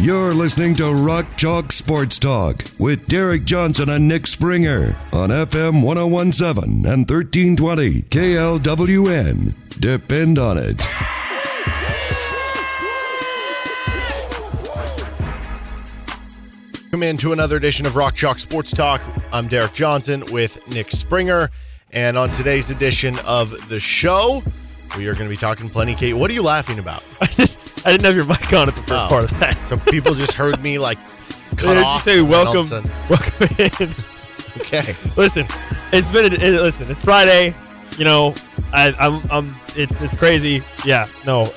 [0.00, 5.82] You're listening to Rock Chalk Sports Talk with Derek Johnson and Nick Springer on FM
[5.82, 9.56] 1017 and 1320 KLWN.
[9.80, 10.86] Depend on it.
[16.84, 19.02] Welcome into another edition of Rock Chalk Sports Talk.
[19.32, 21.50] I'm Derek Johnson with Nick Springer.
[21.90, 24.44] And on today's edition of the show,
[24.96, 26.14] we are going to be talking plenty Kate.
[26.14, 27.02] What are you laughing about?
[27.84, 29.08] I didn't, have your mic on at the first Oh.
[29.08, 29.56] part of that.
[29.68, 30.98] So people just heard me like
[31.56, 32.02] cut Did you off.
[32.02, 32.90] say and then all of a welcome?
[33.08, 33.94] Welcome in.
[34.62, 34.94] Okay.
[35.16, 35.46] listen,
[35.92, 36.32] it's been.
[36.32, 37.54] It, listen, it's Friday.
[37.96, 38.34] You know,
[38.72, 39.20] I, I'm.
[39.30, 39.56] I'm.
[39.76, 40.00] It's.
[40.00, 40.62] It's crazy.
[40.84, 41.08] Yeah.
[41.26, 41.46] No.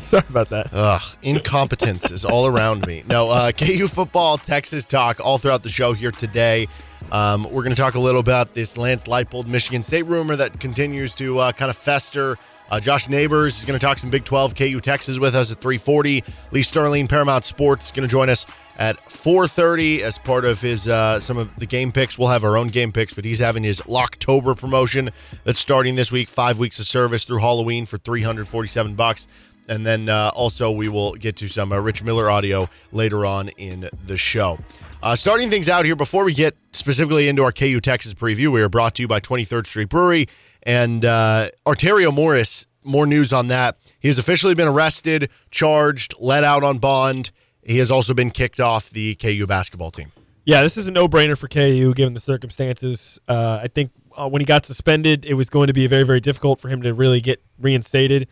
[0.00, 0.68] Sorry about that.
[0.72, 3.04] Ugh, incompetence is all around me.
[3.06, 6.66] No, uh, KU football, Texas talk all throughout the show here today.
[7.12, 10.58] Um, we're going to talk a little about this Lance Leipold Michigan State rumor that
[10.58, 12.38] continues to uh, kind of fester.
[12.70, 15.60] Uh, Josh Neighbors is going to talk some Big 12 KU Texas with us at
[15.60, 16.22] 3:40.
[16.52, 18.46] Lee Sterling, Paramount Sports, is going to join us
[18.78, 22.16] at 4:30 as part of his uh, some of the game picks.
[22.16, 25.10] We'll have our own game picks, but he's having his Locktober promotion
[25.44, 26.28] that's starting this week.
[26.28, 29.26] Five weeks of service through Halloween for 347 bucks.
[29.68, 33.50] And then uh, also, we will get to some uh, Rich Miller audio later on
[33.50, 34.58] in the show.
[35.02, 38.60] Uh, starting things out here, before we get specifically into our KU Texas preview, we
[38.62, 40.26] are brought to you by 23rd Street Brewery
[40.62, 42.66] and uh, Arterio Morris.
[42.82, 43.76] More news on that.
[44.00, 47.30] He has officially been arrested, charged, let out on bond.
[47.62, 50.12] He has also been kicked off the KU basketball team.
[50.46, 53.20] Yeah, this is a no-brainer for KU given the circumstances.
[53.28, 56.20] Uh, I think uh, when he got suspended, it was going to be very, very
[56.20, 58.28] difficult for him to really get reinstated.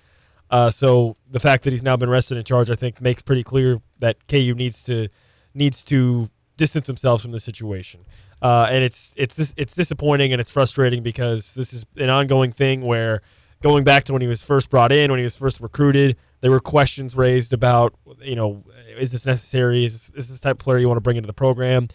[0.50, 3.44] Uh, so the fact that he's now been arrested and charged, I think, makes pretty
[3.44, 5.08] clear that KU needs to
[5.54, 8.04] needs to distance themselves from the situation.
[8.40, 12.82] Uh, and it's it's it's disappointing and it's frustrating because this is an ongoing thing
[12.82, 13.20] where
[13.62, 16.50] going back to when he was first brought in, when he was first recruited, there
[16.50, 18.64] were questions raised about you know
[18.98, 19.84] is this necessary?
[19.84, 21.88] Is this, is this type of player you want to bring into the program?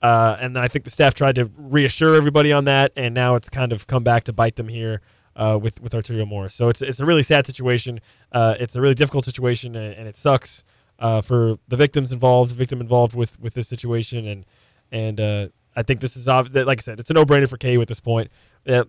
[0.00, 3.36] Uh, and then I think the staff tried to reassure everybody on that, and now
[3.36, 5.00] it's kind of come back to bite them here
[5.36, 6.54] uh, with with Arterio Morris.
[6.54, 8.00] So it's it's a really sad situation.
[8.32, 10.64] Uh, it's a really difficult situation, and, and it sucks
[10.98, 14.44] uh, for the victims involved, victim involved with with this situation, and
[14.90, 17.80] and uh, I think this is like I said, it's a no brainer for KU
[17.80, 18.30] at this point.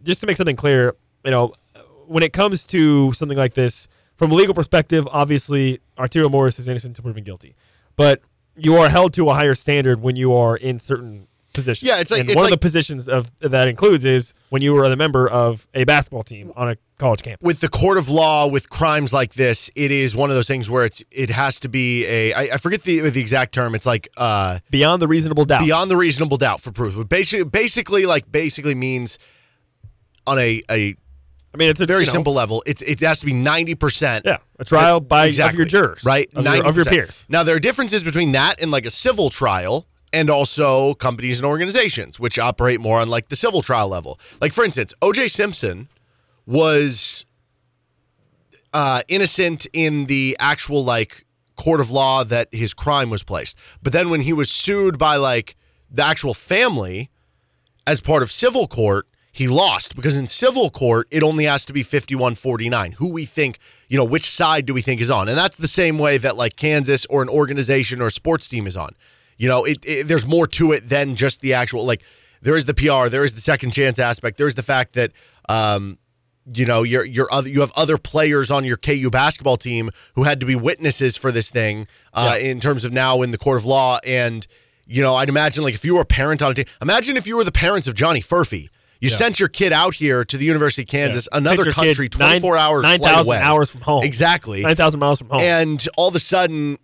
[0.04, 1.54] Just to make something clear, you know,
[2.08, 6.68] when it comes to something like this, from a legal perspective, obviously Arterio Morris is
[6.68, 7.56] innocent until proven guilty,
[7.96, 8.22] but
[8.56, 11.88] you are held to a higher standard when you are in certain positions.
[11.88, 14.62] Yeah, it's like- and it's one like- of the positions of that includes is when
[14.62, 17.46] you were a member of a basketball team on a college campus.
[17.46, 20.70] with the court of law with crimes like this it is one of those things
[20.70, 23.86] where it's it has to be a I, I forget the the exact term it's
[23.86, 25.62] like uh Beyond the reasonable doubt.
[25.62, 29.18] beyond the reasonable doubt for proof But basically basically like basically means
[30.28, 30.96] on a a
[31.56, 34.22] I mean, it's a very you know, simple level it's it has to be 90%
[34.26, 37.26] Yeah, a trial by exactly, of your jurors, right Of your, of your peers.
[37.30, 41.46] now there are differences between that and like a civil trial and also companies and
[41.46, 45.90] organizations which operate more on like the civil trial level like for instance oj simpson
[46.46, 47.26] was
[48.74, 51.26] uh, innocent in the actual like
[51.56, 53.58] court of law that his crime was placed.
[53.82, 55.56] But then when he was sued by like
[55.90, 57.10] the actual family
[57.86, 61.74] as part of civil court, he lost because in civil court it only has to
[61.74, 62.96] be 51-49.
[62.96, 65.30] Who we think, you know, which side do we think is on?
[65.30, 68.78] And that's the same way that like Kansas or an organization or sports team is
[68.78, 68.96] on.
[69.38, 72.02] You know, it, it there's more to it than just the actual like
[72.42, 75.12] there is the PR, there is the second chance aspect, there's the fact that
[75.50, 75.98] um
[76.54, 80.24] you know you're you're other you have other players on your KU basketball team who
[80.24, 83.58] had to be witnesses for this thing uh, in terms of now in the court
[83.58, 84.46] of law and
[84.86, 87.26] you know I'd imagine like if you were a parent on a team imagine if
[87.26, 88.68] you were the parents of Johnny Furphy
[89.00, 91.38] you sent your kid out here to the University of Kansas Yeah.
[91.38, 93.38] another your country nine- 24 hours 9,000 away.
[93.42, 94.04] hours from home.
[94.04, 95.40] exactly Nine thousand miles from home.
[95.40, 96.78] and all of a sudden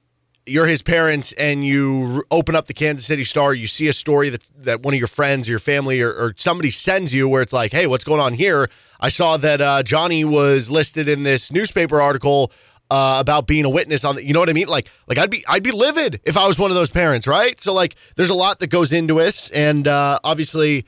[0.45, 4.29] you're his parents and you open up the Kansas City Star, you see a story
[4.29, 7.41] that that one of your friends or your family or, or somebody sends you where
[7.41, 8.69] it's like, hey, what's going on here?
[8.99, 12.51] I saw that uh, Johnny was listed in this newspaper article
[12.91, 14.67] uh, about being a witness on the, you know what I mean?
[14.67, 17.59] Like, like I'd be I'd be livid if I was one of those parents, right?
[17.59, 20.85] So like, there's a lot that goes into this, and uh, obviously,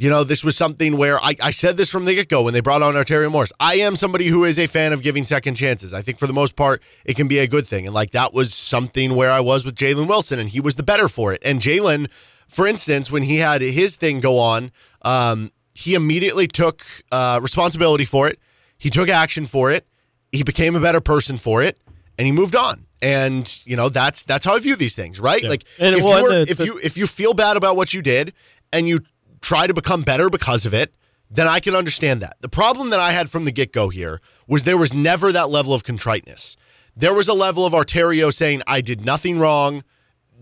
[0.00, 2.54] You know, this was something where I, I said this from the get go when
[2.54, 3.52] they brought on Arterio Morris.
[3.60, 5.92] I am somebody who is a fan of giving second chances.
[5.92, 7.84] I think for the most part, it can be a good thing.
[7.84, 10.82] And like that was something where I was with Jalen Wilson, and he was the
[10.82, 11.42] better for it.
[11.44, 12.10] And Jalen,
[12.48, 16.82] for instance, when he had his thing go on, um, he immediately took
[17.12, 18.38] uh, responsibility for it.
[18.78, 19.86] He took action for it.
[20.32, 21.76] He became a better person for it,
[22.16, 22.86] and he moved on.
[23.02, 25.42] And you know that's that's how I view these things, right?
[25.42, 25.50] Yeah.
[25.50, 27.76] Like And, if, well, you were, and the- if you if you feel bad about
[27.76, 28.32] what you did
[28.72, 29.00] and you
[29.40, 30.94] try to become better because of it,
[31.30, 32.36] then I can understand that.
[32.40, 35.48] The problem that I had from the get go here was there was never that
[35.48, 36.56] level of contriteness.
[36.96, 39.84] There was a level of Arterio saying, I did nothing wrong,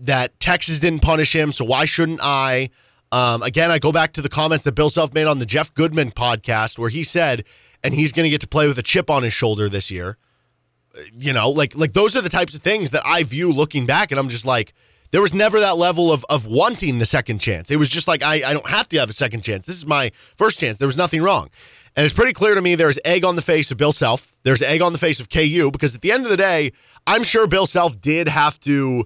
[0.01, 2.69] that Texas didn't punish him, so why shouldn't I?
[3.11, 5.73] Um, again, I go back to the comments that Bill Self made on the Jeff
[5.73, 7.43] Goodman podcast where he said,
[7.83, 10.17] and he's going to get to play with a chip on his shoulder this year.
[11.17, 14.11] You know, like like those are the types of things that I view looking back,
[14.11, 14.73] and I'm just like,
[15.11, 17.71] there was never that level of of wanting the second chance.
[17.71, 19.65] It was just like I, I don't have to have a second chance.
[19.65, 20.77] This is my first chance.
[20.77, 21.49] There was nothing wrong.
[21.95, 24.33] And it's pretty clear to me there's egg on the face of Bill Self.
[24.43, 26.71] There's egg on the face of KU because at the end of the day,
[27.07, 29.05] I'm sure Bill Self did have to,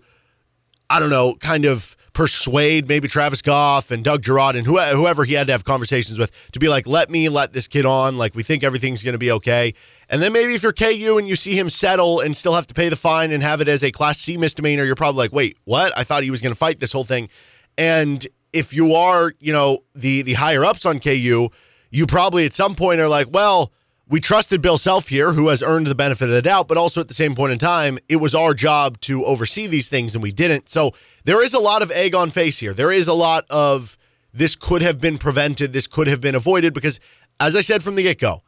[0.90, 5.34] I don't know, kind of persuade maybe Travis Goff and Doug Girod and whoever, he
[5.34, 8.18] had to have conversations with to be like, let me let this kid on.
[8.18, 9.74] Like, we think everything's going to be okay.
[10.10, 12.74] And then maybe if you're KU and you see him settle and still have to
[12.74, 15.58] pay the fine and have it as a Class C misdemeanor, you're probably like, wait,
[15.66, 15.92] what?
[15.98, 17.30] I thought he was going to fight this whole thing.
[17.78, 21.50] And if you are, you know, the the higher ups on KU,
[21.90, 23.72] you probably at some point are like, well,
[24.08, 27.02] we trusted Bill Self here, who has earned the benefit of the doubt, but also
[27.02, 30.22] at the same point in time, it was our job to oversee these things and
[30.22, 30.70] we didn't.
[30.70, 30.92] So
[31.24, 32.74] there is a lot of egg on face here.
[32.74, 33.98] There is a lot of
[34.34, 37.00] this could have been prevented, this could have been avoided, because
[37.40, 38.44] as I said from the get go,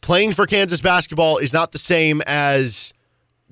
[0.00, 2.92] playing for Kansas basketball is not the same as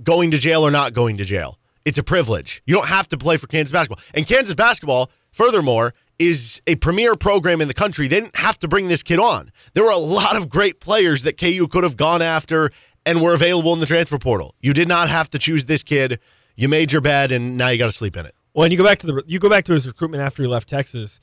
[0.03, 1.59] going to jail or not going to jail.
[1.85, 2.63] It's a privilege.
[2.67, 4.03] You don't have to play for Kansas basketball.
[4.15, 8.09] And Kansas basketball, furthermore, is a premier program in the country.
[8.09, 9.53] They didn't have to bring this kid on.
[9.75, 12.71] There were a lot of great players that KU could have gone after
[13.07, 14.55] and were available in the transfer portal.
[14.61, 16.21] You did not have to choose this kid.
[16.57, 18.35] You made your bed and now you got to sleep in it.
[18.53, 20.49] Well, and you go back to the you go back to his recruitment after he
[20.49, 21.21] left Texas.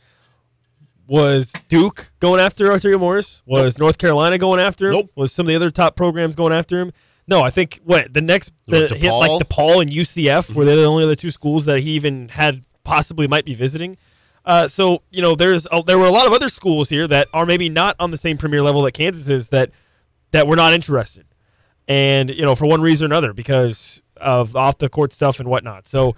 [1.07, 3.44] Was Duke going after Arterio Morris?
[3.45, 4.94] Was North Carolina going after him?
[4.94, 5.12] Nope.
[5.15, 6.94] Was some of the other top programs going after him?
[7.27, 9.41] No, I think what the next the, he had, like DePaul?
[9.41, 10.81] DePaul and UCF were they mm-hmm.
[10.81, 13.98] the only other two schools that he even had possibly might be visiting.
[14.45, 17.27] Uh, so you know, there's a, there were a lot of other schools here that
[17.33, 19.71] are maybe not on the same premier level that Kansas is that
[20.31, 21.25] that were not interested,
[21.88, 25.50] and you know for one reason or another because of off the court stuff and
[25.50, 25.88] whatnot.
[25.88, 26.15] So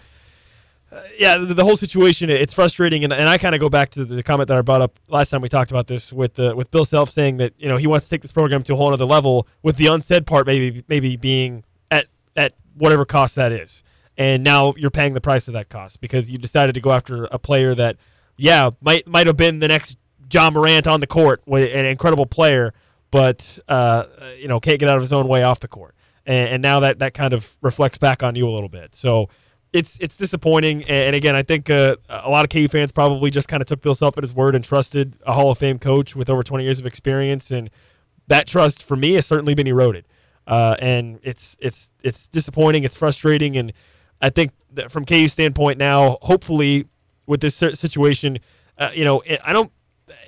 [1.17, 4.05] yeah, the, the whole situation it's frustrating, and, and I kind of go back to
[4.05, 6.71] the comment that I brought up last time we talked about this with the with
[6.71, 8.91] Bill Self saying that you know he wants to take this program to a whole
[8.91, 13.83] other level, with the unsaid part maybe maybe being at at whatever cost that is,
[14.17, 17.25] and now you're paying the price of that cost because you decided to go after
[17.25, 17.97] a player that
[18.37, 19.97] yeah might might have been the next
[20.31, 22.73] Ja Morant on the court, with an incredible player,
[23.11, 24.05] but uh,
[24.37, 25.95] you know can't get out of his own way off the court,
[26.25, 28.95] and, and now that that kind of reflects back on you a little bit.
[28.95, 29.29] So
[29.73, 30.83] it's it's disappointing.
[30.85, 33.81] And again, I think uh, a lot of KU fans probably just kind of took
[33.81, 36.63] Bill Self at his word and trusted a Hall of Fame coach with over 20
[36.63, 37.69] years of experience, and
[38.27, 40.05] that trust for me has certainly been eroded.
[40.45, 42.83] Uh, and it's it's it's disappointing.
[42.83, 43.73] It's frustrating, and
[44.21, 44.51] I think
[44.89, 46.87] from KU standpoint now, hopefully
[47.27, 48.39] with this situation,
[48.77, 49.71] uh, you know, I don't.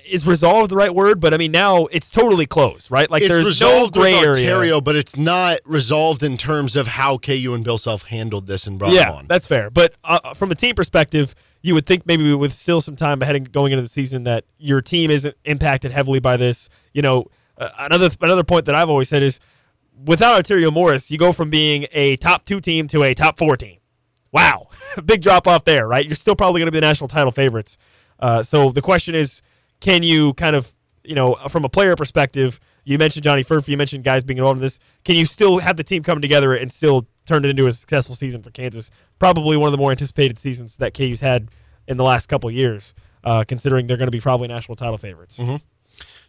[0.06, 1.20] Is resolved the right word?
[1.20, 3.10] But I mean, now it's totally closed, right?
[3.10, 4.50] Like it's there's no resolved gray with area.
[4.74, 8.66] Arterio, but it's not resolved in terms of how KU and Bill Self handled this
[8.66, 9.26] and brought Yeah, on.
[9.26, 9.70] that's fair.
[9.70, 13.36] But uh, from a team perspective, you would think maybe with still some time ahead
[13.36, 16.68] and going into the season that your team isn't impacted heavily by this.
[16.92, 19.40] You know, uh, another another point that I've always said is
[20.04, 23.56] without Arterio Morris, you go from being a top two team to a top four
[23.56, 23.78] team.
[24.32, 24.68] Wow,
[25.04, 26.06] big drop off there, right?
[26.06, 27.78] You're still probably going to be the national title favorites.
[28.18, 29.42] Uh, so the question is,
[29.80, 30.72] can you kind of,
[31.02, 34.58] you know, from a player perspective, you mentioned Johnny Furphy, you mentioned guys being involved
[34.58, 34.78] in this.
[35.04, 38.14] Can you still have the team come together and still turn it into a successful
[38.14, 38.90] season for Kansas?
[39.18, 41.48] Probably one of the more anticipated seasons that KU's had
[41.88, 42.94] in the last couple of years,
[43.24, 45.38] uh, considering they're going to be probably national title favorites.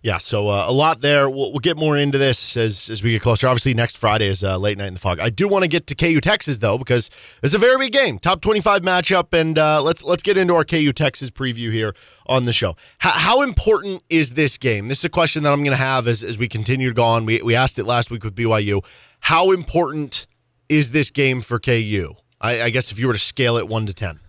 [0.03, 1.29] Yeah, so uh, a lot there.
[1.29, 3.47] We'll, we'll get more into this as, as we get closer.
[3.47, 5.19] Obviously, next Friday is uh, late night in the Phog.
[5.19, 7.11] I do want to get to KU Texas though because
[7.43, 10.65] it's a very big game, top twenty-five matchup, and uh, let's let's get into our
[10.65, 11.93] KU Texas preview here
[12.25, 12.71] on the show.
[13.03, 14.87] H- how important is this game?
[14.87, 17.03] This is a question that I'm going to have as, as we continue to go
[17.03, 17.25] on.
[17.25, 18.83] We we asked it last week with BYU.
[19.19, 20.25] How important
[20.67, 22.15] is this game for KU?
[22.39, 24.19] I, I guess if you were to scale it one to ten.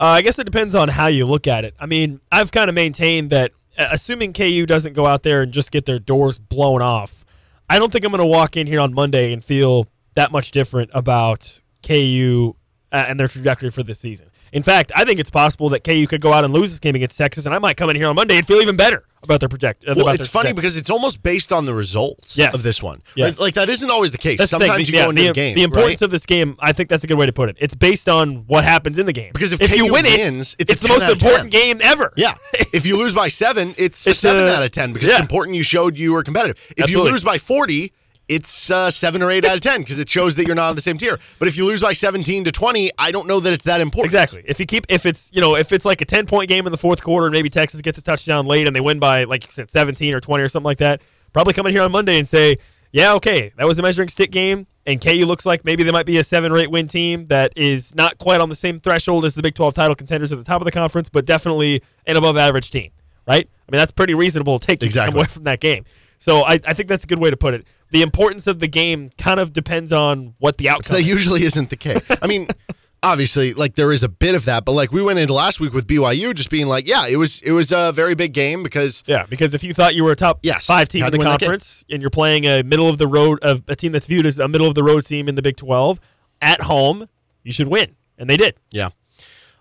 [0.00, 1.74] Uh, I guess it depends on how you look at it.
[1.80, 5.70] I mean, I've kind of maintained that assuming KU doesn't go out there and just
[5.70, 7.24] get their doors blown off,
[7.70, 10.50] I don't think I'm going to walk in here on Monday and feel that much
[10.50, 12.56] different about KU
[12.90, 14.30] uh, and their trajectory for this season.
[14.52, 16.94] In fact, I think it's possible that KU could go out and lose this game
[16.94, 19.40] against Texas, and I might come in here on Monday and feel even better about
[19.40, 19.84] their project.
[19.86, 20.54] uh, Well, about it's funny trajectory.
[20.62, 22.54] because it's almost based on the results Yes.
[22.54, 23.02] of this one.
[23.16, 23.38] Yes.
[23.38, 24.38] Like, like, that isn't always the case.
[24.38, 24.94] That's the Sometimes thing.
[24.94, 25.54] you yeah, go into the, the game.
[25.54, 26.02] the importance right?
[26.02, 27.56] of this game, I think that's a good way to put it.
[27.58, 29.32] It's based on what happens in the game.
[29.32, 31.60] Because if if you win wins, it, it's it's the most important 10.
[31.62, 32.12] game ever.
[32.16, 32.34] Yeah.
[32.72, 35.14] if you lose by seven, it's, a It's seven a- out of ten because yeah.
[35.14, 36.56] it's important you showed you were competitive.
[36.76, 37.08] If Absolutely.
[37.08, 37.92] you lose by forty,
[38.28, 40.76] it's uh, seven or eight out of ten because it shows that you're not on
[40.76, 41.18] the same tier.
[41.38, 44.12] But if you lose by seventeen to twenty, I don't know that it's that important.
[44.12, 44.42] Exactly.
[44.46, 46.72] If you keep, if it's you know, if it's like a ten point game in
[46.72, 49.44] the fourth quarter, and maybe Texas gets a touchdown late and they win by like
[49.44, 51.00] you said, seventeen or twenty or something like that,
[51.32, 52.58] probably come in here on Monday and say,
[52.92, 56.06] yeah, okay, that was a measuring stick game, and KU looks like maybe they might
[56.06, 59.24] be a seven or eight win team that is not quite on the same threshold
[59.24, 62.16] as the Big Twelve title contenders at the top of the conference, but definitely an
[62.16, 62.90] above average team,
[63.26, 63.48] right?
[63.68, 65.18] I mean, that's pretty reasonable take Exactly.
[65.18, 65.84] away from that game.
[66.18, 67.66] So I, I think that's a good way to put it.
[67.90, 70.94] The importance of the game kind of depends on what the outcome.
[70.96, 71.08] That is.
[71.08, 72.02] usually isn't the case.
[72.20, 72.48] I mean,
[73.02, 75.72] obviously, like there is a bit of that, but like we went into last week
[75.72, 79.04] with BYU just being like, yeah, it was it was a very big game because
[79.06, 81.26] Yeah, because if you thought you were a top Yes, five team in the win
[81.28, 81.46] that game.
[81.48, 84.38] conference and you're playing a middle of the road of a team that's viewed as
[84.38, 85.98] a middle of the road team in the Big 12
[86.42, 87.08] at home,
[87.42, 88.56] you should win, and they did.
[88.70, 88.90] Yeah.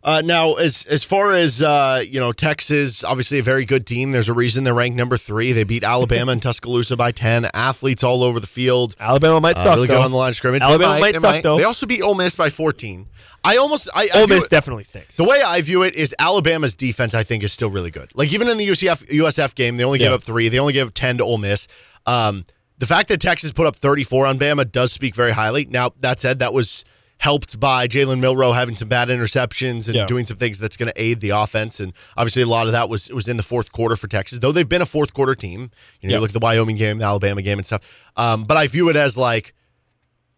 [0.08, 4.14] Uh, now, as as far as uh, you know, Texas obviously a very good team.
[4.14, 5.52] There's a reason they're ranked number three.
[5.52, 7.50] They beat Alabama and Tuscaloosa by ten.
[7.54, 8.96] Athletes all over the field.
[9.02, 9.96] Alabama might Uh, suck really though.
[9.96, 10.62] good on the line of scrimmage.
[10.62, 11.58] Alabama They might they suck, though.
[11.58, 13.06] They also beat Ole Miss by 14.
[13.44, 15.18] I almost I, I Ole Miss it- definitely stinks.
[15.18, 17.14] the way I view it is Alabama's defense.
[17.14, 18.10] I think is still really good.
[18.16, 20.48] Like even in the UCF USF game, they only gave up three.
[20.48, 21.68] They only gave up ten to Ole Miss.
[22.06, 22.46] Um,
[22.78, 25.66] the fact that Texas put up 34 on Bama does speak very highly.
[25.66, 26.86] Now that said, that was
[27.20, 30.06] helped by Jalen Milroe having some bad interceptions and Yeah.
[30.06, 31.80] doing some things that's going to aid the offense.
[31.80, 34.40] And obviously, a lot of that was was in the fourth quarter for Texas.
[34.40, 35.72] Though they've been a fourth quarter team.
[36.02, 36.18] You know, Yeah.
[36.18, 37.82] you look at the Wyoming game, the Alabama game, and stuff.
[38.16, 39.54] Um, but I view it as like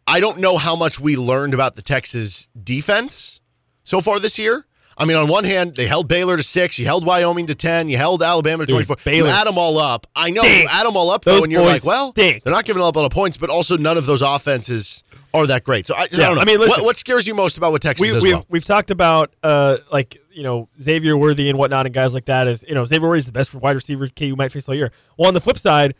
[0.07, 3.41] I don't know how much we learned about the Texas defense
[3.83, 4.65] so far this year.
[4.97, 7.87] I mean, on one hand, they held Baylor to six, you held Wyoming to ten,
[7.87, 8.97] you held Alabama to Dude, twenty-four.
[9.05, 10.07] Baylor you add them all up.
[10.15, 10.63] I know stinks.
[10.63, 12.43] you add them all up though, Those and you're like, well, stink.
[12.43, 15.47] they're not giving up a lot of points, but also none of those offenses are
[15.47, 15.87] that great.
[15.87, 16.41] So I, I don't know.
[16.41, 16.81] I mean, listen.
[16.81, 18.45] what, what scares you most about what Texas we, does we've, well?
[18.49, 22.47] we've talked about uh like you know Xavier Worthy and whatnot and guys like that.
[22.47, 24.91] Is you know Xavier Worthy is the best wide receiver KU might face all year.
[25.17, 25.95] Well, on the flip side,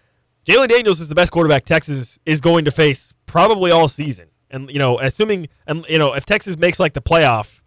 [0.45, 4.29] Jalon Daniels is the best quarterback Texas is going to face probably all season.
[4.49, 7.61] And you know, assuming and you know if Texas makes like the playoff,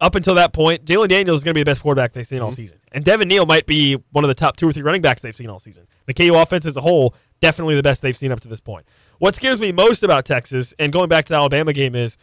[0.00, 2.40] up until that point, Jalon Daniels is going to be the best quarterback they've seen
[2.40, 5.02] all season, and Devin Neal might be one of the top two or three running
[5.02, 5.86] backs they've seen all season.
[6.06, 8.86] The KU offense as a whole, definitely the best they've seen up to this point.
[9.20, 12.18] What scares me most about Texas, and going back to the Alabama game, is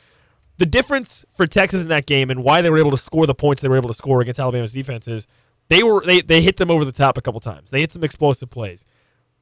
[0.57, 3.33] the difference for Texas in that game and why they were able to score the
[3.35, 5.27] points they were able to score against Alabama's defense is
[5.69, 7.69] they were they, they hit them over the top a couple times.
[7.71, 8.85] They hit some explosive plays.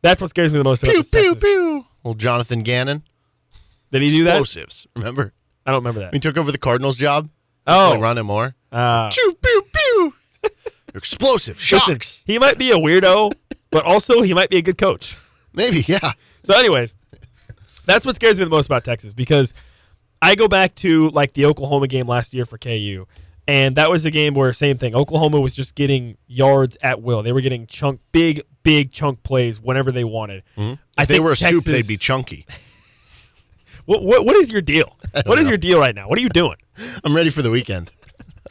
[0.01, 1.43] That's what scares me the most about Pew this pew Texas.
[1.43, 1.85] pew.
[2.03, 3.03] Little Jonathan Gannon,
[3.91, 4.41] Did he do that?
[4.41, 4.85] explosives.
[4.95, 5.33] Remember,
[5.65, 6.13] I don't remember that.
[6.13, 7.29] he took over the Cardinals job.
[7.65, 8.55] Oh, like Rondale Moore.
[8.71, 10.13] uh, Pew pew pew.
[10.93, 12.23] Explosive listen, shocks.
[12.25, 13.31] he might be a weirdo,
[13.71, 15.17] but also he might be a good coach.
[15.53, 16.11] Maybe, yeah.
[16.43, 16.95] So, anyways,
[17.85, 19.53] that's what scares me the most about Texas because
[20.21, 23.05] I go back to like the Oklahoma game last year for KU,
[23.47, 24.95] and that was a game where same thing.
[24.95, 27.23] Oklahoma was just getting yards at will.
[27.23, 30.43] They were getting chunk, big, big chunk plays whenever they wanted.
[30.57, 30.73] I Mm-hmm.
[30.97, 32.45] If they think were a Texas, soup, they'd be chunky.
[33.85, 34.97] What, what, what is your deal?
[35.27, 36.09] What is your deal right now?
[36.09, 36.57] What are you doing?
[37.03, 37.91] I'm ready for the weekend.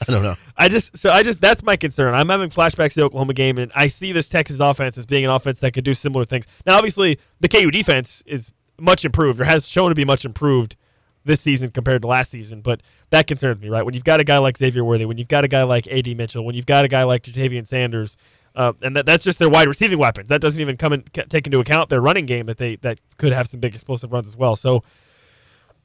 [0.09, 0.37] I don't know.
[0.57, 2.15] I just so I just that's my concern.
[2.15, 5.25] I'm having flashbacks to the Oklahoma game, and I see this Texas offense as being
[5.25, 6.47] an offense that could do similar things.
[6.67, 10.77] Now, obviously, the KU defense is much improved, or has shown to be much improved
[11.25, 12.61] this season compared to last season.
[12.61, 13.85] But that concerns me, right?
[13.85, 16.15] When you've got a guy like Xavier Worthy, when you've got a guy like Ad
[16.17, 18.17] Mitchell, when you've got a guy like Ja'Tavion Sanders,
[18.55, 20.29] uh, and that, that's just their wide receiving weapons.
[20.29, 23.33] That doesn't even come and take into account their running game that they that could
[23.33, 24.55] have some big explosive runs as well.
[24.55, 24.85] So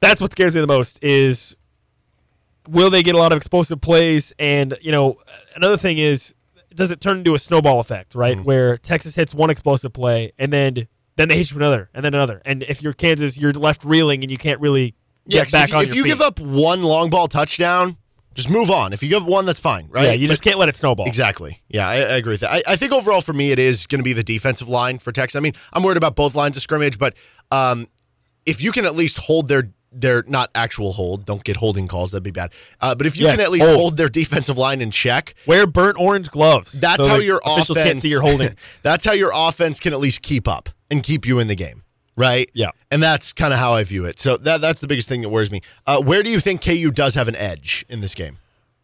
[0.00, 1.56] that's what scares me the most is
[2.68, 4.32] will they get a lot of explosive plays?
[4.38, 5.18] And you know,
[5.56, 6.34] another thing is,
[6.74, 8.36] does it turn into a snowball effect, right?
[8.36, 8.44] Mm-hmm.
[8.44, 10.86] Where Texas hits one explosive play, and then
[11.20, 14.22] then they hit you another, and then another, and if you're Kansas, you're left reeling,
[14.22, 14.94] and you can't really
[15.26, 16.08] Yeah, get back if, you- on if you feet.
[16.08, 17.96] give up one long ball touchdown,
[18.34, 18.92] just move on.
[18.92, 20.04] If you give up one, that's fine, right?
[20.04, 21.06] yeah, you But- just can't let it snowball.
[21.06, 21.60] Exactly.
[21.68, 22.52] Yeah, I, I agree with that.
[22.52, 25.12] I, I think overall for me, it is going to be the defensive line for
[25.12, 25.36] Texas.
[25.36, 27.14] I mean, I'm worried about both lines of scrimmage, but
[27.50, 27.88] um,
[28.46, 32.12] if you can at least hold their their not actual hold, don't get holding calls,
[32.12, 32.52] that'd be bad.
[32.80, 33.76] Uh, but if you Yes, can at least hold.
[33.78, 36.72] hold their defensive line in check, Wear burnt orange gloves.
[36.80, 38.54] that's so how your officials offense can't see your holding.
[38.82, 41.82] that's how your offense can at least keep up and keep you in the game,
[42.16, 42.50] right?
[42.54, 42.70] Yeah.
[42.90, 44.20] and that's kind of how I view it.
[44.20, 45.60] So that that's the biggest thing that worries me.
[45.86, 48.38] Uh, where do you think KU does have an edge in this game?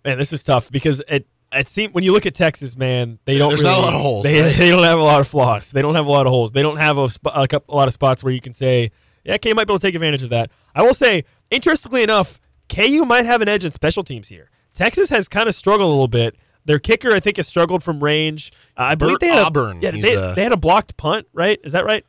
[0.04, 3.38] Man, this is tough because it it seems when you look at Texas, man, they
[3.38, 3.50] don't.
[3.50, 4.54] There's really, not a lot of holes, They, right?
[4.58, 5.70] they don't have a lot of flaws.
[5.70, 6.50] They don't have a lot of holes.
[6.50, 8.90] They don't have a, a, couple, a lot of spots where you can say,
[9.26, 10.50] yeah, you might be able to take advantage of that.
[10.74, 14.50] I will say, interestingly enough, KU might have an edge in special teams here.
[14.74, 16.36] Texas has kind of struggled a little bit.
[16.64, 18.50] Their kicker, I think, has struggled from range.
[18.76, 20.96] Uh, I believe Bert they had Auburn, A, yeah, they, the- they had a blocked
[20.96, 21.58] punt, right?
[21.64, 22.04] Is that right?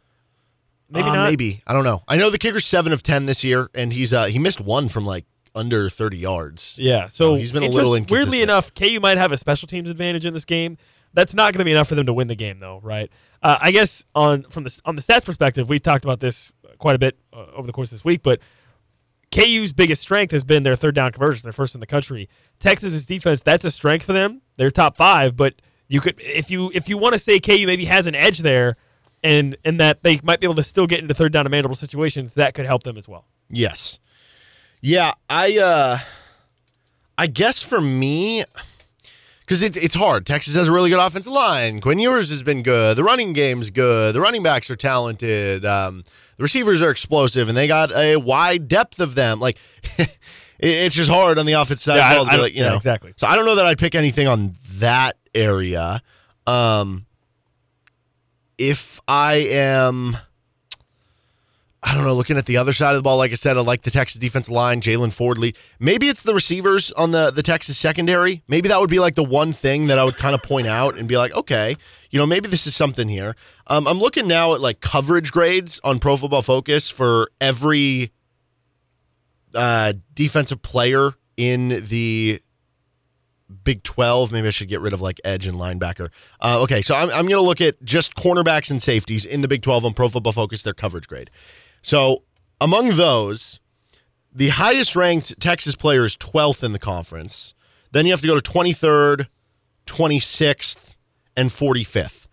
[0.90, 1.30] Maybe Uh, not.
[1.30, 2.02] Maybe I don't know.
[2.08, 4.88] I know the kicker's seven of ten this year, and he's uh he missed one
[4.88, 6.76] from like under thirty yards.
[6.80, 9.90] Yeah, so he's been a little interest- Weirdly enough, KU might have a special teams
[9.90, 10.78] advantage in this game.
[11.14, 13.12] That's not going to be enough for them to win the game, though, right?
[13.42, 16.96] Uh, I guess on from the on the stats perspective, we talked about this quite
[16.96, 18.40] a bit uh, over the course of this week, but
[19.32, 21.44] KU's biggest strength has been their third down conversions.
[21.44, 22.30] They're first in the country.
[22.60, 24.42] Texas's defense, that's a strength for them.
[24.56, 25.56] They're top five, but
[25.88, 28.78] you could if you if you want to say KU maybe has an edge there,
[29.24, 31.76] and and that they might be able to still get into third down and manageable
[31.76, 33.26] situations, that could help them as well.
[33.50, 34.00] Yes.
[34.82, 35.98] Yeah, I uh
[37.18, 38.44] I guess for me
[39.42, 40.26] because it's it's hard.
[40.26, 41.82] Texas has a really good offensive line.
[41.82, 42.98] Quinn Ewers has been good.
[42.98, 44.14] The running game's good.
[44.14, 45.66] The running backs are talented.
[45.66, 46.04] Um,
[46.38, 49.39] the receivers are explosive, and they got a wide depth of them.
[49.39, 49.58] Like
[50.60, 51.98] it's just hard on the offensive side.
[51.98, 52.75] Yeah, I- ball to I be like, you yeah, know.
[52.77, 53.13] exactly.
[53.17, 56.01] So I don't know that I'd pick anything on that area.
[56.46, 57.06] Um,
[58.58, 60.17] if I am.
[61.84, 62.14] I don't know.
[62.14, 64.20] Looking at the other side of the ball, like I said, I like the Texas
[64.20, 65.56] defensive line, Jalen Fordley.
[65.80, 68.42] Maybe it's the receivers on the the Texas secondary.
[68.48, 70.98] Maybe that would be like the one thing that I would kind of point out
[70.98, 71.76] and be like, okay,
[72.10, 73.36] you know, maybe this is something here.
[73.68, 78.12] Um, I'm looking now at like coverage grades on Pro Football Focus for every
[79.54, 82.42] uh, defensive player in the
[83.64, 84.32] Big 12.
[84.32, 86.10] Maybe I should get rid of like edge and linebacker.
[86.42, 89.48] Uh, okay, so I'm, I'm going to look at just cornerbacks and safeties in the
[89.48, 91.30] Big 12 on Pro Football Focus, their coverage grade.
[91.88, 92.24] So
[92.60, 93.62] among those,
[94.36, 97.53] the highest ranked Texas player is 12th in the conference.
[97.94, 99.27] Then you have to go to 23rd,
[99.86, 100.96] 26th,
[101.38, 102.27] and 45th.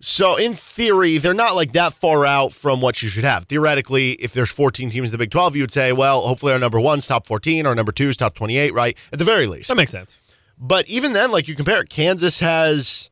[0.00, 3.44] So in theory, they're not like that far out from what you should have.
[3.44, 6.58] Theoretically, if there's 14 teams in the Big 12, you would say, well, hopefully our
[6.58, 8.96] number one's top 14, our number two's top 28, right?
[9.12, 9.68] At the very least.
[9.68, 10.18] That makes sense.
[10.58, 13.10] But even then, like you compare it, Kansas has,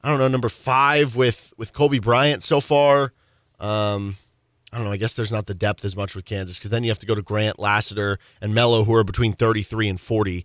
[0.00, 3.12] I don't know, number five with with Cobee Bryant so far.
[3.58, 4.16] Um,
[4.74, 4.92] I don't know.
[4.92, 7.06] I guess there's not the depth as much with Kansas because then you have to
[7.06, 10.44] go to Grant, Lassiter, and Mello, who are between 33 and 40.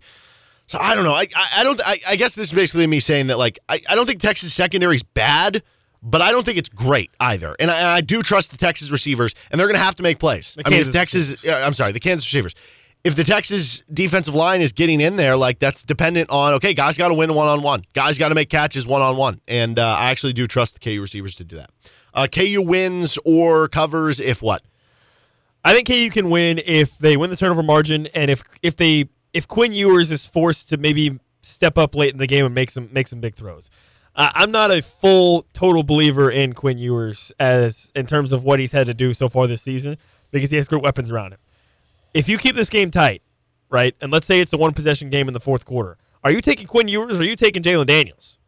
[0.68, 1.14] So I don't know.
[1.14, 1.80] I I, I don't.
[1.84, 4.54] I, I guess this is basically me saying that like I, I don't think Texas
[4.54, 5.64] secondary is bad,
[6.00, 7.56] but I don't think it's great either.
[7.58, 10.04] And I, and I do trust the Texas receivers, and they're going to have to
[10.04, 10.54] make plays.
[10.54, 11.44] The I mean, if Texas.
[11.48, 12.54] I'm sorry, the Kansas receivers.
[13.02, 16.96] If the Texas defensive line is getting in there, like that's dependent on okay, guys
[16.96, 17.82] got to win one on one.
[17.94, 20.80] Guys got to make catches one on one, and uh, I actually do trust the
[20.80, 21.70] KU receivers to do that.
[22.14, 24.62] Uh, KU wins or covers if what?
[25.64, 29.08] I think KU can win if they win the turnover margin and if if they
[29.32, 32.70] if Quinn Ewers is forced to maybe step up late in the game and make
[32.70, 33.70] some make some big throws.
[34.16, 38.58] Uh, I'm not a full total believer in Quinn Ewers as in terms of what
[38.58, 39.96] he's had to do so far this season
[40.30, 41.38] because he has great weapons around him.
[42.12, 43.22] If you keep this game tight,
[43.68, 46.40] right, and let's say it's a one possession game in the fourth quarter, are you
[46.40, 48.38] taking Quinn Ewers or are you taking Jalon Daniels?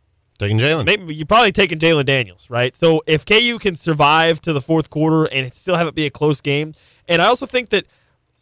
[0.42, 0.84] Taking Jalon.
[0.84, 2.74] Maybe you're probably taking Jalon Daniels, right?
[2.74, 6.10] So if KU can survive to the fourth quarter and still have it be a
[6.10, 6.74] close game,
[7.06, 7.84] and I also think that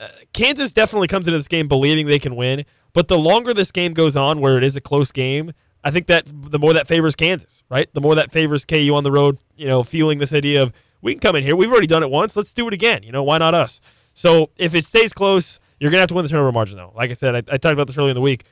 [0.00, 3.70] uh, Kansas definitely comes into this game believing they can win, but the longer this
[3.70, 5.52] game goes on, where it is a close game,
[5.84, 7.92] I think that the more that favors Kansas, right?
[7.92, 11.12] The more that favors KU on the road, you know, feeling this idea of we
[11.12, 13.02] can come in here, we've already done it once, let's do it again.
[13.02, 13.78] You know, why not us?
[14.14, 16.92] So if it stays close, you're gonna have to win the turnover margin, though.
[16.96, 18.46] Like I said, I, I talked about this earlier in the week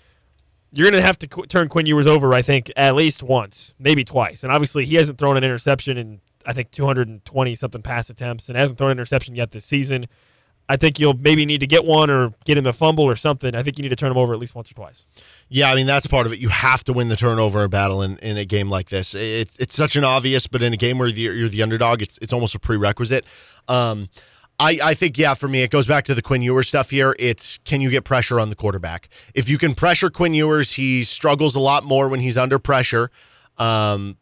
[0.73, 3.75] you're going to have to qu- turn Quinn Ewers over, I think, at least once,
[3.79, 4.43] maybe twice.
[4.43, 8.59] And obviously, he hasn't thrown an interception in, I think, 220 something pass attempts and
[8.59, 10.07] hasn't thrown an interception yet this season.
[10.71, 13.55] I think you'll maybe need to get one or get him a fumble or something.
[13.55, 15.07] I think you need to turn him over at least once or twice.
[15.49, 16.41] Yeah, I mean that's part of it.
[16.41, 19.15] You have to win the turnover battle in, in a game like this.
[19.15, 22.35] It's it's such an obvious, but in a game where you're, the underdog, it's it's
[22.35, 23.25] almost a prerequisite.
[23.67, 24.11] Um,
[24.61, 27.15] I, I think yeah, for me it goes back to the Quinn Ewers stuff here.
[27.19, 29.09] It's can you get pressure on the quarterback?
[29.35, 33.11] If you can pressure Quinn Ewers, he struggles a lot more when he's under pressure.
[33.57, 34.17] Um,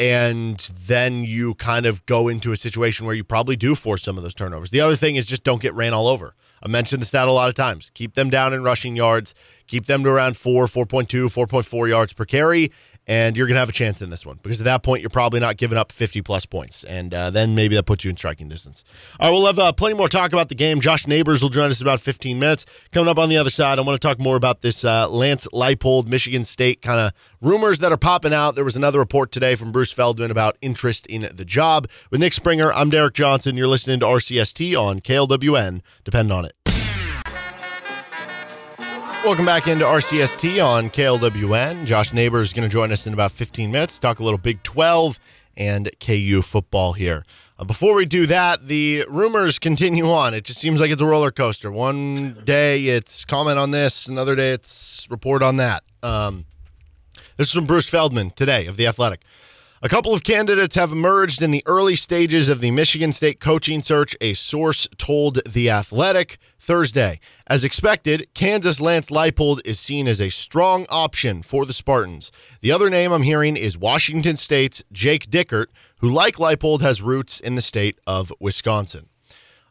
[0.00, 4.16] and then you kind of go into a situation where you probably do force some
[4.16, 4.70] of those turnovers.
[4.70, 6.34] The other thing is just don't get ran all over.
[6.62, 7.90] I mentioned the stat a lot of times.
[7.94, 9.34] Keep them down in rushing yards.
[9.66, 12.72] Keep them to around 4, 4.2, 4.4 yards per carry,
[13.10, 15.10] and you're going to have a chance in this one because at that point, you're
[15.10, 16.84] probably not giving up 50 plus points.
[16.84, 18.84] And uh, then maybe that puts you in striking distance.
[19.18, 20.80] All right, we'll have uh, plenty more talk about the game.
[20.80, 22.66] Josh Neighbors will join us in about 15 minutes.
[22.92, 25.48] Coming up on the other side, I want to talk more about this uh, Lance
[25.52, 28.54] Leipold, Michigan State kind of rumors that are popping out.
[28.54, 31.88] There was another report today from Bruce Feldman about interest in the job.
[32.12, 33.56] With Nick Springer, I'm Derek Johnson.
[33.56, 35.80] You're listening to RCST on KLWN.
[36.04, 36.52] Depend on it.
[39.22, 41.84] Welcome back into RCST on KLWN.
[41.84, 44.62] Josh Neighbor is going to join us in about 15 minutes, talk a little Big
[44.62, 45.20] 12
[45.58, 47.26] and KU football here.
[47.58, 50.32] Uh, before we do that, the rumors continue on.
[50.32, 51.70] It just seems like it's a roller coaster.
[51.70, 55.84] One day it's comment on this, another day it's report on that.
[56.02, 56.46] Um,
[57.36, 59.20] this is from Bruce Feldman today of The Athletic.
[59.82, 63.82] A couple of candidates have emerged in the early stages of the Michigan State coaching
[63.82, 67.20] search, a source told The Athletic Thursday.
[67.46, 72.30] As expected, Kansas Lance Leipold is seen as a strong option for the Spartans.
[72.60, 75.66] The other name I'm hearing is Washington State's Jake Dickert,
[75.98, 79.09] who, like Leipold, has roots in the state of Wisconsin.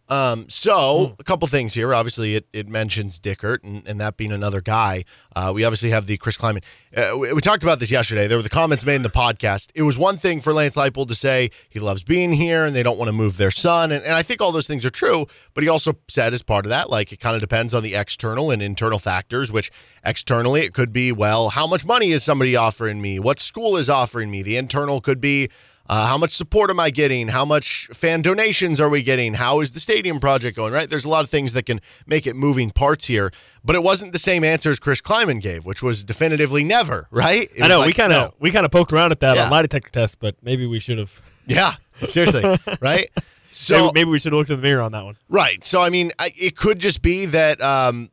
[0.10, 1.94] Um, so a couple things here.
[1.94, 5.06] Obviously, it, it mentions Dickert and, and that being another guy.
[5.36, 6.64] Uh, we obviously have the Chris Klieman.
[6.96, 8.28] Uh, we, we talked about this yesterday.
[8.28, 9.70] There were the comments made in the podcast.
[9.76, 12.82] It was one thing for Lance Leipold to say he loves being here and they
[12.82, 15.28] don't want to move their son, and, and I think all those things are true.
[15.54, 17.94] But he also said as part of that, like it kind of depends on the
[17.94, 19.52] external and internal factors.
[19.52, 19.72] Which
[20.04, 23.20] externally it could be, well, how much money is somebody offering me?
[23.20, 24.42] What school is offering me?
[24.42, 25.50] The internal could be
[25.90, 27.30] uh, how much support am I getting?
[27.30, 29.34] How much fan donations are we getting?
[29.34, 30.72] How is the stadium project going?
[30.72, 30.90] Right?
[30.90, 33.32] There's a lot of things that can make it moving parts here,
[33.66, 37.08] but it wasn't the same answer as Chris Klieman gave, which was definitively never.
[37.12, 37.50] Right?
[37.56, 38.34] It I know was we kind of no.
[38.40, 39.46] we kind of poked around at that Yeah.
[39.46, 41.22] on lie detector test, but maybe we should have.
[41.48, 41.74] Yeah,
[42.08, 42.44] seriously,
[42.82, 43.10] right?
[43.50, 45.18] So maybe, maybe we should have looked in the mirror on that one.
[45.28, 45.64] Right.
[45.64, 48.12] So I mean, I, it could just be that um,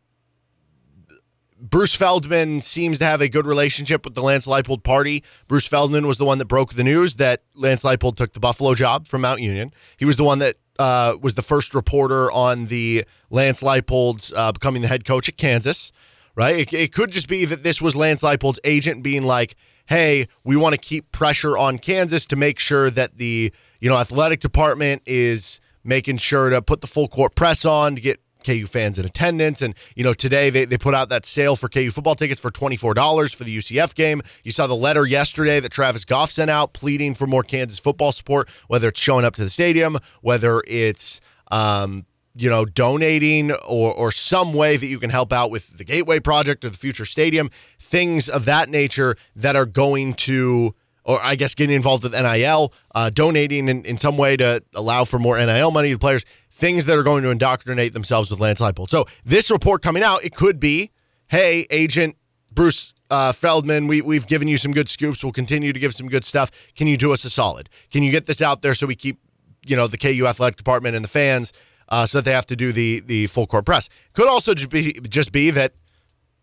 [1.69, 5.25] Bruce Feldman seems to have a good relationship with the Lance Leipold party.
[5.49, 8.75] Bruce Feldman was the one that broke the news that Lance Leipold took the Buffalo
[8.75, 9.73] job from Mount Union.
[9.97, 14.53] He was the one that uh, was the first reporter on the Lance Leipold's uh,
[14.53, 15.91] becoming the head coach at Kansas.
[16.37, 16.57] Right.
[16.57, 20.55] It, it could just be that this was Lance Leipold's agent being like, "Hey, we
[20.55, 25.03] want to keep pressure on Kansas to make sure that the you know athletic department
[25.07, 29.05] is." making sure to put the full court press on to get KU fans in
[29.05, 29.61] attendance.
[29.61, 32.51] And, you know, today they, they put out that sale for KU football tickets for
[32.51, 34.23] $24 for the UCF game.
[34.45, 38.13] You saw the letter yesterday that Travis Goff sent out pleading for more Kansas football
[38.13, 43.93] support, whether it's showing up to the stadium, whether it's, um, you know, donating or,
[43.93, 47.07] or some way that you can help out with the Gateway Project or the future
[47.07, 50.75] stadium, things of that nature that are going to
[51.07, 55.05] or I guess getting involved with NIL, uh, donating in, in some way to allow
[55.05, 56.25] for more NIL money to players,
[56.57, 58.89] things that are going to indoctrinate themselves with Lance Leipold.
[58.89, 60.91] So this report coming out, it could be,
[61.27, 62.17] hey, agent
[62.51, 65.23] Bruce uh, Feldman, we, we've given you some good scoops.
[65.23, 66.51] We'll continue to give some good stuff.
[66.75, 67.69] Can you do us a solid?
[67.93, 69.21] Can you get this out there so we keep,
[69.67, 71.53] you know, the KU athletic department and the fans
[71.91, 73.91] uh, so that they have to do the the full court press?
[74.15, 75.75] Could also just be just be that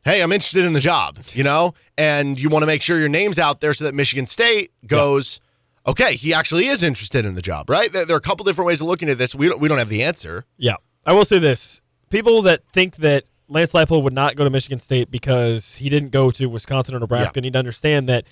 [0.06, 3.10] hey, I'm interested in the job, you know, and you want to make sure your
[3.10, 5.40] name's out there so that Michigan State goes,
[5.86, 7.92] okay, he actually is interested in the job, right?
[7.92, 9.36] There, there are a couple different ways of looking at this.
[9.36, 10.46] We don't, we don't have the answer.
[10.58, 14.50] Yeah, I will say this: people that think that Lance Leipold would not go to
[14.50, 17.42] Michigan State because he didn't go to Wisconsin or Nebraska Yeah.
[17.42, 18.26] need to understand that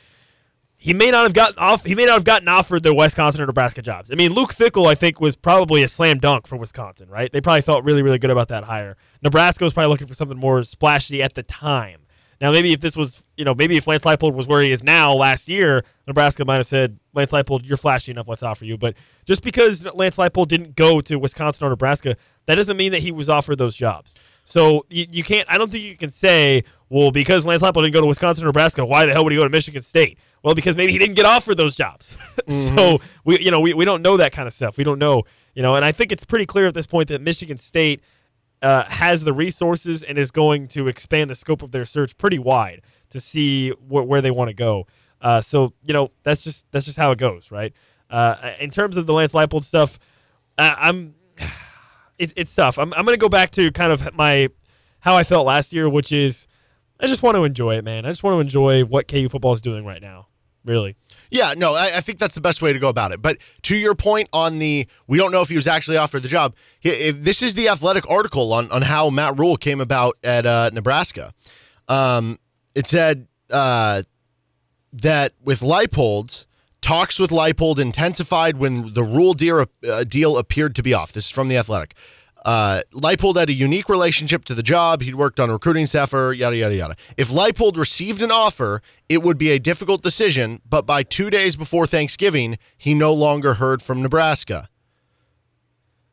[0.78, 1.86] he may not have gotten off.
[1.86, 4.10] He may not have gotten offered the Wisconsin or Nebraska jobs.
[4.12, 7.08] I mean, Luke Fickell, I think, was probably a slam dunk for Wisconsin.
[7.08, 7.32] Right?
[7.32, 8.98] They probably felt really, really good about that hire.
[9.22, 12.00] Nebraska was probably looking for something more splashy at the time.
[12.42, 14.82] Now, maybe if this was, you know, maybe if Lance Leipold was where he is
[14.84, 18.80] now last year, Nebraska might have said, Lance Leipold, you're flashy enough, let's offer you.
[18.80, 23.04] But just because Lance Leipold didn't go to Wisconsin or Nebraska, that doesn't mean that
[23.04, 24.16] he was offered those jobs.
[24.44, 27.94] So you, you can't, I don't think you can say, well, because Lance Leipold didn't
[27.94, 30.18] go to Wisconsin or Nebraska, why the hell would he go to Michigan State?
[30.42, 32.18] Well, because maybe he didn't get offered those jobs.
[32.48, 32.76] Mm-hmm.
[32.76, 34.76] so we, you know, we, we don't know that kind of stuff.
[34.76, 35.24] We don't know,
[35.54, 38.02] you know, and I think it's pretty clear at this point that Michigan State
[38.62, 42.40] uh, has the resources and is going to expand the scope of their search pretty
[42.40, 44.88] wide to see wh- where they want to go.
[45.22, 47.74] Uh, so you know that's just that's just how it goes, right?
[48.10, 50.00] Uh, in terms of the Lance Leipold stuff,
[50.58, 51.16] I'm
[52.18, 52.78] it, it's tough.
[52.78, 54.50] I'm I'm gonna go back to kind of my
[55.00, 56.48] how I felt last year, which is
[57.00, 58.06] I just want to enjoy it, man.
[58.06, 60.28] I just want to enjoy what KU football is doing right now.
[60.64, 60.96] Really,
[61.32, 63.22] Yeah, no, I, I think that's the best way to go about it.
[63.22, 66.28] But to your point on the, we don't know if he was actually offered the
[66.28, 66.56] job.
[66.84, 70.70] If this is the athletic article on, on how Matt Rhule came about at uh,
[70.72, 71.34] Nebraska.
[71.88, 72.38] Um,
[72.76, 74.04] it said uh,
[74.94, 76.46] that with Leipold,
[76.82, 81.12] talks with Leipold intensified when the Rhule deal, uh, deal appeared to be off.
[81.12, 81.96] This is from the Athletic.
[82.44, 85.02] Uh, Leipold had a unique relationship to the job.
[85.02, 86.96] He'd worked on recruiting staff for yada yada yada.
[87.18, 90.62] If Leipold received an offer, it would be a difficult decision.
[90.68, 94.70] But by two days before Thanksgiving, he no longer heard from Nebraska.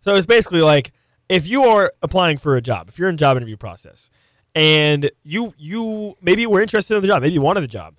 [0.01, 0.93] So it's basically like
[1.29, 4.11] if you are applying for a job, if you're in job interview process,
[4.55, 7.95] and you you maybe were interested in the job, maybe you wanted the job,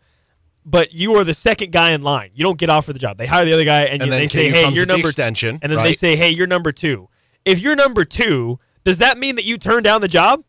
[0.66, 2.32] but you are the second guy in line.
[2.34, 3.18] You don't get offered the job.
[3.18, 5.72] They hire the other guy, and, And you, they say, "Hey, you're number." extension, and
[5.72, 7.10] then they say, "Hey, you're number two.
[7.50, 10.44] If you're number two, does that mean that you turned down the job?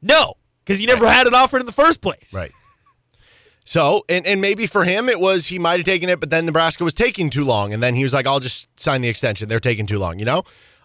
[0.00, 2.32] No, because you never had it offered in the first place.
[2.32, 2.52] Right.
[3.64, 6.46] So, and, and maybe for him, it was he might have taken it, but then
[6.46, 7.72] Nebraska was taking too long.
[7.72, 9.48] And then he was like, I'll just sign the extension.
[9.48, 10.44] They're taking too long, you know?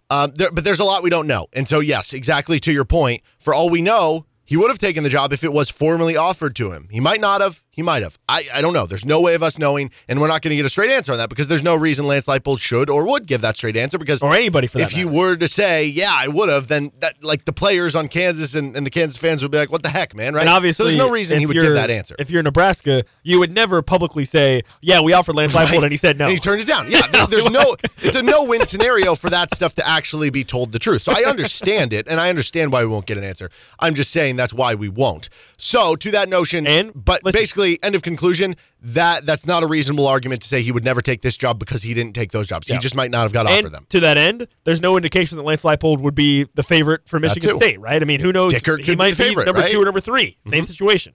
[0.10, 1.48] Um, there, but there's a lot we don't know.
[1.54, 5.04] And so, yes, exactly to your point, for all we know, he would have taken
[5.04, 6.88] the job if it was formally offered to him.
[6.90, 7.62] He might not have.
[7.80, 8.20] He might have.
[8.28, 8.86] I, I don't know.
[8.86, 11.14] There's no way of us knowing, and we're not going to get a straight answer
[11.14, 13.98] on that because there's no reason Lance Leipold should or would give that straight answer
[13.98, 14.88] because or anybody for that.
[14.88, 18.10] If he were to say, "Yeah, I would have," then that like the players on
[18.10, 20.42] Kansas and, and the Kansas fans would be like, "What the heck, man?" Right?
[20.42, 22.18] And obviously, so there's no reason he would give that answer.
[22.20, 25.98] If you're Nebraska, you would never publicly say, "Yeah, we offered Lance Leipold," and he
[25.98, 26.26] said no.
[26.26, 26.92] And he turned it down.
[26.92, 27.78] Yeah, there, there's no.
[28.00, 31.04] It's a no-win scenario for that stuff to actually be told the truth.
[31.04, 33.50] So I understand it, and I understand why we won't get an answer.
[33.80, 35.30] I'm just saying that's why we won't.
[35.56, 39.68] So to that notion, and but listen, basically, end of conclusion that that's not a
[39.68, 42.48] reasonable argument to say he would never take this job because he didn't take those
[42.48, 42.70] jobs.
[42.70, 42.76] Yeah.
[42.76, 43.86] He just might not have got and offered them.
[43.90, 47.56] To that end, there's no indication that Lance Leipold would be the favorite for Michigan
[47.58, 48.02] State, right?
[48.02, 48.54] I mean, who knows?
[48.54, 49.72] He might be, favorite, number right?
[49.72, 50.64] two or number 3 Same mm-hmm.
[50.64, 51.14] situation.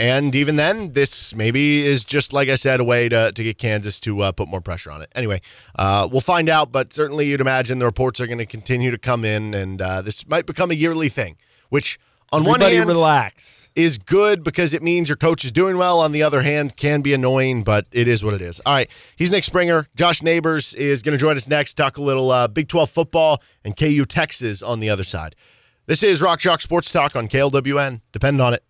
[0.00, 3.58] And even then, this maybe is just like I said, a way to, to get
[3.58, 5.12] Kansas to uh, put more pressure on it.
[5.14, 5.42] Anyway,
[5.76, 8.96] uh, we'll find out, but certainly you'd imagine the reports are going to continue to
[8.96, 11.36] come in, and uh, this might become a yearly thing.
[11.68, 12.00] Which,
[12.32, 16.00] on Everybody one hand, relax is good because it means your coach is doing well.
[16.00, 18.60] On the other hand, can be annoying, but it is what it is.
[18.66, 19.86] All right, he's Nick Springer.
[19.96, 21.74] Josh Neighbors is going to join us next.
[21.74, 25.34] Talk a little uh, Big 12 football and KU Texas on the other side.
[25.86, 28.00] This is Rock Chalk Sports Talk on KLWN.
[28.12, 28.62] Depend on it.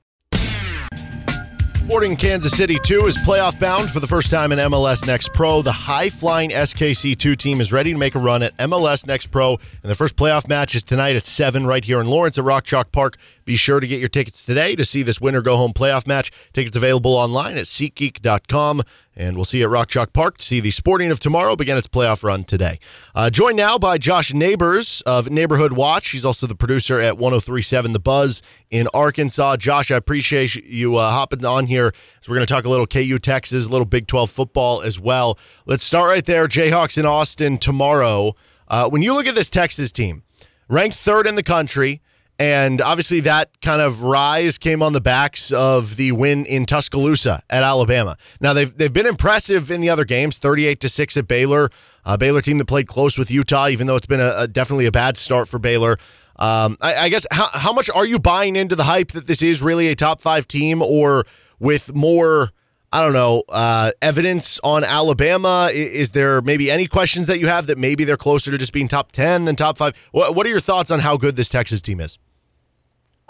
[1.91, 5.61] Sporting Kansas City 2 is playoff bound for the first time in MLS Next Pro.
[5.61, 9.55] The high flying SKC2 team is ready to make a run at MLS Next Pro,
[9.55, 12.63] and the first playoff match is tonight at 7 right here in Lawrence at Rock
[12.63, 13.17] Chalk Park.
[13.45, 16.31] Be sure to get your tickets today to see this winner go home playoff match.
[16.53, 18.83] Tickets available online at SeatGeek.com.
[19.17, 21.77] And we'll see you at Rock Chalk Park to see the Sporting of Tomorrow begin
[21.77, 22.79] its playoff run today.
[23.15, 26.11] Uh, joined now by Josh Neighbors of Neighborhood Watch.
[26.11, 29.57] He's also the producer at 1037 The Buzz in Arkansas.
[29.57, 31.93] Josh, I appreciate you uh, hopping on here.
[32.21, 35.01] So we're going to talk a little KU Texas, a little Big 12 football as
[35.01, 35.39] well.
[35.67, 36.47] Let's start right there.
[36.47, 38.35] Jayhawks in Austin tomorrow.
[38.69, 40.23] Uh, when you look at this Texas team,
[40.69, 42.01] ranked third in the country,
[42.41, 47.43] and obviously, that kind of rise came on the backs of the win in Tuscaloosa
[47.51, 48.17] at Alabama.
[48.41, 51.69] Now they've they've been impressive in the other games, thirty-eight to six at Baylor.
[52.07, 54.87] A Baylor team that played close with Utah, even though it's been a, a definitely
[54.87, 55.99] a bad start for Baylor.
[56.37, 59.43] Um, I, I guess how how much are you buying into the hype that this
[59.43, 61.27] is really a top five team, or
[61.59, 62.53] with more?
[62.93, 65.69] I don't know, uh, evidence on Alabama?
[65.73, 68.73] Is, is, there maybe any questions that you have that maybe they're closer to just
[68.73, 69.95] being top 10 than top five?
[70.11, 72.19] What, what are your thoughts on how good this Texas team is?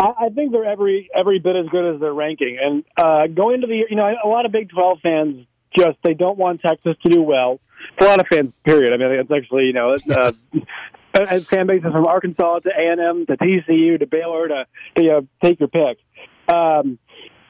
[0.00, 2.58] I, think they're every every bit as good as their ranking.
[2.60, 5.98] And uh, going into the year, you know, a lot of Big 12 fans just
[6.02, 7.60] they don't want Texas to do well.
[7.98, 8.92] For a lot of fans, period.
[8.92, 10.32] I mean, it's actually you know, uh,
[11.28, 15.02] as fan bases from Arkansas to A and M to TCU to Baylor to, to
[15.02, 15.98] you know, take your pick.
[16.52, 16.98] Um,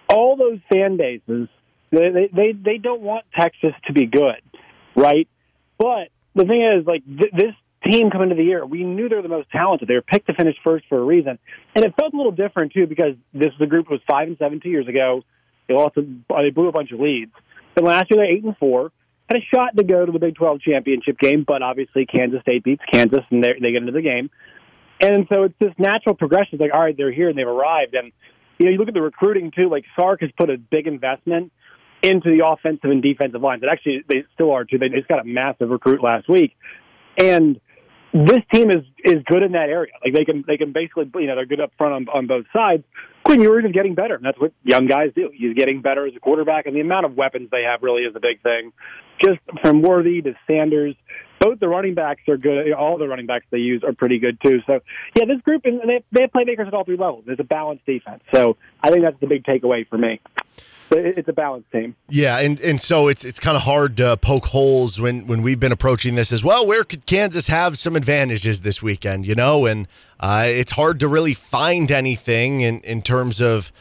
[0.08, 1.48] all those fan bases,
[1.90, 4.40] they, they they don't want Texas to be good,
[4.96, 5.28] right?
[5.78, 7.54] But the thing is, like th- this
[7.90, 8.64] team coming into the year.
[8.64, 9.88] We knew they were the most talented.
[9.88, 11.38] They were picked to finish first for a reason,
[11.74, 14.38] and it felt a little different too because this was a group was five and
[14.38, 15.22] seven two years ago.
[15.68, 17.32] They lost, a, they blew a bunch of leads.
[17.76, 18.92] And last year they're eight and four.
[19.28, 22.64] Had a shot to go to the Big 12 championship game, but obviously Kansas State
[22.64, 24.28] beats Kansas and they get into the game.
[25.00, 26.54] And so it's this natural progression.
[26.54, 27.94] It's like, all right, they're here and they've arrived.
[27.94, 28.12] And
[28.58, 29.70] you know, you look at the recruiting too.
[29.70, 31.52] Like Sark has put a big investment
[32.02, 33.62] into the offensive and defensive lines.
[33.62, 34.78] And actually, they still are too.
[34.78, 36.56] They just got a massive recruit last week,
[37.16, 37.60] and
[38.12, 39.92] this team is is good in that area.
[40.04, 42.46] Like they can they can basically you know they're good up front on, on both
[42.52, 42.84] sides.
[43.24, 45.30] Quinn Ewers is getting better, and that's what young guys do.
[45.32, 48.14] He's getting better as a quarterback, and the amount of weapons they have really is
[48.16, 48.72] a big thing.
[49.22, 50.96] Just from Worthy to Sanders,
[51.40, 52.72] both the running backs are good.
[52.72, 54.60] All the running backs they use are pretty good too.
[54.66, 54.80] So
[55.16, 57.24] yeah, this group and they they have playmakers at all three levels.
[57.26, 58.22] It's a balanced defense.
[58.32, 60.20] So I think that's the big takeaway for me
[60.92, 61.94] it's a balanced team.
[62.08, 65.60] Yeah, and and so it's it's kind of hard to poke holes when when we've
[65.60, 66.66] been approaching this as well.
[66.66, 69.26] Where could Kansas have some advantages this weekend?
[69.26, 69.86] You know, and
[70.18, 73.72] uh, it's hard to really find anything in in terms of.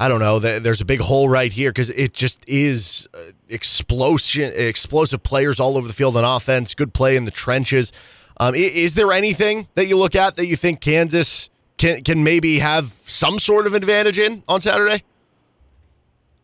[0.00, 0.38] I don't know.
[0.38, 5.76] There's a big hole right here because it just is uh, explosion, explosive players all
[5.76, 6.74] over the field on offense.
[6.74, 7.92] Good play in the trenches.
[8.38, 12.60] Um, is there anything that you look at that you think Kansas can can maybe
[12.60, 15.02] have some sort of advantage in on Saturday?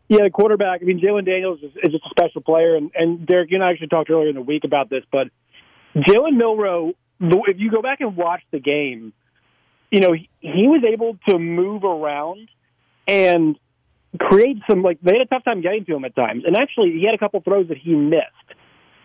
[0.09, 0.81] Yeah, the quarterback.
[0.83, 3.65] I mean, Jalon Daniels is, is just a special player, and, and Derek, you and
[3.65, 5.29] I actually talked earlier in the week about this, but
[5.97, 9.13] Jalen Milroe, if you go back and watch the game,
[9.91, 12.49] you know, he, he was able to move around
[13.07, 13.59] and
[14.19, 16.45] create some, like, they had a tough time getting to him at times.
[16.47, 18.25] And actually, he had a couple throws that he missed.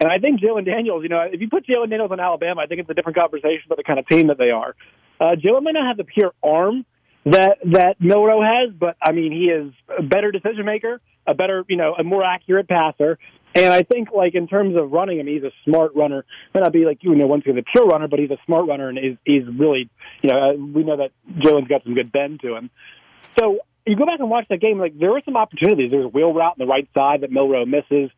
[0.01, 2.67] And I think Jalon Daniels, you know, if you put Jalon Daniels on Alabama, I
[2.67, 4.75] think it's a different conversation about the kind of team that they are.
[5.19, 6.85] Uh, Jalon may not have the pure arm
[7.25, 11.01] that that Milroe has, but I mean he is a better decision maker.
[11.29, 13.17] a better, you know, a more accurate passer.
[13.55, 16.25] And I think, like in terms of running, I mean, he's a smart runner.
[16.53, 18.67] May not be like you know, once again a pure runner, but he's a smart
[18.67, 19.89] runner, and is he's really,
[20.21, 22.69] you know, uh, we know that Jalon's got some good bend to him.
[23.39, 23.59] So
[23.89, 25.89] you go back and watch that game, like there were some opportunities.
[25.91, 28.11] There's a wheel route on the right side that Milroe misses,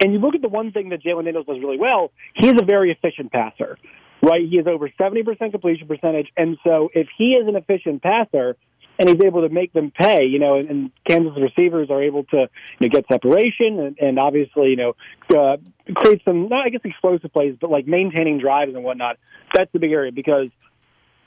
[0.00, 2.10] and you look at the one thing that Jalon Daniels does really well.
[2.34, 3.76] He's a very efficient passer,
[4.22, 4.40] right?
[4.48, 8.56] He is over seventy percent completion percentage, and so if he is an efficient passer
[8.98, 12.24] and he's able to make them pay, you know, and, and Kansas receivers are able
[12.24, 12.48] to you
[12.80, 14.94] know, get separation and, and obviously, you know,
[15.34, 15.56] uh,
[15.94, 19.16] create some, not I guess explosive plays, but like maintaining drives and whatnot.
[19.54, 20.48] That's the big area because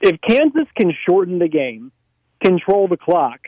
[0.01, 1.91] if Kansas can shorten the game,
[2.43, 3.39] control the clock,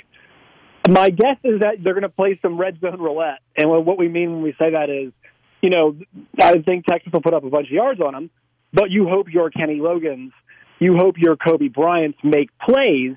[0.89, 3.39] my guess is that they're going to play some red zone roulette.
[3.57, 5.13] And what we mean when we say that is,
[5.61, 5.97] you know,
[6.39, 8.29] I think Texas will put up a bunch of yards on them,
[8.71, 10.31] but you hope your Kenny Logans,
[10.79, 13.15] you hope your Cobee Bryants make plays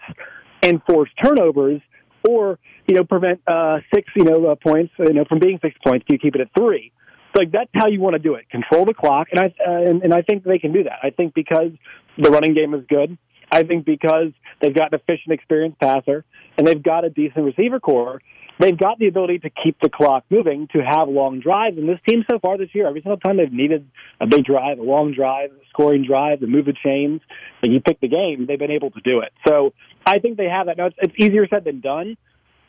[0.63, 1.81] and force turnovers,
[2.29, 5.77] or you know prevent uh, six you know uh, points you know from being six
[5.85, 6.07] points.
[6.09, 6.93] You keep it at three.
[7.35, 8.49] Like that's how you want to do it.
[8.51, 11.01] Control the clock, and I uh, and, and I think they can do that.
[11.03, 11.73] I think because
[12.17, 13.19] the running game is good.
[13.51, 16.25] I think because they've got an efficient, experienced passer,
[16.59, 18.21] and they've got a decent receiver corps,
[18.59, 21.79] they've got the ability to keep the clock moving, to have long drives.
[21.79, 23.88] And this team so far this year, every single time they've needed
[24.21, 27.21] a big drive, a long drive, a scoring drive, to move the chains,
[27.62, 29.33] and you pick the game, they've been able to do it.
[29.47, 29.73] So
[30.05, 30.77] I think they have that.
[30.77, 32.16] Now it's, it's easier said than done.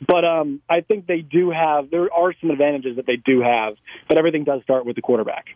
[0.08, 1.90] But um, I think they do have.
[1.92, 3.76] There are some advantages that they do have,
[4.08, 5.48] but everything does start with the quarterback.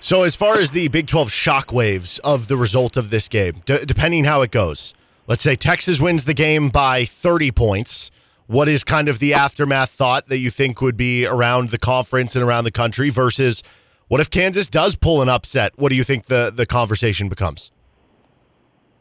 [0.00, 3.84] So, as far as the Big 12 shockwaves of the result of this game, d-
[3.84, 4.94] depending how it goes,
[5.28, 8.10] let's say Texas wins the game by 30 points.
[8.46, 12.34] What is kind of the aftermath thought that you think would be around the conference
[12.34, 13.62] and around the country versus
[14.08, 15.74] what if Kansas does pull an upset?
[15.76, 17.70] What do you think the, the conversation becomes?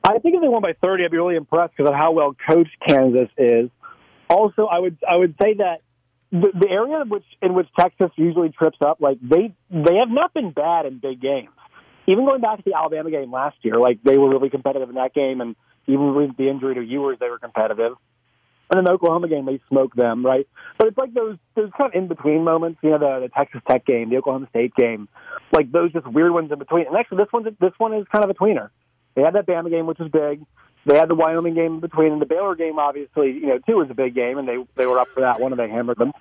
[0.04, 2.36] I think if they won by 30, I'd be really impressed because of how well
[2.48, 3.70] coached Kansas is.
[4.30, 5.82] Also, I would I would say that
[6.32, 10.10] the, the area in which in which Texas usually trips up, like they they have
[10.10, 11.50] not been bad in big games.
[12.06, 14.96] Even going back to the Alabama game last year, like they were really competitive in
[14.96, 15.56] that game, and
[15.88, 17.93] even with the injury to Ewers, they were competitive.
[18.69, 20.45] And in the Oklahoma game, they smoked them, right?
[20.78, 23.62] But it's like those those kind of in between moments, you know, the, the Texas
[23.67, 25.08] Tech game, the Oklahoma State game,
[25.54, 26.86] like those just weird ones in between.
[26.86, 28.69] And actually, this one this one is kind of a tweener.
[29.15, 30.45] They had that Bama game, which was big.
[30.86, 33.78] They had the Wyoming game in between, and the Baylor game, obviously, you know, too
[33.78, 35.97] was a big game, and they they were up for that one, and they hammered
[35.97, 36.12] them.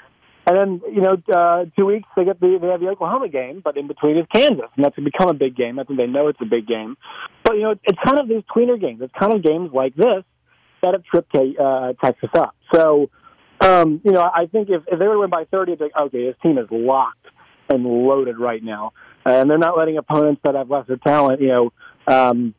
[0.48, 3.60] And then, you know, uh, two weeks they get the they have the Oklahoma game,
[3.64, 5.78] but in between is Kansas, and that's become a big game.
[5.80, 6.96] I think they know it's a big game.
[7.44, 9.00] But you know, it's kind of these tweener games.
[9.02, 10.22] It's kind of games like this
[10.82, 12.54] that have tripped uh, Texas up.
[12.72, 13.10] So,
[13.60, 15.84] um, you know, I think if, if they were to win by 30, it'd be
[15.86, 17.26] like, okay, this team is locked
[17.68, 18.92] and loaded right now,
[19.24, 21.72] and they're not letting opponents that have lesser talent, you know.
[22.06, 22.54] Um,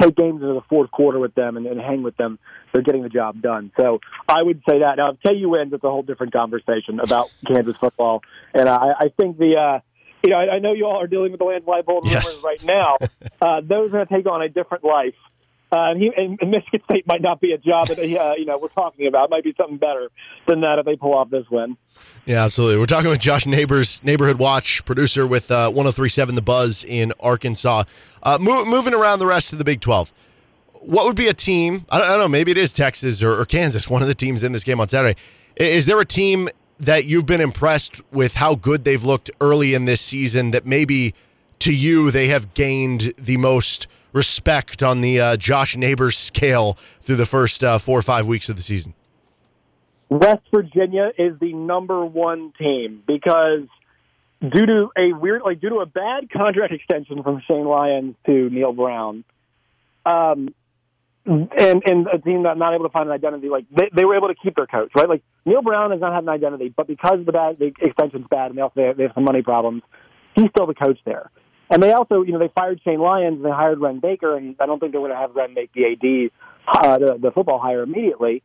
[0.00, 2.38] take games into the fourth quarter with them and, and hang with them.
[2.72, 3.72] They're getting the job done.
[3.78, 4.96] So I would say that.
[4.96, 8.22] Now, if KU wins, it's a whole different conversation about Kansas football.
[8.52, 9.80] And I, I think the, uh,
[10.22, 12.42] you know, I, I know you all are dealing with the Lance Leipold Yes.
[12.44, 12.96] right now.
[13.42, 15.14] Uh, those are going to take on a different life.
[15.74, 18.58] Uh, and, he, and, Michigan State might not be a job that uh, you know
[18.58, 19.24] we're talking about.
[19.24, 20.08] It might be something better
[20.46, 21.76] than that if they pull off this win.
[22.26, 22.78] Yeah, absolutely.
[22.78, 27.84] We're talking with Josh Neighbors, Neighborhood Watch producer with uh, 1037 The Buzz in Arkansas.
[28.22, 30.12] Uh, mo- moving around the rest of the Big 12,
[30.74, 31.86] what would be a team?
[31.90, 32.28] I don't, I don't know.
[32.28, 34.86] Maybe it is Texas or, or Kansas, one of the teams in this game on
[34.86, 35.18] Saturday.
[35.56, 39.86] Is there a team that you've been impressed with how good they've looked early in
[39.86, 41.14] this season that maybe
[41.60, 47.16] to you they have gained the most respect on the uh, Josh Neighbors scale through
[47.16, 48.94] the first uh, four or five weeks of the season?
[50.08, 53.66] West Virginia is the number one team because
[54.40, 58.48] due to a weird, like due to a bad contract extension from Shane Lyons to
[58.50, 59.24] Neal Brown,
[60.06, 60.54] um,
[61.26, 64.16] and and a team that not able to find an identity, like they, they were
[64.16, 65.08] able to keep their coach, right?
[65.08, 68.50] Like Neal Brown has not had an identity, but because the bad the extension's bad
[68.50, 69.82] and they also they have some money problems,
[70.36, 71.30] he's still the coach there.
[71.70, 74.56] And they also, you know, they fired Shane Lyons and they hired Wren Baker, and
[74.60, 76.30] I don't think they're going to have Wren make the AD,
[76.68, 78.42] uh, the, the football hire immediately.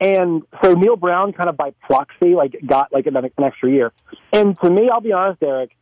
[0.00, 3.92] And so Neal Brown kind of by proxy, like got like an, an extra year.
[4.32, 5.76] And to me, I'll be honest, Eric,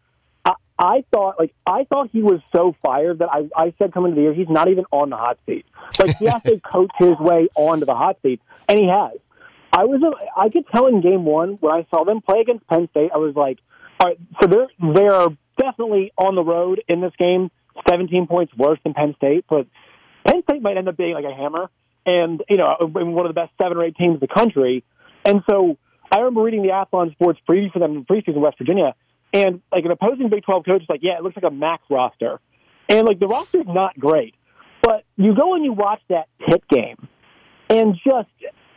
[0.44, 4.12] I, I thought like I thought he was so fired that I, I said coming
[4.12, 5.66] to the year he's not even on the hot seat.
[6.00, 9.18] Like he has to coach his way onto the hot seat, and he has.
[9.72, 10.00] I was
[10.36, 13.18] I could tell in game one when I saw them play against Penn State, I
[13.18, 13.58] was like,
[14.00, 17.50] all right, so they're they're definitely on the road in this game.
[17.88, 19.66] Seventeen points worse than Penn State, but
[20.26, 21.70] Penn State might end up being like a hammer,
[22.04, 24.82] and you know, one of the best seven or eight teams in the country.
[25.24, 25.76] And so
[26.10, 28.94] I remember reading the Athlon Sports preview for them in preseason West Virginia,
[29.32, 31.84] and like an opposing Big Twelve coach is like, yeah, it looks like a max
[31.88, 32.40] roster,
[32.88, 34.34] and like the roster's not great,
[34.82, 36.96] but you go and you watch that Pitt game,
[37.70, 38.28] and just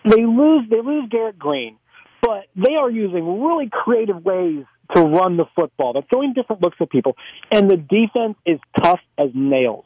[0.06, 1.78] they lose they lose Garrett Greene,
[2.22, 4.66] but they are using really creative ways
[4.96, 5.94] to run the football.
[5.94, 7.16] They're throwing different looks at people,
[7.52, 9.86] and the defense is tough as nails.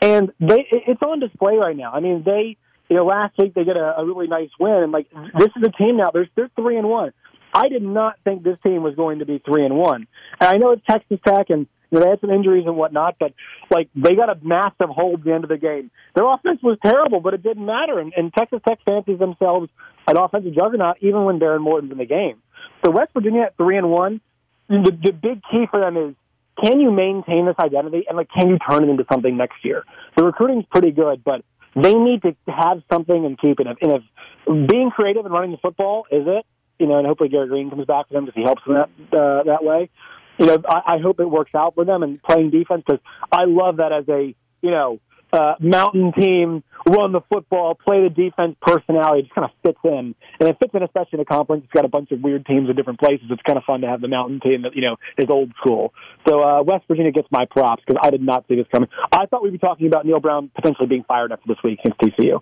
[0.00, 1.92] And they, it's on display right now.
[1.92, 2.56] I mean, they,
[2.88, 5.08] you know, last week they get a, a really nice win, and like
[5.38, 6.10] this is a team now.
[6.12, 7.12] They're they're three and one.
[7.52, 10.06] I did not think this team was going to be three and one.
[10.40, 13.16] And I know it's Texas Tech, and you know, they had some injuries and whatnot,
[13.18, 13.32] but
[13.70, 15.90] like they got a massive hold at the end of the game.
[16.14, 17.98] Their offense was terrible, but it didn't matter.
[17.98, 19.68] And, and Texas Tech fancies themselves
[20.06, 22.39] an offensive juggernaut, even when Behren Morton's in the game.
[22.84, 24.20] So West Virginia at three and one.
[24.68, 26.14] The, the big key for them is
[26.64, 29.84] can you maintain this identity and like can you turn it into something next year?
[30.16, 33.66] The recruiting's pretty good, but they need to have something and keep it.
[33.66, 36.46] And if being creative and running the football is it,
[36.78, 39.18] you know, and hopefully Garrett Greene comes back for them because he helps them that
[39.18, 39.90] uh, that way.
[40.38, 43.00] You know, I, I hope it works out for them and playing defense because
[43.30, 45.00] I love that as a you know
[45.32, 49.20] uh, mountain team, run the football, play the defense personality.
[49.20, 51.64] It just kind of fits in, and it fits in especially in a conference.
[51.64, 53.26] It's got a bunch of weird teams in different places.
[53.30, 55.92] It's kind of fun to have the mountain team that you know is old school.
[56.28, 58.88] So uh, West Virginia gets my props because I did not see this coming.
[59.12, 62.00] I thought we'd be talking about Neal Brown potentially being fired after this week against
[62.00, 62.40] TCU.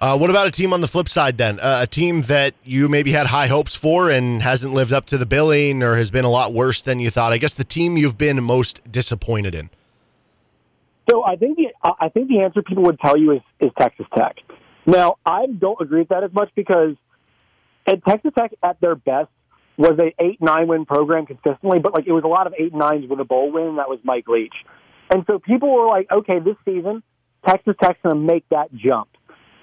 [0.00, 1.58] Uh, what about a team on the flip side then?
[1.58, 5.18] Uh, a team that you maybe had high hopes for and hasn't lived up to
[5.18, 7.32] the billing or has been a lot worse than you thought.
[7.32, 9.70] I guess the team you've been most disappointed in.
[11.08, 14.06] So I think the I think the answer people would tell you is is Texas
[14.14, 14.36] Tech.
[14.86, 16.96] Now I don't agree with that as much because
[17.86, 19.30] at Texas Tech at their best
[19.76, 22.74] was a eight nine win program consistently, but like it was a lot of eight
[22.74, 23.76] nines with a bowl win.
[23.76, 24.54] That was Mike Leach,
[25.10, 27.02] and so people were like, okay, this season
[27.46, 29.08] Texas Tech's going to make that jump.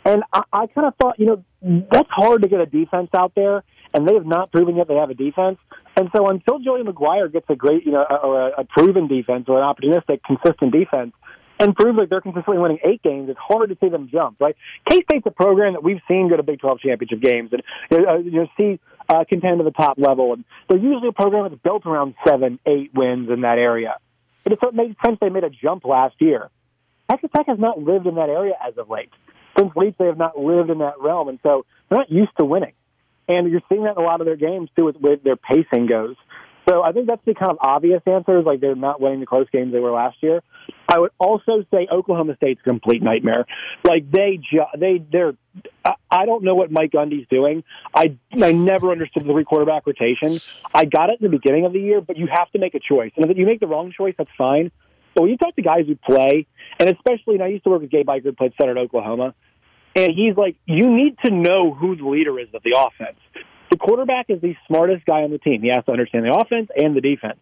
[0.03, 1.43] And I, I kind of thought, you know,
[1.91, 4.95] that's hard to get a defense out there, and they have not proven yet they
[4.95, 5.57] have a defense.
[5.97, 9.45] And so until Joey McGuire gets a great, you know, or a, a proven defense
[9.47, 11.13] or an opportunistic, consistent defense,
[11.59, 14.55] and proves like they're consistently winning eight games, it's hard to see them jump, right?
[14.89, 18.17] K State's a program that we've seen go to Big 12 championship games and uh,
[18.17, 18.79] you know see
[19.09, 22.59] uh, contend to the top level, and they're usually a program that's built around seven,
[22.65, 23.97] eight wins in that area.
[24.43, 26.49] But it makes sense they made a jump last year.
[27.09, 29.09] Texas Tech has not lived in that area as of late
[29.57, 32.45] since Leach, they have not lived in that realm, and so they're not used to
[32.45, 32.73] winning.
[33.27, 36.15] And you're seeing that in a lot of their games too, with their pacing goes.
[36.67, 39.25] So I think that's the kind of obvious answer is like they're not winning the
[39.25, 40.41] close games they were last year.
[40.87, 43.45] I would also say Oklahoma State's a complete nightmare.
[43.83, 45.33] Like they ju- they they're
[46.09, 47.63] I don't know what Mike Gundy's doing.
[47.93, 50.39] I I never understood the three quarterback rotation.
[50.73, 52.79] I got it in the beginning of the year, but you have to make a
[52.79, 53.11] choice.
[53.15, 54.71] And if you make the wrong choice, that's fine.
[55.13, 56.45] But when you talk to guys who play,
[56.77, 59.33] and especially, and I used to work with Gabe Ikard, who played center at Oklahoma,
[59.95, 63.17] and he's like, you need to know who the leader is of the offense.
[63.75, 65.61] The quarterback is the smartest guy on the team.
[65.61, 67.39] He has to understand the offense and the defense.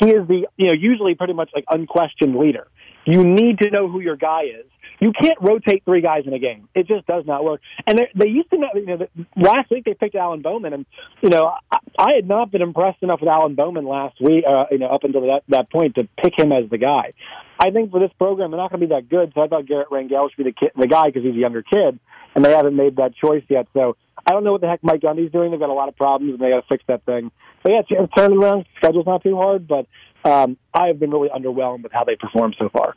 [0.00, 2.68] He is the, you know, usually pretty much like unquestioned leader.
[3.04, 4.64] You need to know who your guy is.
[5.00, 6.70] You can't rotate three guys in a game.
[6.74, 7.60] It just does not work.
[7.86, 9.06] And they, used to know, you know,
[9.36, 10.86] last week they picked Alan Bowman, and
[11.20, 14.64] you know, I, I had not been impressed enough with Alan Bowman last week, uh,
[14.70, 17.12] you know, up until that that point to pick him as the guy.
[17.60, 19.32] I think for this program, they're not going to be that good.
[19.34, 21.62] So I thought Garret Rangel should be the kid, the guy because he's a younger
[21.62, 22.00] kid,
[22.36, 23.66] and they haven't made that choice yet.
[23.72, 25.50] So I don't know what the heck Mike Gundy's doing.
[25.50, 27.32] They've got a lot of problems, and they got to fix that thing.
[27.62, 28.66] But yeah, it's turning around.
[28.76, 29.86] Schedule's not too hard, but
[30.24, 32.94] um, I have been really underwhelmed with how they perform so far.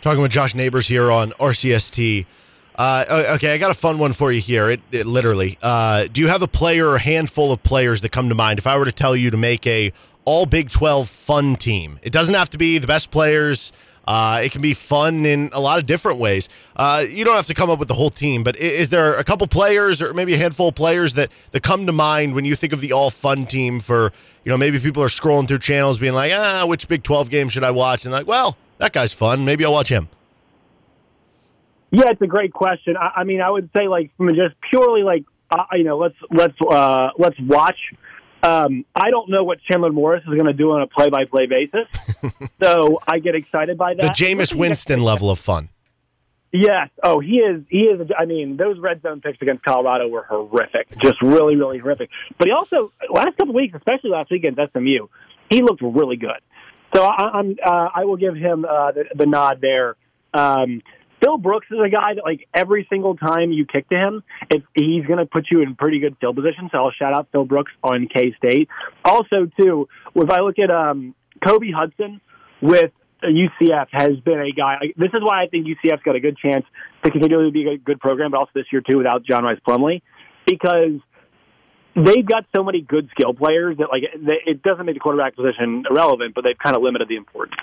[0.00, 2.26] Talking with Josh Neighbors here on RCST.
[2.74, 4.68] Uh, okay, I got a fun one for you here.
[4.68, 5.56] It, it literally.
[5.62, 8.58] Uh, do you have a player or a handful of players that come to mind?
[8.58, 9.92] If I were to tell you to make a
[10.24, 13.72] all Big 12 fun team, it doesn't have to be the best players.
[14.06, 16.48] Uh, it can be fun in a lot of different ways.
[16.76, 19.24] Uh, you don't have to come up with the whole team, but is there a
[19.24, 22.56] couple players or maybe a handful of players that, that come to mind when you
[22.56, 24.12] think of the all fun team for,
[24.44, 27.48] you know, maybe people are scrolling through channels being like, ah, which Big 12 game
[27.48, 28.04] should I watch?
[28.04, 29.44] And like, well, that guy's fun.
[29.44, 30.08] Maybe I'll watch him.
[31.92, 32.96] Yeah, it's a great question.
[32.96, 36.14] I, I mean, I would say like from just purely like uh, you know, let's
[36.30, 37.78] let's uh, let's watch.
[38.42, 41.86] Um, I don't know what Chandler Morris is going to do on a play-by-play basis,
[42.62, 44.00] so I get excited by that.
[44.00, 45.68] The Jameis Winston level of fun.
[46.52, 46.88] Yes.
[47.02, 47.62] Oh, he is.
[47.68, 48.10] He is.
[48.18, 50.90] I mean, those red zone picks against Colorado were horrific.
[50.98, 52.10] Just really, really horrific.
[52.38, 55.06] But he also last couple weeks, especially last week against SMU,
[55.48, 56.40] he looked really good.
[56.94, 59.94] So I, I'm uh, I will give him uh, the, the nod there.
[60.34, 60.82] Um,
[61.22, 64.62] Phil Brooks is a guy that like every single time you kick to him, if
[64.74, 66.68] he's going to put you in pretty good field position.
[66.72, 68.68] So I'll shout out Phil Brooks on K State.
[69.04, 71.14] Also, too, if I look at um,
[71.44, 72.20] Kobe Hudson
[72.60, 72.92] with
[73.22, 74.76] UCF has been a guy.
[74.96, 76.64] This is why I think UCF's got a good chance
[77.04, 79.58] to continue to be a good program, but also this year too without John Rhys
[79.66, 80.02] Plumlee,
[80.46, 81.00] because
[81.94, 85.84] they've got so many good skill players that like it doesn't make the quarterback position
[85.90, 87.60] irrelevant, but they've kind of limited the importance.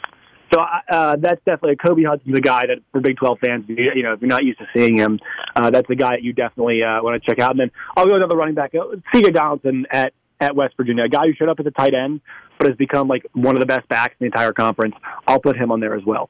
[0.54, 4.14] So uh, that's definitely Kobe Hudson's a guy that for Big 12 fans, you know,
[4.14, 5.20] if you're not used to seeing him,
[5.56, 7.52] uh, that's a guy that you definitely uh, want to check out.
[7.52, 9.32] And then I'll go another running back, uh, C.J.
[9.32, 12.22] Donaldson at at West Virginia, a guy who showed up as a tight end,
[12.60, 14.96] but has become like one of the best backs in the entire conference.
[15.28, 16.30] I'll put him on there as well.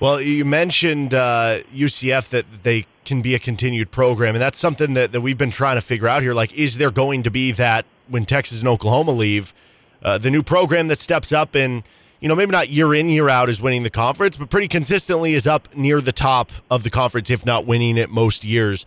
[0.00, 4.94] Well, you mentioned uh, UCF that they can be a continued program, and that's something
[4.94, 6.34] that, that we've been trying to figure out here.
[6.34, 9.54] Like, is there going to be that when Texas and Oklahoma leave,
[10.02, 11.82] uh, the new program that steps up and
[12.20, 15.34] you know maybe not year in year out is winning the conference, but pretty consistently
[15.34, 18.86] is up near the top of the conference, if not winning it most years.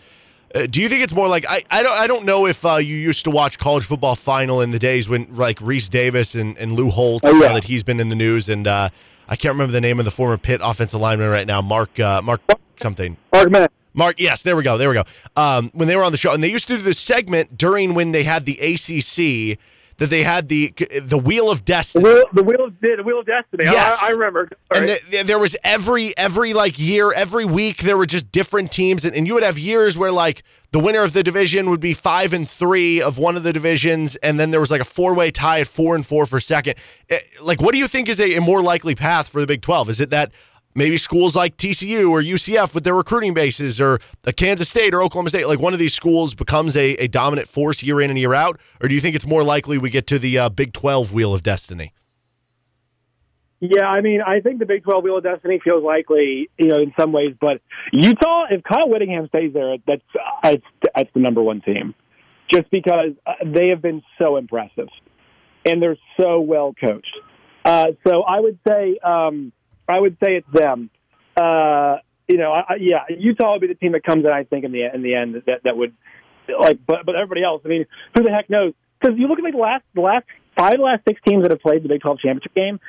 [0.56, 2.76] Uh, do you think it's more like I, I don't I don't know if uh,
[2.76, 6.58] you used to watch college football final in the days when like Rece Davis and,
[6.58, 7.48] and Lou Holtz Oh, yeah.
[7.50, 8.90] now that he's been in the news and uh,
[9.28, 12.22] I can't remember the name of the former Pitt offensive lineman right now Mark uh,
[12.22, 12.42] Mark
[12.78, 13.68] something Mark May.
[13.94, 15.04] Mark, yes, there we go, there we go.
[15.36, 17.96] Um, when they were on the show, and they used to do this segment during
[17.96, 19.58] when they had the ACC,
[19.98, 23.20] that they had the the Wheel of The Destiny, wheel, the wheel of the wheel
[23.20, 23.64] of destiny.
[23.66, 24.00] Yes.
[24.02, 24.50] I, I remember.
[24.72, 25.00] All and right.
[25.10, 29.16] the, there was every every like year, every week, there were just different teams, and,
[29.16, 32.34] and you would have years where like the winner of the division would be five
[32.34, 35.32] and three of one of the divisions, and then there was like a four way
[35.32, 36.76] tie at four and four for second.
[37.10, 39.62] Eh, Like, what do you think is a, a more likely path for the Big
[39.62, 39.90] Twelve?
[39.90, 40.32] Is it that
[40.78, 44.00] maybe schools like TCU or UCF with their recruiting bases, or
[44.38, 47.84] Kansas State or Oklahoma State, like one of these schools becomes a, a dominant force
[47.84, 50.20] year in and year out, or do you think it's more likely we get to
[50.20, 51.94] the uh, Big Twelve wheel of destiny?
[53.60, 56.76] Yeah, I mean, I think the Big 12 Wheel of Destiny feels likely, you know,
[56.76, 57.34] in some ways.
[57.42, 57.60] But
[57.92, 60.04] Utah, if Kyle Whittingham stays there, that's
[60.44, 60.64] it's,
[60.94, 61.96] that's the number one team,
[62.54, 64.90] just because uh, they have been so impressive
[65.66, 67.18] and they're so well coached.
[67.66, 69.52] Uh, so I would say, um,
[69.88, 70.90] I would say it's them.
[71.36, 74.32] Uh, you know, I, I, yeah, Utah would be the team that comes in.
[74.32, 75.94] I think in the in the end that that would
[76.60, 77.62] like, but but everybody else.
[77.66, 77.86] I mean,
[78.16, 78.74] who the heck knows?
[79.00, 80.26] Because you look at like the last the last
[80.58, 82.80] five the last six teams that have played the Big 12 championship game.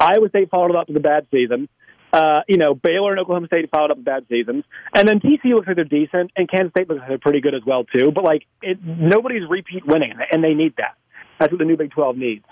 [0.00, 1.68] Iowa State followed up with a bad season.
[2.12, 5.54] Uh, you know, Baylor and Oklahoma State followed up with bad seasons, and then TCU
[5.54, 8.10] looks like they're decent, and Kansas State looks like they're pretty good as well too.
[8.12, 10.96] But like, it, nobody's repeat winning, and they need that.
[11.38, 12.44] That's what the new Big Twelve needs.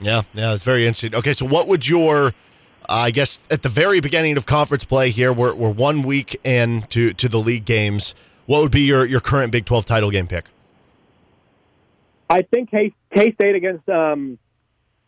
[0.00, 1.14] Yeah, yeah, it's very interesting.
[1.14, 2.32] Okay, so what would your,
[2.88, 6.82] I guess, at the very beginning of conference play here, we're, we're one week in
[6.90, 8.14] to, to the league games.
[8.46, 10.46] What would be your, your current Big 12 title game pick?
[12.30, 14.38] I think K State against um,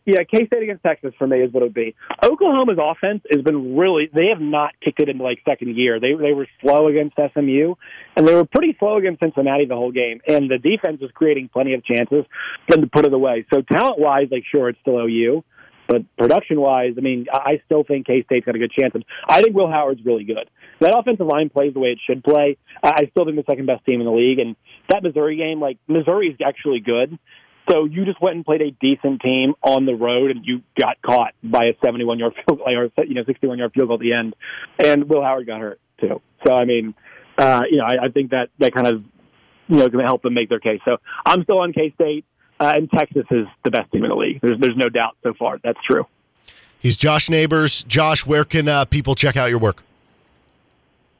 [0.05, 1.95] yeah K State against Texas for me is what it would be.
[2.23, 5.99] Oklahoma's offense has been really they have not kicked it into like second gear.
[5.99, 7.75] They they were slow against SMU
[8.15, 10.21] and they were pretty slow against Cincinnati the whole game.
[10.27, 12.25] And the defense was creating plenty of chances
[12.67, 13.45] for them to put it away.
[13.53, 15.43] So talent wise, like sure it's still OU.
[15.91, 18.93] But production wise, I mean, I still think K State's got a good chance.
[19.27, 20.49] I think Will Howard's really good.
[20.79, 22.57] That offensive line plays the way it should play.
[22.81, 24.39] I I still think the second best team in the league.
[24.39, 24.55] And
[24.89, 27.19] that Missouri game, like Missouri's actually good.
[27.69, 31.01] So you just went and played a decent team on the road, and you got
[31.01, 34.01] caught by a 71 yard field goal, or you know 61 yard field goal at
[34.01, 34.33] the end,
[34.81, 36.21] and Will Howard got hurt too.
[36.45, 36.93] So I mean,
[37.37, 39.03] uh, you know, I, I think that that kind of
[39.67, 40.79] you know going to help them make their case.
[40.85, 42.23] So I'm still on K State,
[42.61, 44.39] uh, and Texas is the best team in the league.
[44.39, 45.57] There's there's no doubt so far.
[45.63, 46.05] That's true.
[46.79, 47.83] He's Josh Neighbors.
[47.83, 49.83] Josh, where can uh, people check out your work?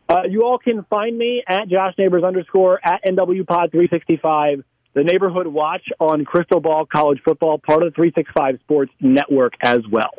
[0.08, 4.64] Uh, you all can find me at Josh Neighbors underscore at NW Pod 365.
[4.94, 9.80] The Neighborhood Watch on Crystal Ball College Football, part of the 365 Sports Network as
[9.90, 10.12] well.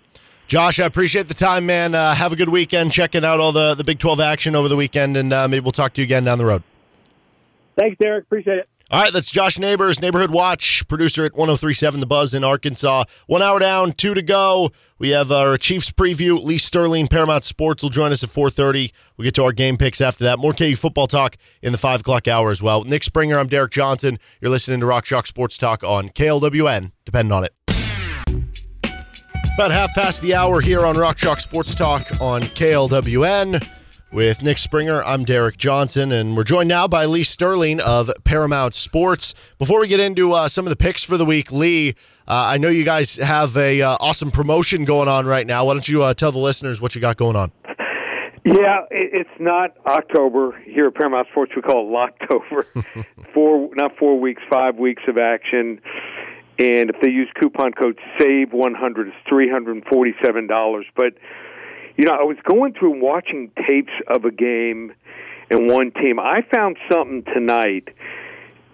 [0.47, 1.95] Josh, I appreciate the time, man.
[1.95, 4.77] Uh, have a good weekend checking out all the, the Big 12 action over the
[4.77, 6.63] weekend, and uh, maybe we'll talk to you again down the road.
[7.79, 8.25] Thanks, Derek.
[8.25, 8.69] Appreciate it.
[8.93, 13.05] All right, that's Josh Neighbors, Neighborhood Watch, producer at 1037 The Buzz in Arkansas.
[13.27, 14.71] One hour down, two to go.
[14.99, 16.45] We have our Chiefs preview.
[16.45, 18.93] Lee Sterling, Paramount Sports, will join us at 4.30.
[19.17, 20.39] We'll get to our game picks after that.
[20.39, 22.85] More KU football talk in the 5 o'clock hour as well.
[22.85, 24.19] Nick Springer, I'm Derek Johnson.
[24.43, 26.93] You're listening to Rock Chalk Sports Talk on KLWN.
[27.07, 27.55] Depend on it.
[29.55, 33.67] About half past the hour here on Rock Chalk Sports Talk on KLWN.
[34.13, 38.75] With Nick Springer, I'm Derek Johnson, and we're joined now by Lee Sterling of Paramount
[38.75, 39.33] Sports.
[39.59, 41.95] Before we get into uh, some of the picks for the week, Lee,
[42.29, 45.65] uh, I know you guys have a uh, awesome promotion going on right now.
[45.65, 47.53] Why don't you uh, tell the listeners what you got going on?
[48.45, 51.53] Yeah, it's not October here at Paramount Sports.
[51.57, 53.07] We call it Locktober.
[53.33, 55.81] four, not four weeks, five weeks of action.
[56.59, 60.85] And if they use coupon code SAVE one hundred, it's three hundred and forty-seven dollars.
[60.95, 61.15] But
[61.97, 64.93] you know, I was going through watching tapes of a game
[65.51, 66.19] and one team.
[66.19, 67.89] I found something tonight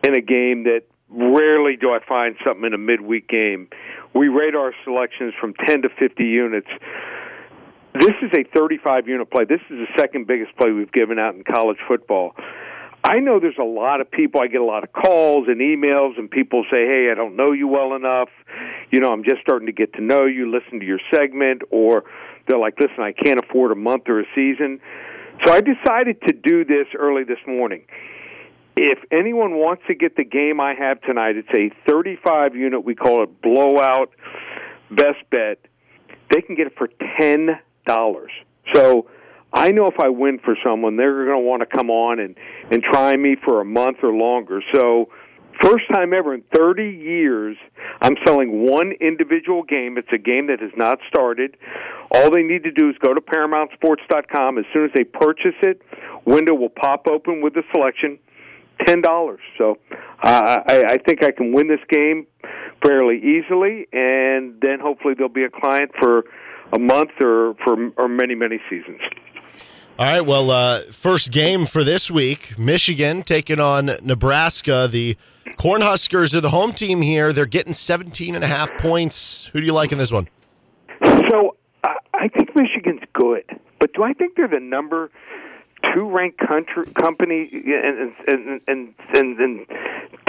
[0.05, 3.69] in a game that rarely do I find something in a midweek game.
[4.15, 6.69] We rate our selections from 10 to 50 units.
[7.95, 9.45] This is a 35 unit play.
[9.45, 12.35] This is the second biggest play we've given out in college football.
[13.05, 14.41] I know there's a lot of people.
[14.41, 17.53] I get a lot of calls and emails, and people say, "Hey, I don't know
[17.53, 18.29] you well enough.
[18.91, 20.51] You know, I'm just starting to get to know you.
[20.51, 22.05] Listen to your segment." Or
[22.49, 24.81] they're like, "Listen, I can't afford a month or a season."
[25.45, 27.83] So I decided to do this early this morning.
[28.77, 32.85] If anyone wants to get the game I have tonight, it's a 35 unit.
[32.85, 34.11] We call it blowout
[34.91, 35.59] best bet.
[36.31, 36.89] They can get it for
[37.19, 38.31] ten dollars.
[38.75, 39.09] So
[39.53, 42.37] I know if I win for someone, they're going to want to come on and
[42.71, 44.63] and try me for a month or longer.
[44.75, 45.09] So
[45.63, 47.57] first time ever in 30 years,
[48.01, 49.99] I'm selling one individual game.
[49.99, 51.57] It's a game that has not started.
[52.11, 54.59] All they need to do is go to ParamountSports.com.
[54.59, 55.83] As soon as they purchase it,
[56.25, 58.19] window will pop open with the selection.
[58.87, 59.41] Ten dollars.
[59.59, 59.77] So
[60.23, 62.29] uh, I, I think I can win this game
[62.81, 66.23] fairly easily, and then hopefully there'll be a client for
[66.73, 69.01] a month or for or many many seasons.
[69.99, 70.21] All right.
[70.21, 74.89] Well, uh, first game for this week Michigan taking on Nebraska.
[74.89, 75.17] The
[75.59, 77.33] Cornhuskers are the home team here.
[77.33, 79.51] They're getting 17 and a half points.
[79.53, 80.29] Who do you like in this one?
[81.03, 81.57] So
[82.15, 83.43] I think Michigan's good,
[83.81, 85.11] but do I think they're the number
[85.93, 89.67] two ranked country company and and, and and and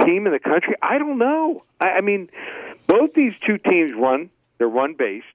[0.04, 0.74] team in the country?
[0.82, 1.64] I don't know.
[1.80, 2.32] I, I mean,
[2.88, 4.32] both these two teams run.
[4.58, 5.26] They're run based,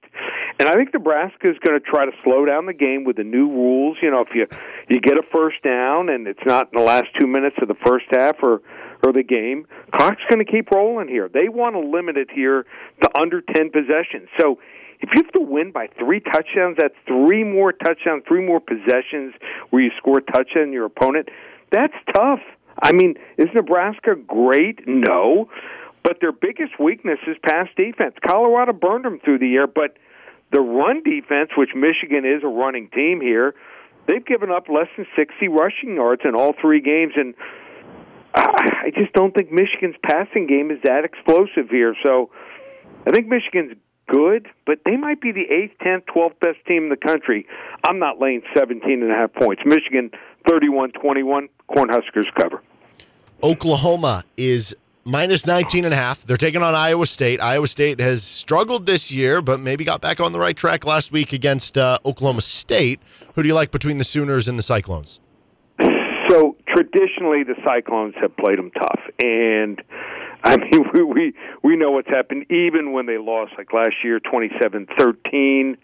[0.59, 3.23] and I think Nebraska is going to try to slow down the game with the
[3.23, 3.97] new rules.
[4.01, 4.47] You know, if you
[4.89, 7.75] you get a first down and it's not in the last two minutes of the
[7.85, 8.61] first half or
[9.03, 11.29] or the game, clock's going to keep rolling here.
[11.29, 12.65] They want to limit it here
[13.03, 14.29] to under ten possessions.
[14.39, 14.59] So
[15.01, 19.33] if you have to win by three touchdowns, that's three more touchdowns, three more possessions
[19.69, 21.29] where you score a touchdown your opponent.
[21.71, 22.39] That's tough.
[22.81, 24.87] I mean, is Nebraska great?
[24.87, 25.49] No.
[26.03, 28.15] But their biggest weakness is pass defense.
[28.25, 29.97] Colorado burned them through the year, but
[30.51, 33.55] the run defense, which Michigan is a running team here,
[34.07, 37.13] they've given up less than 60 rushing yards in all three games.
[37.15, 37.33] And
[38.33, 41.95] I just don't think Michigan's passing game is that explosive here.
[42.03, 42.29] So
[43.07, 43.73] I think Michigan's
[44.07, 47.47] good, but they might be the eighth, tenth, twelfth best team in the country.
[47.87, 49.63] I'm not laying 17 and a half points.
[49.65, 50.11] Michigan
[50.47, 52.61] 31-21, Cornhuskers cover.
[53.43, 54.75] Oklahoma is
[55.05, 56.23] minus 19 and a half.
[56.23, 57.39] They're taking on Iowa State.
[57.39, 61.11] Iowa State has struggled this year, but maybe got back on the right track last
[61.11, 62.99] week against uh, Oklahoma State.
[63.35, 65.19] Who do you like between the Sooners and the Cyclones?
[66.29, 69.81] So traditionally, the Cyclones have played them tough, and
[70.43, 71.33] I mean we we,
[71.63, 72.47] we know what's happened.
[72.49, 75.77] Even when they lost, like last year, twenty-seven thirteen,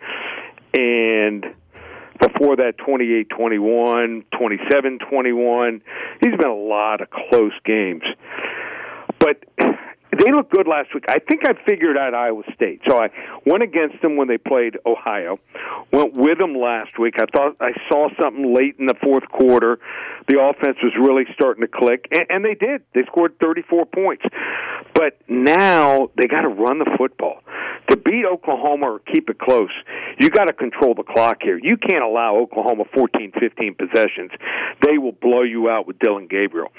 [0.74, 1.46] and
[2.20, 5.82] before that 28-21, 27-21.
[6.22, 8.04] These have been a lot of close games.
[9.22, 9.46] But
[10.12, 11.06] they looked good last week.
[11.08, 12.82] I think I figured out Iowa State.
[12.90, 13.10] So I
[13.46, 15.40] went against them when they played Ohio.
[15.94, 17.16] Went with them last week.
[17.18, 19.80] I thought I saw something late in the fourth quarter.
[20.28, 22.84] The offense was really starting to click, and, and they did.
[22.94, 24.24] They scored 34 points.
[24.94, 27.40] But now they got to run the football.
[27.90, 29.72] To beat Oklahoma or keep it close,
[30.20, 31.58] you got to control the clock here.
[31.62, 34.32] You can't allow Oklahoma 14, 15 possessions.
[34.82, 36.72] They will blow you out with Dillon Gabriel.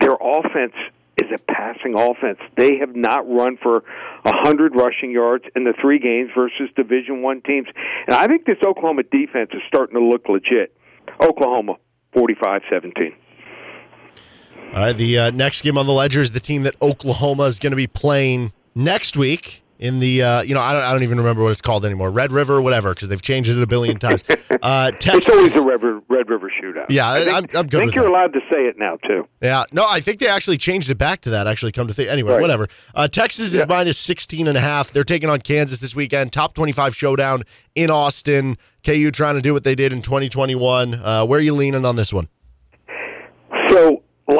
[0.00, 0.74] Their offense
[1.18, 2.38] is a passing offense.
[2.56, 3.84] They have not run for
[4.24, 7.68] a hundred rushing yards in the three games versus Division One teams,
[8.06, 10.76] and I think this Oklahoma defense is starting to look legit.
[11.20, 11.76] Oklahoma,
[12.12, 13.14] forty-five seventeen.
[14.72, 17.58] All right, the uh, next game on the ledger is the team that Oklahoma is
[17.58, 21.02] going to be playing next week in the uh, you know I don't, I don't
[21.02, 23.98] even remember what it's called anymore Red River whatever because they've changed it a billion
[23.98, 24.22] times.
[24.62, 26.86] Uh, Texas, it's always a Red River, Red River shootout.
[26.88, 27.82] Yeah, I think, I'm, I'm good.
[27.82, 28.10] I think you're that.
[28.10, 29.28] allowed to say it now too.
[29.42, 31.46] Yeah, no, I think they actually changed it back to that.
[31.46, 32.40] Actually, come to think anyway, Right.
[32.40, 32.68] whatever.
[32.94, 33.64] Uh, Texas is Yeah.
[33.68, 34.90] minus 16 and a half.
[34.90, 36.32] They're taking on Kansas this weekend.
[36.32, 37.42] Top 25 showdown
[37.74, 38.56] in Austin.
[38.86, 40.94] KU trying to do what they did in 2021.
[40.94, 42.28] Uh, where are you leaning on this one?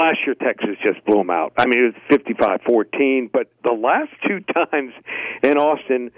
[0.04, 1.54] Last year Texas just blew them out.
[1.56, 4.40] I mean, it was 55-14, but the last two
[4.70, 4.92] times
[5.42, 6.10] in Austin,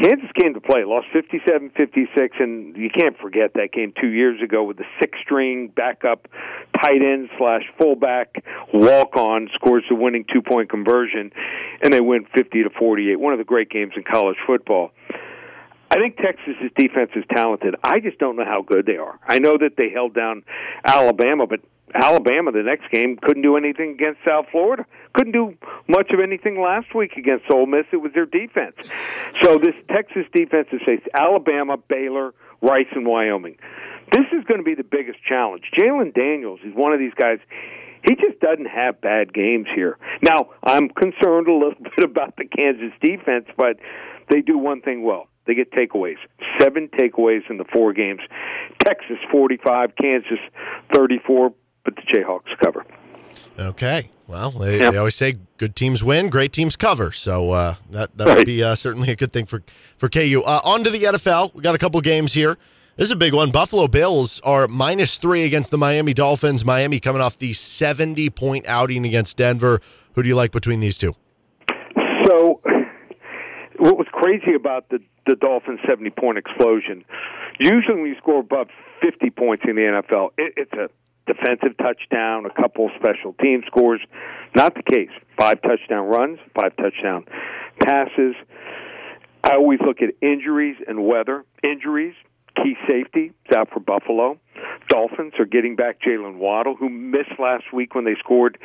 [0.00, 4.62] Kansas came to play, lost 57-56, and you can't forget that game two years ago
[4.62, 6.28] with the six-string backup
[6.80, 11.32] tight end slash fullback walk-on scores the winning two-point conversion,
[11.82, 13.18] and they win 50 to 48.
[13.18, 14.92] One of the great games in college football.
[15.92, 17.74] I think Texas's defense is talented.
[17.84, 19.20] I just don't know how good they are.
[19.28, 20.42] I know that they held down
[20.86, 21.60] Alabama, but
[21.94, 24.86] Alabama the next game couldn't do anything against South Florida.
[25.12, 25.54] Couldn't do
[25.88, 27.84] much of anything last week against Ole Miss.
[27.92, 28.74] It was their defense.
[29.42, 32.32] So this Texas defense has faced Alabama, Baylor,
[32.62, 33.58] Rice, and Wyoming.
[34.12, 35.64] This is going to be the biggest challenge.
[35.78, 37.38] Jalon Daniels is one of these guys.
[38.02, 39.98] He just doesn't have bad games here.
[40.22, 43.76] Now, I'm concerned a little bit about the Kansas defense, but
[44.30, 45.28] they do one thing well.
[45.46, 46.16] They get takeaways.
[46.60, 48.20] Seven takeaways in the four games.
[48.84, 50.38] Texas 45, Kansas
[50.94, 51.52] 34.
[51.84, 52.84] but the Jayhawks cover.
[53.58, 54.10] Okay.
[54.28, 54.92] Well, they, Yep.
[54.92, 57.10] they always say good teams win, great teams cover.
[57.12, 59.62] So uh, that that would be uh, certainly a good thing for
[59.96, 60.42] for KU.
[60.46, 61.54] Uh, on to the NFL.
[61.54, 62.56] We got a couple games here.
[62.96, 63.50] This is a big one.
[63.50, 66.64] Buffalo Bills are minus three against the Miami Dolphins.
[66.64, 69.80] Miami coming off the seventy point outing against Denver.
[70.14, 71.14] Who do you like between these two?
[72.26, 72.60] So,
[73.82, 77.04] what was crazy about the the Dolphins' seventy point explosion?
[77.58, 78.68] Usually, when you score above
[79.02, 80.88] fifty points in the NFL, it, it's a
[81.26, 84.00] defensive touchdown, a couple special team scores.
[84.54, 85.10] Not the case.
[85.36, 87.24] Five touchdown runs, five touchdown
[87.80, 88.36] passes.
[89.42, 91.44] I always look at injuries and weather.
[91.64, 92.14] Injuries,
[92.56, 94.38] key safety is out for Buffalo.
[94.88, 98.58] Dolphins are getting back Jaylen Waddle, who missed last week when they scored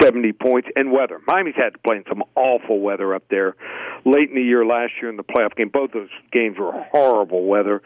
[0.00, 1.20] 70 points, and weather.
[1.26, 3.56] Miami's had to play in some awful weather up there
[4.04, 5.68] late in the year last year in the playoff game.
[5.68, 7.82] Both those games were horrible weather.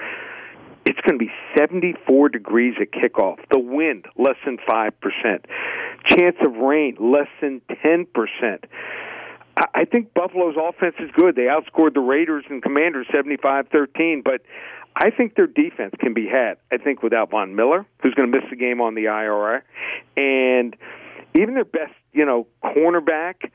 [0.86, 3.36] It's going to be 74 degrees at kickoff.
[3.50, 4.92] The wind, less than 5%.
[6.06, 8.06] Chance of rain, less than 10%.
[9.56, 11.36] I I think Buffalo's offense is good.
[11.36, 14.42] They outscored the Raiders and Commanders 75-13, but
[14.96, 16.58] I think their defense can be had.
[16.72, 19.64] I think without Von Miller, who's going to miss the game on the IR,
[20.16, 20.76] and
[21.34, 23.50] even their best, you know, cornerback.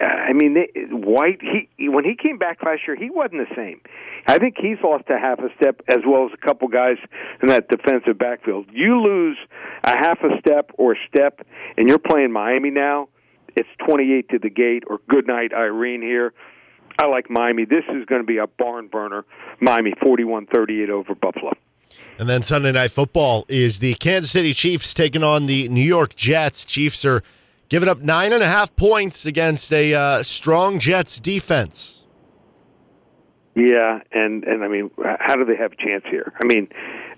[0.00, 1.40] I mean, they, White.
[1.40, 3.80] He when he came back last year, he wasn't the same.
[4.26, 6.96] I think he's lost a half a step, as well as a couple guys
[7.42, 8.66] in that defensive backfield.
[8.70, 9.38] You lose
[9.84, 11.46] a half a step or a step,
[11.76, 13.08] and you're playing Miami now.
[13.56, 16.34] It's 28 to the gate, or good night, Irene here.
[16.98, 17.64] I like Miami.
[17.64, 19.24] This is going to be a barn burner.
[19.60, 21.52] Miami 41-38 over Buffalo.
[22.18, 26.16] And then Sunday Night Football is the Kansas City Chiefs taking on the New York
[26.16, 26.64] Jets.
[26.64, 27.22] Chiefs are
[27.68, 32.04] giving up nine and a half points against a uh, strong Jets defense.
[33.54, 36.32] Yeah, and and I mean, how do they have a chance here?
[36.40, 36.68] I mean,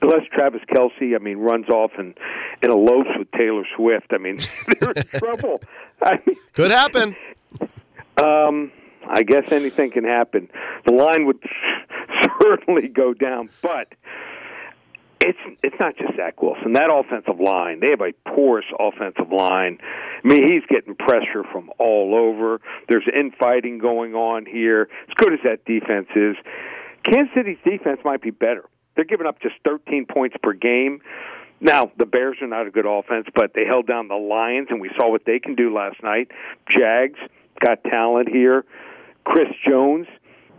[0.00, 2.16] unless Travis Kelce, I mean, runs off and
[2.62, 4.38] and elopes with Taylor Swift, I mean,
[4.80, 5.60] they're in trouble.
[6.02, 7.14] I mean, Could happen.
[8.16, 8.72] um,
[9.10, 10.48] I guess anything can happen.
[10.86, 11.42] The line would
[12.40, 13.92] certainly go down, but
[15.20, 16.72] it's it's not just Zach Wilson.
[16.72, 19.78] That offensive line, they have a porous offensive line.
[19.82, 22.60] I mean, he's getting pressure from all over.
[22.88, 24.88] There's infighting going on here.
[25.08, 26.36] As good as that defense is,
[27.04, 28.64] Kansas City's defense might be better.
[28.94, 31.00] They're giving up just 13 points per game.
[31.60, 34.80] Now, the Bears are not a good offense, but they held down the Lions, and
[34.80, 36.30] we saw what they can do last night.
[36.74, 37.18] Jags
[37.60, 38.64] got talent here.
[39.30, 40.08] Chris Jones,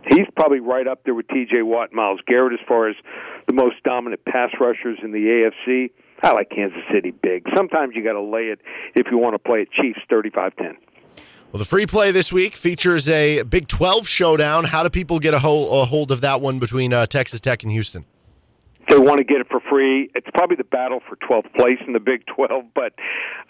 [0.08, 1.60] he's probably right up there with T.J.
[1.62, 2.96] Watt Myles Garrett as far as
[3.46, 5.18] the most dominant pass rushers in the
[5.68, 5.90] AFC.
[6.22, 7.46] I like Kansas City big.
[7.54, 8.60] Sometimes you got to lay it
[8.94, 10.76] if you want to play it Chiefs 35-10.
[11.52, 14.64] Well, the free play this week features a Big 12 showdown.
[14.64, 17.62] How do people get a, ho- a hold of that one between uh, Texas Tech
[17.62, 18.06] and Houston?
[18.92, 20.10] They want to get it for free.
[20.14, 22.92] It's probably the battle for 12th place in the Big 12, but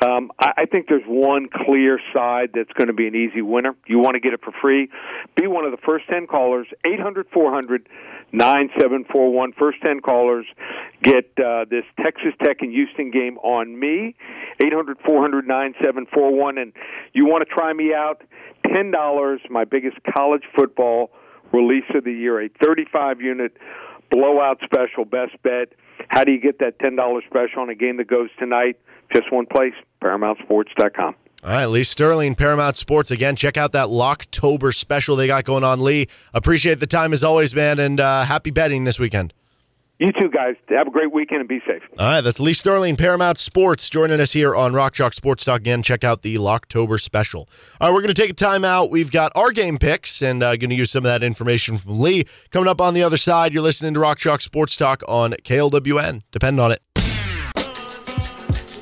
[0.07, 3.75] um, I, I think there's one clear side that's going to be an easy winner.
[3.87, 4.89] You want to get it for free?
[5.37, 7.89] Be one of the first 10 callers, 800 400
[8.31, 9.53] 9741.
[9.59, 10.47] First 10 callers
[11.03, 14.15] get uh, this Texas Tech and Houston game on me,
[14.65, 16.59] 800 400 9741.
[16.59, 16.73] And
[17.15, 18.23] you want to try me out?
[18.67, 21.11] $10, my biggest college football
[21.53, 23.57] release of the year, a 35 unit
[24.13, 25.73] blowout special, best bet.
[26.09, 28.79] How do you get that $10 special on a game that goes tonight?
[29.13, 31.17] Just one place, ParamountSports.com.
[31.45, 33.11] All right, Lee Sterling, Paramount Sports.
[33.11, 35.81] Again, check out that Locktober special they got going on.
[35.81, 39.35] Lee, appreciate the time as always, man, and uh, happy betting this weekend.
[40.03, 40.57] You too, guys.
[40.69, 41.81] Have a great weekend and be safe.
[41.97, 45.61] All right, that's Lee Sterling, Paramount Sports, joining us here on Rock Chalk Sports Talk.
[45.61, 47.49] Again, check out the Locktober special.
[47.81, 48.91] All right, we're going to take a time out.
[48.91, 52.01] We've got our game picks and uh, going to use some of that information from
[52.01, 52.25] Lee.
[52.51, 56.23] Coming up on the other side, you're listening to Rock Chalk Sports Talk on KLWN.
[56.33, 56.81] Depend on it.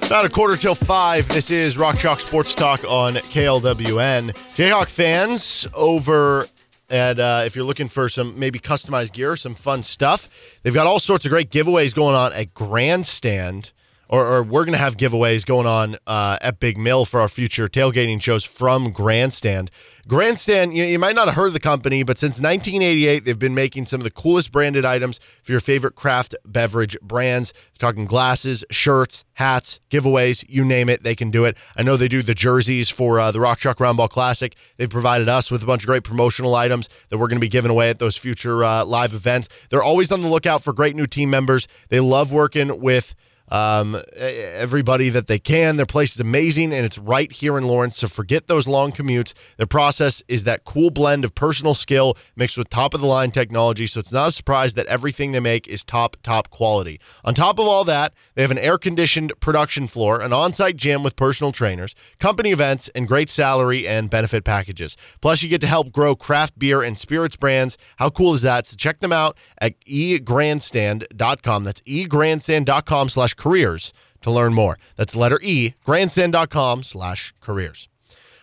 [0.07, 1.29] About a quarter till five.
[1.29, 4.35] This is Rock Chalk Sports Talk on KLWN.
[4.57, 6.49] Jayhawk fans over
[6.91, 10.29] at uh, if you're looking for some maybe customized gear, some fun stuff,
[10.63, 13.73] they've got all sorts of great giveaways going on at Grandstand.
[14.11, 17.29] Or, or we're going to have giveaways going on uh, at Big Mill for our
[17.29, 19.71] future tailgating shows from Grandstand.
[20.09, 23.55] Grandstand, you, you might not have heard of the company, but since 1988, they've been
[23.55, 27.53] making some of the coolest branded items for your favorite craft beverage brands.
[27.79, 31.57] talking glasses, shirts, hats, giveaways, you name it, they can do it.
[31.77, 34.57] I know they do the jerseys for uh, the Rock Chalk Roundball Classic.
[34.77, 37.49] They've provided us with a bunch of great promotional items that we're going to be
[37.49, 39.49] giving away at those future uh, live events.
[39.69, 41.69] They're always on the lookout for great new team members.
[41.91, 43.15] They love working with
[43.51, 45.77] um, everybody that they can.
[45.77, 47.99] Their place is amazing, and it's right here in Lawrence.
[47.99, 49.33] So forget those long commutes.
[49.57, 53.31] Their process is that cool blend of personal skill mixed with top of the line
[53.31, 53.87] technology.
[53.87, 57.01] So it's not a surprise that everything they make is top, top quality.
[57.25, 60.77] On top of all that, they have an air conditioned production floor, an on site
[60.77, 64.97] gym with personal trainers, company events, and great salary and benefit packages.
[65.21, 67.77] Plus, you get to help grow craft beer and spirits brands.
[67.97, 68.67] How cool is that?
[68.67, 71.65] So check them out at egrandstand.com.
[71.65, 74.79] That's egrandstand.com slash careers to learn more.
[74.97, 77.89] That's letter E, grandstand.com slash careers.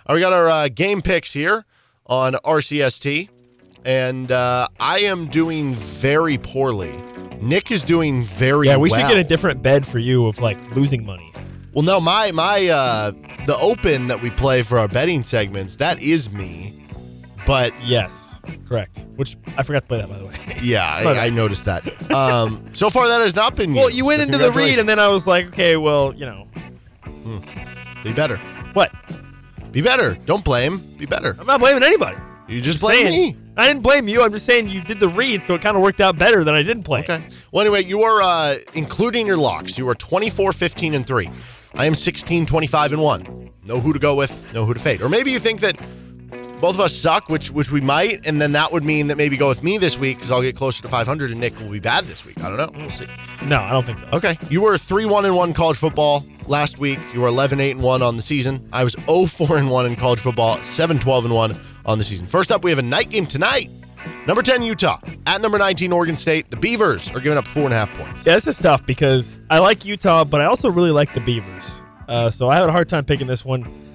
[0.06, 1.66] All right, we got our uh, game picks here
[2.06, 3.30] on RCST,
[3.86, 6.94] and uh, I am doing very poorly.
[7.42, 9.00] Nick is doing very Yeah, we well.
[9.00, 11.32] should get a different bed for you of like losing money.
[11.74, 13.12] Well, no, my my uh
[13.46, 16.74] the open that we play for our betting segments, that is me.
[17.46, 18.27] But Yes,
[18.68, 19.06] correct.
[19.16, 20.34] Which I forgot to play that by the way.
[20.62, 22.12] yeah, I, I noticed that.
[22.12, 24.88] Um so far that has not been well, you went So into the read, and
[24.88, 26.48] then I was like, okay, well, you know,
[27.04, 28.04] congratulations.
[28.04, 28.38] be better.
[28.74, 28.92] what?
[29.72, 30.16] Be better.
[30.26, 30.78] Don't blame.
[30.98, 31.36] Be better.
[31.40, 32.18] I'm not blaming anybody.
[32.48, 33.38] You just Just blame saying, me.
[33.58, 34.22] I didn't blame you.
[34.24, 36.56] I'm just saying you did the read, so it kind of worked out better than
[36.56, 37.02] I didn't play.
[37.02, 37.22] Okay.
[37.52, 39.78] Well, anyway, you are uh, including your locks.
[39.78, 41.30] You are 24, 15, and 3.
[41.76, 43.50] I am 16, 25, and 1.
[43.66, 45.02] Know who to go with, know who to fade.
[45.02, 45.78] Or maybe you think that
[46.60, 49.38] both of us suck, which which we might, and then that would mean that maybe
[49.38, 51.80] go with me this week because I'll get closer to 500 and Nick will be
[51.80, 52.42] bad this week.
[52.42, 52.80] I don't know.
[52.80, 53.08] We'll see.
[53.46, 54.08] No, I don't think so.
[54.14, 54.38] Okay.
[54.50, 57.00] You were 3 1 and 1 college football last week.
[57.14, 58.68] You were 11 8 and 1 on the season.
[58.74, 61.56] I was 0 4 and 1 in college football, 7 12 and 1
[61.86, 62.28] on the season.
[62.28, 63.70] First up, we have a night game tonight.
[64.26, 65.00] Number 10, Utah.
[65.26, 66.50] At number 19, Oregon State.
[66.50, 68.26] The Beavers are giving up four and a half points.
[68.26, 71.82] Yeah, this is tough because I like Utah, but I also really like the Beavers.
[72.08, 73.87] Uh, so I had a hard time picking this one.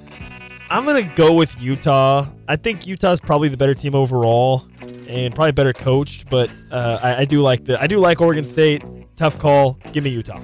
[0.73, 2.27] I'm gonna go with Utah.
[2.49, 4.66] I think Utah's probably the better team overall,
[5.07, 6.31] and probably better coached.
[6.31, 8.83] But uh, I, I do like the I do like Oregon State.
[9.16, 9.79] Tough call.
[9.93, 10.41] Give me Utah.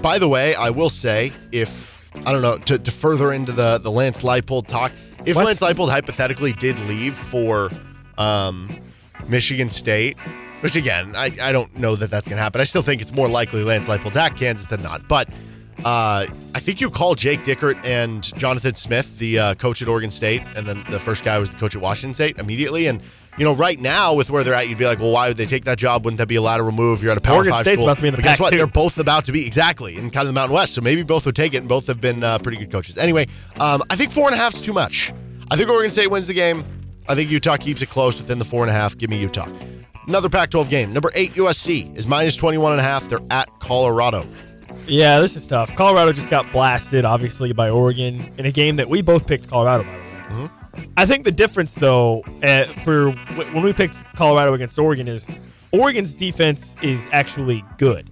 [0.00, 3.78] By the way, I will say, if I don't know, to, to further into the
[3.78, 4.92] the Lance Leipold talk,
[5.24, 5.46] if What?
[5.46, 7.68] Lance Leipold hypothetically did leave for
[8.16, 8.70] um,
[9.28, 10.16] Michigan State,
[10.60, 12.60] which again, I, I don't know that that's going to happen.
[12.60, 15.08] I still think it's more likely Lance Leipold's at Kansas than not.
[15.08, 15.28] But
[15.84, 20.10] uh, I think you call Jake Dickert and Jonathan Smith, the uh, coach at Oregon
[20.10, 22.86] State, and then the first guy was the coach at Washington State immediately.
[22.86, 23.00] And
[23.38, 25.44] you know, right now with where they're at, you'd be like, well, why would they
[25.44, 26.04] take that job?
[26.04, 27.02] Wouldn't that be a lateral move?
[27.02, 27.88] You're at a Power Oregon Five State's school.
[27.88, 28.52] about to be in the but guess what?
[28.52, 28.56] too.
[28.56, 30.74] They're both about to be exactly in kind of the Mountain West.
[30.74, 32.96] So maybe both would take it, and both have been uh, pretty good coaches.
[32.96, 33.26] Anyway,
[33.60, 35.12] um, I think four and a half is too much.
[35.50, 36.64] I think Oregon State wins the game.
[37.08, 38.96] I think Utah keeps it close within the four and a half.
[38.96, 39.48] Give me Utah.
[40.08, 40.92] Another Pac-12 game.
[40.92, 43.08] Number eight USC is minus 21 and a half.
[43.08, 44.26] They're at Colorado.
[44.86, 45.74] Yeah, this is tough.
[45.74, 49.82] Colorado just got blasted, obviously, by Oregon in a game that we both picked Colorado,
[49.84, 50.50] by the way.
[50.96, 55.26] I think the difference, though, uh, for w- when we picked Colorado against Oregon, is
[55.72, 58.10] Oregon's defense is actually good.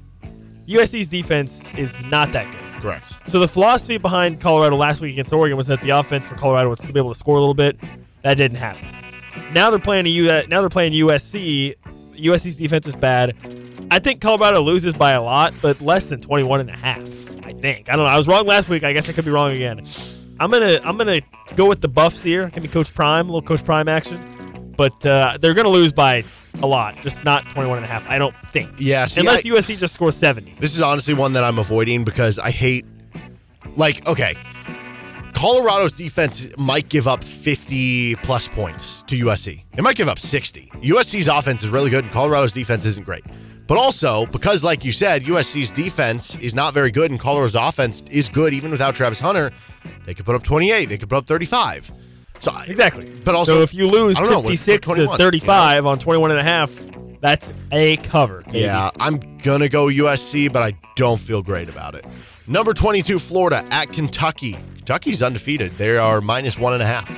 [0.67, 2.83] USC's defense is not that good.
[2.83, 3.13] Correct.
[3.29, 6.71] So the philosophy behind Colorado last week against Oregon was that the offense for Colorado
[6.71, 7.79] would still be able to score a little bit.
[8.23, 8.85] That didn't happen.
[9.53, 11.75] Now they're playing a U- now they're playing USC.
[12.17, 13.35] USC's defense is bad.
[13.95, 16.99] I think Colorado loses by a lot, but less than 21 and a half.
[17.47, 17.89] I think.
[17.89, 18.11] I don't know.
[18.11, 18.83] I was wrong last week.
[18.83, 19.87] I guess I could be wrong again.
[20.41, 21.21] I'm gonna I'm gonna
[21.55, 22.49] go with the Buffs here.
[22.49, 24.19] Give me Coach Prime, a little Coach Prime action.
[24.77, 26.25] But uh, they're gonna lose by
[26.61, 28.05] a lot, just not 21 and a half.
[28.09, 28.73] I don't think.
[28.79, 30.57] Yeah, see, Unless I- USC just scores 70.
[30.59, 32.85] This is honestly one that I'm avoiding because I hate,
[33.77, 34.35] like, okay,
[35.35, 39.63] Colorado's defense might give up 50 plus points to USC.
[39.79, 40.73] It might give up 60.
[40.83, 43.25] USC's offense is really good, and Colorado's defense isn't great.
[43.67, 48.03] But also, because, like you said, USC's defense is not very good, and Colorado's offense
[48.11, 49.53] is good even without Travis Hunter,
[50.05, 51.91] they could put up 28, they could put up 35.
[52.41, 53.11] So Exactly.
[53.25, 55.87] But also, so if you lose I don't know, what- 56 what to 21, 35
[55.87, 56.71] on 21 and a half,
[57.23, 58.43] that's a cover.
[58.47, 58.61] baby.
[58.61, 62.05] Yeah, I'm gonna go USC, but I don't feel great about it.
[62.47, 64.59] Number 22, Florida at Kentucky.
[64.77, 65.73] Kentucky's undefeated.
[65.79, 67.09] They are minus one and a half.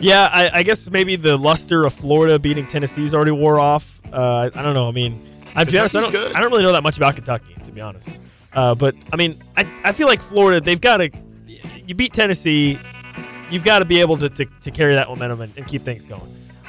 [0.00, 4.00] Yeah, I, I guess maybe the luster of Florida beating Tennessee's already wore off.
[4.12, 4.88] Uh, I don't know.
[4.88, 5.24] I mean,
[5.54, 6.32] I, to be honest, I don't, good.
[6.32, 8.20] I don't really know that much about Kentucky, to be honest.
[8.52, 11.10] Uh, but I mean, I, I feel like Florida, they've got to.
[11.86, 12.78] You beat Tennessee,
[13.50, 16.06] you've got to be able to, to, to carry that momentum and, and keep things
[16.06, 16.22] going.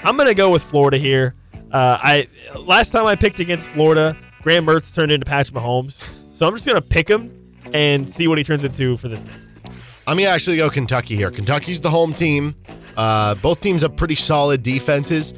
[0.04, 1.36] I'm going to go with Florida here.
[1.72, 2.28] Uh, I
[2.60, 6.66] last time I picked against Florida, Graham Mertz turned into Patrick Mahomes, so I'm just
[6.66, 7.32] going to pick him
[7.74, 9.46] and see what he turns into for this game.
[10.08, 11.32] I'm gonna actually go Kentucky here.
[11.32, 12.56] Kentucky's the home team.
[12.96, 15.34] Uh, both teams have pretty solid defenses.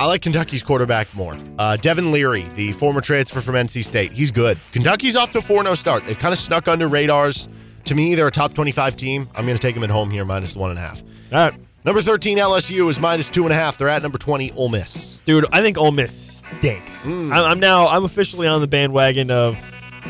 [0.00, 1.36] I like Kentucky's quarterback more.
[1.58, 4.58] Uh, Devin Leary, the former transfer from NC State, he's good.
[4.72, 6.04] Kentucky's off to a 4 0 start.
[6.04, 7.48] They've kind of snuck under radars.
[7.84, 9.28] To me, they're a top 25 team.
[9.34, 11.02] I'm going to take them at home here, minus one and a half.
[11.32, 11.54] All right.
[11.84, 13.76] Number 13, LSU is minus two and a half.
[13.76, 15.18] They're at number 20, Ole Miss.
[15.24, 17.06] Dude, I think Ole Miss stinks.
[17.06, 19.58] I'm, I'm now I'm officially on the bandwagon of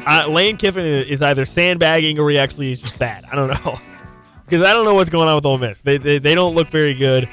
[0.07, 3.25] Uh, Lane Kiffin is either sandbagging or he actually is just bad.
[3.31, 3.79] I don't know
[4.45, 5.81] because I don't know what's going on with Ole Miss.
[5.81, 7.27] They, they they don't look very good.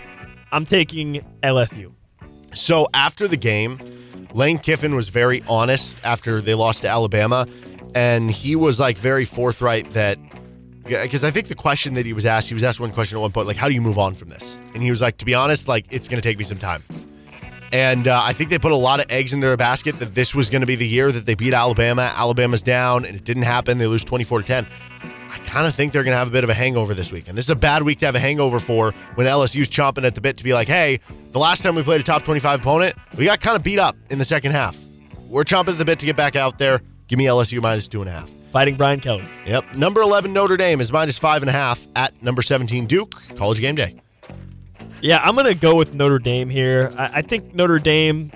[0.53, 1.91] I'm taking LSU.
[2.53, 3.79] So after the game,
[4.33, 7.47] Lane Kiffin was very honest after they lost to Alabama,
[7.95, 10.17] and he was like very forthright that
[10.83, 13.21] because I think the question that he was asked, he was asked one question at
[13.21, 15.25] one point, like, "How do you move on from this?" And he was like, "To
[15.25, 16.83] be honest, like it's going to take me some time."
[17.71, 20.33] And uh, I think they put a lot of eggs in their basket that this
[20.33, 22.11] was going to be the year that they beat Alabama.
[22.15, 23.77] Alabama's down, and it didn't happen.
[23.77, 24.67] They lose 24 to 10.
[25.29, 27.37] I kind of think they're going to have a bit of a hangover this weekend.
[27.37, 30.21] This is a bad week to have a hangover for when LSU's chomping at the
[30.21, 30.99] bit to be like, hey,
[31.31, 33.95] the last time we played a top 25 opponent, we got kind of beat up
[34.09, 34.77] in the second half.
[35.27, 36.81] We're chomping at the bit to get back out there.
[37.07, 38.31] Give me LSU minus two and a half.
[38.51, 39.31] Fighting Brian Kelly's.
[39.45, 39.75] Yep.
[39.75, 43.13] Number 11, Notre Dame is minus five and a half at number 17, Duke.
[43.35, 43.99] College game day.
[45.01, 46.91] Yeah, I'm gonna go with Notre Dame here.
[46.97, 48.31] I, I think Notre Dame,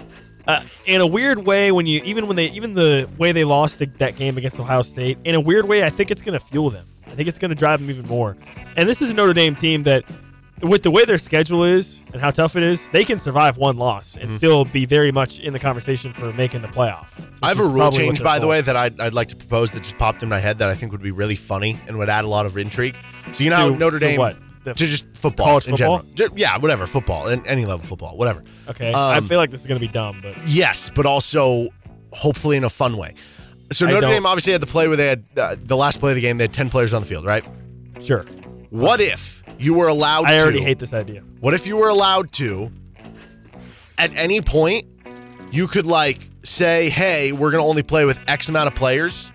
[0.48, 3.80] uh, in a weird way, when you even when they even the way they lost
[3.80, 6.70] the, that game against Ohio State, in a weird way, I think it's gonna fuel
[6.70, 6.86] them.
[7.08, 8.36] I think it's gonna drive them even more.
[8.76, 10.04] And this is a Notre Dame team that,
[10.62, 13.78] with the way their schedule is and how tough it is, they can survive one
[13.78, 17.30] loss and still be very much in the conversation for making the playoff.
[17.42, 19.84] I have a rule change, by the way, that I'd, I'd like to propose that
[19.84, 22.24] just popped in my head that I think would be really funny and would add
[22.26, 22.96] a lot of intrigue.
[23.34, 24.18] So, you know, To- Notre to Dame.
[24.20, 24.38] what?
[24.64, 25.46] The to just football.
[25.48, 26.04] college in football?
[26.16, 26.38] general.
[26.38, 26.88] Yeah, whatever.
[26.88, 27.28] Football.
[27.28, 28.18] and any level of football.
[28.18, 28.44] Whatever.
[28.70, 31.70] Okay, I Um, feel like this is gonna be dumb, but Yes, but also
[32.12, 33.14] hopefully in a fun way.
[33.72, 36.00] So I Notre don't- Dame obviously had the play where they had uh, the last
[36.00, 36.38] play of the game.
[36.38, 37.44] They had ten players on the field, right?
[38.02, 38.26] sure.
[38.70, 40.26] What if you were allowed?
[40.26, 41.22] I already to, hate this idea.
[41.40, 42.72] What if you were allowed to,
[43.98, 44.86] at any point,
[45.52, 49.32] you could like say, "Hey, we're going to only play with X amount of players,"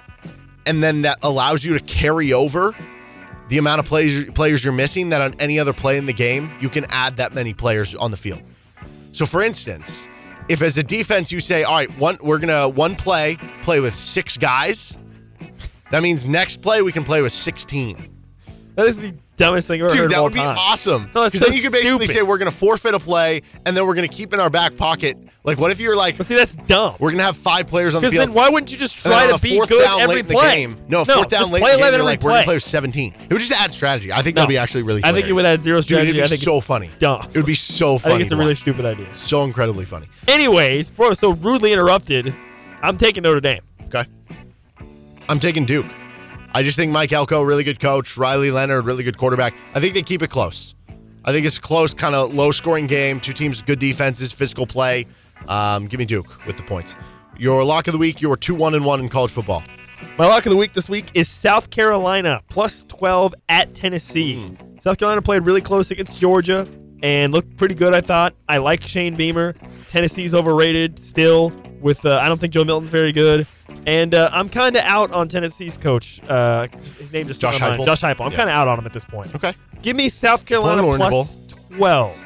[0.67, 2.75] and then that allows you to carry over
[3.49, 5.09] the amount of players players you're missing.
[5.11, 8.11] That on any other play in the game, you can add that many players on
[8.11, 8.43] the field.
[9.13, 10.07] So, for instance,
[10.49, 13.95] if as a defense you say, "All right, one we're gonna one play play with
[13.97, 14.97] six guys,"
[15.91, 17.97] that means next play we can play with sixteen.
[18.77, 20.57] That is the dumbest thing I've ever heard Dude, that would be time.
[20.57, 21.11] awesome.
[21.15, 22.09] No, Because then so you could basically stupid.
[22.11, 24.51] say we're going to forfeit a play, and then we're going to keep in our
[24.51, 25.17] back pocket.
[25.49, 26.95] Like, what if you're like, But see, that's dumb.
[26.99, 28.29] we're going to have five players on the Because field?
[28.29, 30.01] then why wouldn't you just and then try on to a be fourth good down
[30.01, 30.67] every late in play?
[30.67, 30.77] the game?
[30.89, 32.41] No, fourth down just late play in the game, 11 you're every like, we're going
[32.41, 32.45] to play.
[32.45, 33.15] play with 17.
[33.25, 34.13] It would just add strategy.
[34.13, 34.43] I think No.
[34.43, 35.61] that would be actually really I think it would hilarious.
[35.61, 36.09] add zero Dude, strategy.
[36.11, 36.91] it'd be I think so it's funny.
[36.99, 37.23] dumb.
[37.33, 38.13] It would be so I funny.
[38.15, 38.59] think it's a to really watch.
[38.59, 39.07] stupid idea.
[39.15, 40.07] So incredibly funny.
[40.29, 42.35] Anyways, bro, so rudely interrupted.
[42.83, 43.63] I'm taking Notre Dame.
[43.87, 44.05] Okay.
[45.29, 45.87] I'm taking Duke.
[46.55, 48.17] I just think Mike Elko, really good coach.
[48.17, 49.55] Riley Leonard, really good quarterback.
[49.75, 50.75] I think they keep it close.
[51.25, 53.21] I think it's a close, kind of low scoring game.
[53.21, 55.07] Two teams, good defenses, physical play.
[55.47, 56.97] Um, give me Duke with the points.
[57.39, 59.63] Your lock of the week, you're 2 1 and 1 in college football.
[60.19, 64.43] My lock of the week this week is South Carolina plus 12 at Tennessee.
[64.43, 64.79] Hmm.
[64.81, 66.67] South Carolina played really close against Georgia
[67.03, 68.35] and looked pretty good, I thought.
[68.49, 69.55] I like Shane Beamer.
[69.89, 71.53] Tennessee's overrated still.
[71.81, 73.47] With uh, I don't think Joe Milton's very good,
[73.87, 76.21] and uh, I'm kind of out on Tennessee's coach.
[76.29, 76.67] Uh,
[76.99, 77.57] his name just Josh.
[77.61, 77.85] Heupel?
[77.87, 78.25] Josh Heupel.
[78.27, 78.37] I'm Yeah.
[78.37, 79.33] kind of out on him at this point.
[79.37, 79.55] Okay.
[79.81, 81.39] Give me South Carolina plus
[81.77, 82.17] 12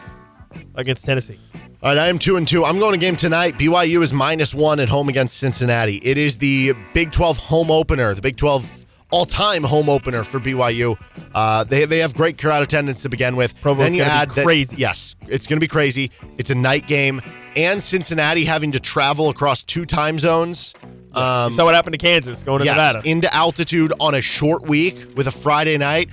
[0.74, 1.38] against Tennessee.
[1.82, 2.64] All right, I am two and two.
[2.64, 3.54] I'm going to game tonight.
[3.54, 5.96] BYU is minus one at home against Cincinnati.
[5.96, 10.96] It is the Big 12 home opener, the Big 12 all-time home opener for BYU.
[11.34, 13.60] Uh, they they have great crowd attendance to begin with.
[13.60, 14.76] Provo's then you add that- crazy.
[14.76, 16.12] yes, it's going to be crazy.
[16.38, 17.20] It's a night game,
[17.56, 20.74] and Cincinnati having to travel across two time zones.
[21.14, 23.08] Um, saw what happened to Kansas going to yes, Nevada.
[23.08, 26.08] into altitude on a short week with a Friday night.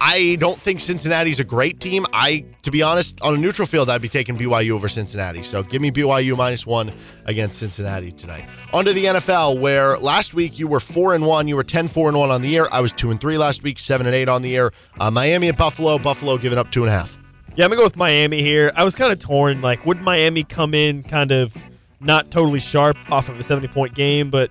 [0.00, 2.04] I don't think Cincinnati's a great team.
[2.12, 5.42] I, to be honest, on a neutral field, I'd be taking BYU over Cincinnati.
[5.42, 6.92] So give me BYU minus one
[7.24, 8.44] against Cincinnati tonight.
[8.72, 11.48] On to the NFL, where last week you were four and one.
[11.48, 12.68] You were 10 4 and one on the year.
[12.72, 14.72] I was two and three last week, seven and eight on the year.
[14.98, 15.98] Uh, Miami at Buffalo.
[15.98, 17.16] Buffalo giving up two and a half.
[17.56, 18.72] Yeah, I'm gonna go with Miami here.
[18.74, 19.62] I was kind of torn.
[19.62, 21.56] Like, would Miami come in kind of
[22.00, 24.28] not totally sharp off of a 70 point game?
[24.28, 24.50] But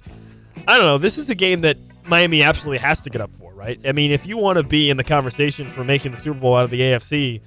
[0.68, 0.98] I don't know.
[0.98, 3.80] This is a game that Miami absolutely has to get up for, right?
[3.86, 6.56] I mean, if you want to be in the conversation for making the Super Bowl
[6.56, 7.42] out of the AFC,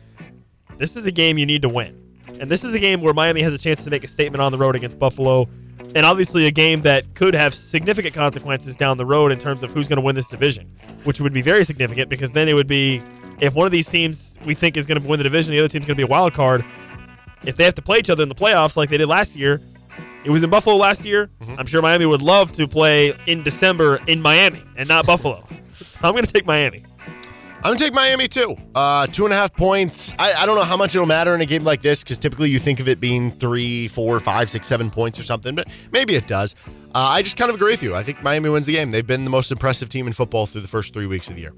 [0.79, 2.03] this is a game you need to win.
[2.41, 4.53] And this is a game where Miami has a chance to make a statement on
[4.53, 5.49] the road against Buffalo.
[5.95, 9.73] And obviously, a game that could have significant consequences down the road in terms of
[9.73, 10.67] who's going to win this division,
[11.05, 13.01] which would be very significant because then it would be
[13.41, 15.69] if one of these teams we think is going to win the division, the other
[15.69, 16.65] team's going to be a wild card.
[17.45, 19.61] If they have to play each other in the playoffs like they did last year,
[20.27, 21.31] it was in Buffalo last year.
[21.57, 25.47] I'm sure Miami would love to play in December in Miami and not Buffalo.
[25.79, 26.83] So I'm going to take Miami.
[27.59, 28.55] I'm gonna take Miami too.
[28.74, 30.14] Uh, two and a half points.
[30.20, 32.49] I, I don't know how much it'll matter in a game like this because typically
[32.51, 36.14] you think of it being three, four, five, six, seven points or something, but maybe
[36.14, 36.55] it does.
[36.95, 37.95] Uh, I just kind of agree with you.
[37.95, 38.91] I think Miami wins the game.
[38.93, 41.41] They've been the most impressive team in football through the first three weeks of the
[41.41, 41.55] year.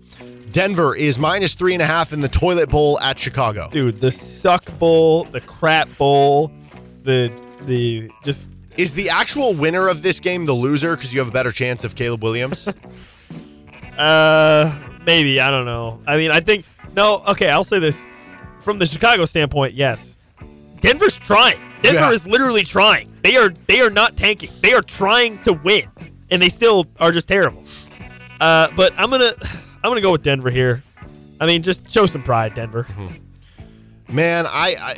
[0.52, 3.68] Denver is minus three and a half in the toilet bowl at Chicago.
[3.70, 6.50] Dude, the suck bowl, the crap bowl,
[7.02, 7.28] the
[7.66, 11.32] the just Is the actual winner of this game the loser because you have a
[11.32, 12.68] better chance of Caleb Williams?
[13.98, 14.72] Uh,
[15.06, 16.00] maybe I don't know.
[16.06, 16.64] I mean, I think
[16.94, 17.20] no.
[17.26, 18.06] Okay, I'll say this
[18.60, 19.74] from the Chicago standpoint.
[19.74, 20.16] Yes,
[20.80, 21.58] Denver's trying.
[21.82, 22.12] Denver Yeah.
[22.12, 23.12] is literally trying.
[23.24, 24.50] They are they are not tanking.
[24.62, 25.88] They are trying to win,
[26.30, 27.64] and they still are just terrible.
[28.40, 29.32] Uh, but I'm gonna
[29.82, 30.80] I'm gonna go with Denver here.
[31.40, 32.86] I mean, just show some pride, Denver.
[34.08, 34.96] Man, I, I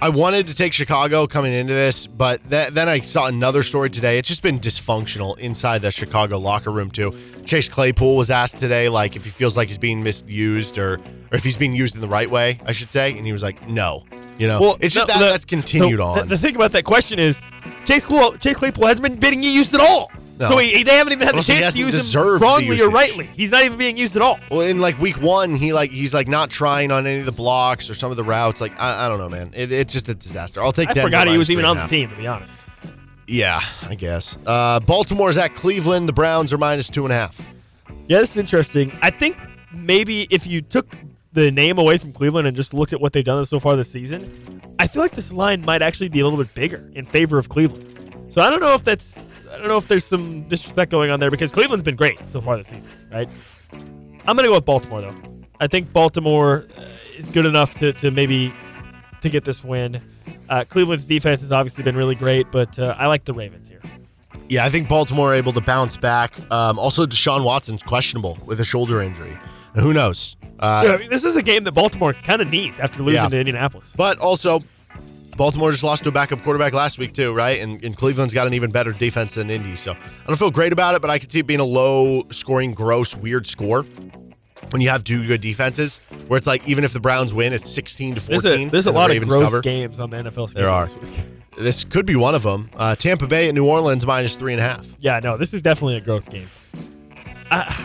[0.00, 3.90] I wanted to take Chicago coming into this, but th- then I saw another story
[3.90, 4.16] today.
[4.18, 7.12] It's just been dysfunctional inside the Chicago locker room too.
[7.44, 10.94] Chase Claypool was asked today, like if he feels like he's being misused or
[11.30, 13.42] or if he's being used in the right way, I should say, and he was
[13.42, 14.04] like, no.
[14.38, 16.18] You know, well, it's just no, that the- that's continued the, on.
[16.20, 17.40] The, the thing about that question is,
[17.84, 20.12] Chase Claypool, Chase Claypool hasn't been being used at all.
[20.38, 20.50] No.
[20.50, 22.90] So he, they haven't even had the chance to use him deserved the wrongly or
[22.90, 23.26] rightly.
[23.26, 24.38] He's not even being used at all.
[24.50, 27.32] Well, in like week one, he like he's like not trying on any of the
[27.32, 28.60] blocks or some of the routes.
[28.60, 29.52] Like I, I don't know, man.
[29.56, 30.62] It, it's just a disaster.
[30.62, 30.90] I'll take.
[30.90, 32.64] I Denver forgot he was even on and a the team, to be honest.
[33.26, 34.38] Yeah, I guess.
[34.46, 36.08] Uh, Baltimore's at Cleveland.
[36.08, 37.38] The Browns are minus two and a half.
[38.06, 38.96] Yeah, this is interesting.
[39.02, 39.36] I think
[39.72, 40.94] maybe if you took
[41.32, 43.90] the name away from Cleveland and just looked at what they've done so far this
[43.90, 44.22] season,
[44.78, 47.48] I feel like this line might actually be a little bit bigger in favor of
[47.48, 48.32] Cleveland.
[48.32, 49.27] So I don't know if that's
[49.58, 52.40] I don't know if there's some disrespect going on there because Cleveland's been great so
[52.40, 53.28] far this season, right?
[54.24, 55.14] I'm gonna go with Baltimore though.
[55.58, 56.84] I think Baltimore uh,
[57.16, 58.52] is good enough to, to maybe
[59.20, 60.00] to get this win.
[60.48, 63.80] Uh, Cleveland's defense has obviously been really great, but uh, I like the Ravens here.
[64.48, 66.38] Yeah, I think Baltimore are able to bounce back.
[66.52, 69.36] Um, also, Deshaun Watson's questionable with a shoulder injury.
[69.74, 70.36] Now, who knows?
[70.60, 73.24] Uh, Yeah, I mean, this is a game that Baltimore kind of needs after losing
[73.24, 73.28] Yeah.
[73.28, 73.94] to Indianapolis.
[73.96, 74.62] But also,
[75.38, 77.60] Baltimore just lost to a backup quarterback last week too, right?
[77.60, 79.76] And, and Cleveland's got an even better defense than Indy.
[79.76, 82.74] So I don't feel great about it, but I could see it being a low-scoring,
[82.74, 83.84] gross, weird score
[84.70, 85.98] when you have two good defenses.
[86.26, 88.68] Where it's like even if the Browns win, it's sixteen to There's fourteen.
[88.68, 89.60] a, there's a and the lot of gross cover.
[89.62, 90.52] games on the NFL schedule.
[90.54, 90.86] There are.
[90.86, 91.22] This.
[91.58, 92.70] This could be one of them.
[92.76, 94.86] Uh, Tampa Bay and New Orleans minus three and a half.
[95.00, 96.46] Yeah, no, this is definitely a gross game.
[97.50, 97.84] I,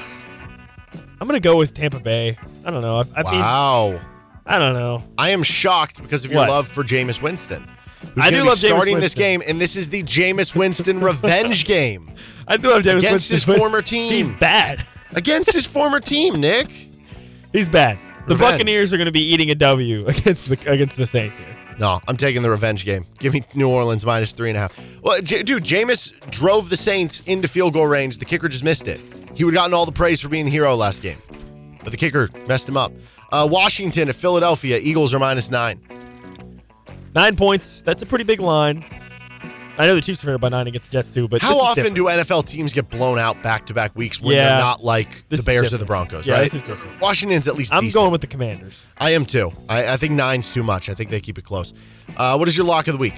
[1.20, 2.38] I'm gonna go with Tampa Bay.
[2.66, 3.00] I don't know.
[3.16, 4.00] I, I mean, wow.
[4.46, 5.04] I don't know.
[5.18, 6.50] I am shocked because of your What?
[6.50, 7.68] love for Jameis Winston.
[8.02, 9.20] Who's I gonna do be love Jameis starting this Winston.
[9.22, 12.10] game, and this is the Jameis Winston revenge game
[12.48, 14.12] I do love James against Winston, his but former team.
[14.12, 14.86] He's bad.
[15.16, 16.68] against his former team, Nick.
[17.54, 17.98] He's bad.
[18.28, 18.52] The Revenge.
[18.54, 21.48] Buccaneers are going to be eating a W against the against the Saints here.
[21.80, 23.06] No, I'm taking the revenge game.
[23.20, 24.80] Give me New Orleans minus three and a half.
[25.02, 28.20] Well, J- dude, Jameis drove the Saints into field goal range.
[28.20, 29.00] The kicker just missed it.
[29.36, 31.18] He would have gotten all the praise for being the hero last game,
[31.82, 32.92] but the kicker messed him up.
[33.34, 34.78] Uh, Washington at Philadelphia.
[34.82, 35.82] Eagles are minus nine.
[37.16, 37.82] Nine points.
[37.82, 38.86] That's a pretty big line.
[39.76, 41.96] I know the Chiefs are favored by nine against the Jets too, but How often
[41.96, 44.50] do NFL teams get blown out back to back weeks when Yeah.
[44.50, 46.44] they're not like the Bears or the Broncos, Yeah, right?
[46.44, 47.02] this is different.
[47.02, 47.96] Washington's at least I'm decent.
[47.96, 48.86] going with the Commanders.
[49.00, 49.52] I am too.
[49.68, 50.90] I, I think nine's too much.
[50.90, 51.74] I think they keep it close.
[52.16, 53.16] Uh, what is your lock of the week?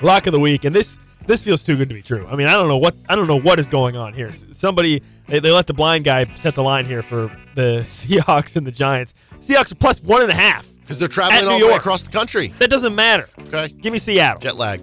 [0.00, 2.26] lock of the week, and this this feels too good to be true.
[2.30, 4.30] I mean, I don't know what I don't know what is going on here.
[4.52, 8.66] Somebody they, they let the blind guy set the line here for the Seahawks and
[8.66, 9.14] the Giants.
[9.46, 10.66] Seahawks are plus one and a half.
[10.80, 12.52] Because they're traveling all the way across the country.
[12.58, 13.26] That doesn't matter.
[13.48, 13.68] Okay.
[13.80, 14.40] Give me Seattle.
[14.40, 14.80] Jet lag.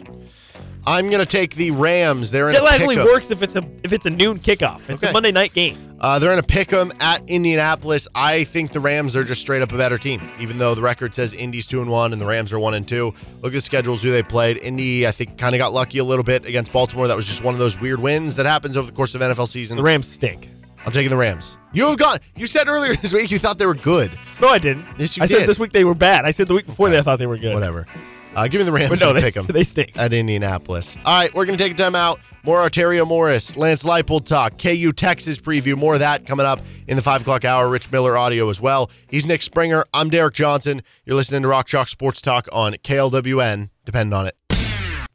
[0.88, 2.32] I'm gonna take the Rams.
[2.32, 4.82] They're in Jet lag only works if it's a if it's a noon kickoff.
[4.89, 5.09] It's Okay.
[5.09, 5.78] a Monday night game.
[6.01, 8.07] Uh, they're in a pick 'em at Indianapolis.
[8.16, 11.14] I think the Rams are just straight up a better team, even though the record
[11.14, 13.14] says Indy's two and one and the Rams are one and two.
[13.43, 14.57] Look at the schedules who they played.
[14.57, 17.07] Indy, I think, kind of got lucky a little bit against Baltimore.
[17.07, 19.45] That was just one of those weird wins that happens over the course of NFL
[19.47, 19.78] season.
[19.78, 20.49] The Rams stink.
[20.86, 21.57] I'm taking the Rams.
[21.73, 22.17] You have gone.
[22.36, 24.11] You said earlier this week you thought they were good.
[24.41, 24.86] No, I didn't.
[24.97, 25.39] Yes, you I did.
[25.39, 26.25] said this week they were bad.
[26.25, 27.53] I said the week before that I thought they were good.
[27.53, 27.86] Whatever.
[28.34, 28.89] Uh, give me the Rams.
[28.89, 29.45] But no, they, pick 'em.
[29.49, 29.91] they stink.
[29.97, 30.95] at Indianapolis.
[31.03, 32.19] All right, we're going to take a time out.
[32.43, 35.77] More Arterio Morris, Lance Leipold talk, KU Texas preview.
[35.77, 37.69] More of that coming up in the 5 o'clock hour.
[37.69, 38.89] Rich Miller audio as well.
[39.09, 39.86] He's Nick Springer.
[39.93, 40.82] I'm Derek Johnson.
[41.05, 43.69] You're listening to Rock Chalk Sports Talk on KLWN.
[43.86, 44.36] Depend on it.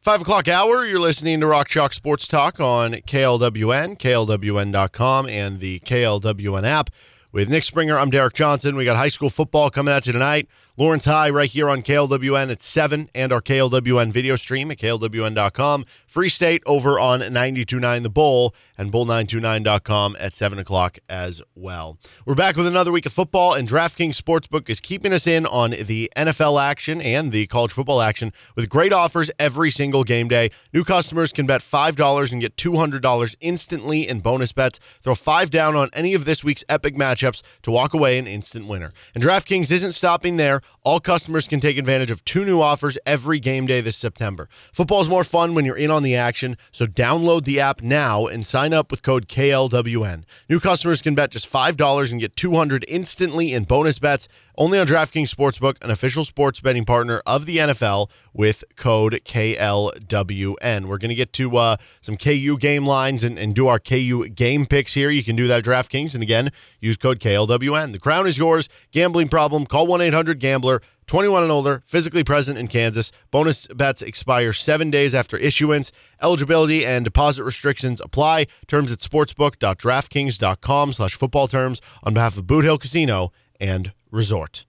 [0.07, 5.81] 5 o'clock hour, you're listening to Rock Chalk Sports Talk on KLWN, KLWN.com, and the
[5.81, 6.91] KLWN app.
[7.33, 8.77] With Nick Springer, I'm Derek Johnson.
[8.77, 10.47] We got high school football coming at you tonight.
[10.79, 15.87] Lawrence High right here on KLWN at 7 and our KLWN video stream at KLWN.com.
[16.07, 21.97] Free State over on 92.9 The Bull and Bull929.com at 7 o'clock as well.
[22.27, 25.71] We're back with another week of football, and DraftKings Sportsbook is keeping us in on
[25.71, 30.51] the NFL action and the college football action with great offers every single game day.
[30.75, 34.79] New customers can bet $5 and get $200 instantly in bonus bets.
[35.01, 38.67] Throw 5 down on any of this week's epic matchups to walk away an instant
[38.67, 38.93] winner.
[39.15, 40.61] And DraftKings isn't stopping there.
[40.87, 44.49] All customers can take advantage of two new offers every game day this September.
[44.73, 48.27] Football is more fun when you're in on the action, so download the app now
[48.27, 50.23] and sign up with code KLWN.
[50.49, 54.29] New customers can bet just $5 and get 200 instantly in bonus bets
[54.59, 60.87] only on DraftKings Sportsbook, an official sports betting partner of the NFL with code KLWN.
[60.87, 64.29] We're going to get to uh, some KU game lines and, and do our KU
[64.29, 65.11] game picks here.
[65.11, 66.15] You can do that at DraftKings.
[66.15, 67.93] And again, use code KLWN.
[67.93, 68.69] The crown is yours.
[68.93, 70.56] Gambling problem, call 1 800 Gambler.
[70.63, 73.13] 21 and older, physically present in Kansas.
[73.31, 75.93] Bonus bets expire seven days after issuance.
[76.21, 78.47] Eligibility and deposit restrictions apply.
[78.67, 84.67] Terms at sportsbook.draftkings.com slash football terms on behalf of Boot Hill Casino and Resort.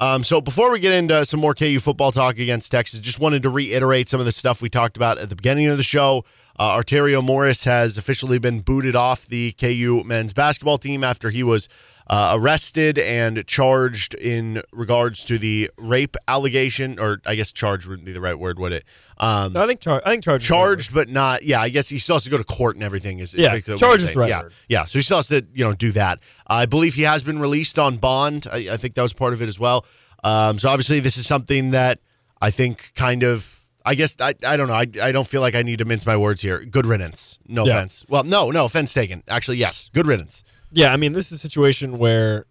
[0.00, 3.42] Um, so before we get into some more KU football talk against Texas, just wanted
[3.42, 6.24] to reiterate some of the stuff we talked about at the beginning of the show.
[6.56, 11.42] Uh, Arterio Morris has officially been booted off the KU men's basketball team after he
[11.42, 11.68] was
[12.10, 18.06] uh, arrested and charged in regards to the rape allegation, or I guess charged wouldn't
[18.06, 18.84] be the right word, would it?
[19.18, 20.44] Um, No, I think char- I think charged.
[20.44, 21.42] is the right charged, but not.
[21.42, 23.18] Yeah, I guess he still has to go to court and everything.
[23.18, 24.28] Is is Yeah, charged is right.
[24.28, 24.52] Yeah, word.
[24.68, 24.84] yeah.
[24.86, 26.20] So he still has to, you know, do that.
[26.46, 28.46] I believe he has been released on bond.
[28.50, 29.84] I, I think that was part of it as well.
[30.24, 31.98] Um, so obviously, this is something that
[32.40, 33.54] I think kind of.
[33.84, 34.74] I guess I, I don't know.
[34.74, 36.62] I, I don't feel like I need to mince my words here.
[36.64, 37.38] Good riddance.
[37.48, 37.78] No Yeah.
[37.78, 38.04] offense.
[38.08, 39.22] Well, no, no offense taken.
[39.28, 39.88] Actually, yes.
[39.94, 40.44] Good riddance.
[40.70, 42.46] Yeah, I mean, this is a situation where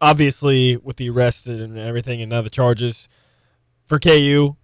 [0.00, 3.08] obviously with the arrest and everything and now the charges
[3.86, 4.56] for KU,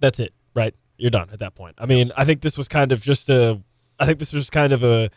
[0.00, 0.74] that's it, right?
[0.98, 1.76] You're done at that point.
[1.78, 3.60] I mean, I think this was kind of just a
[3.98, 5.10] I think this was kind of a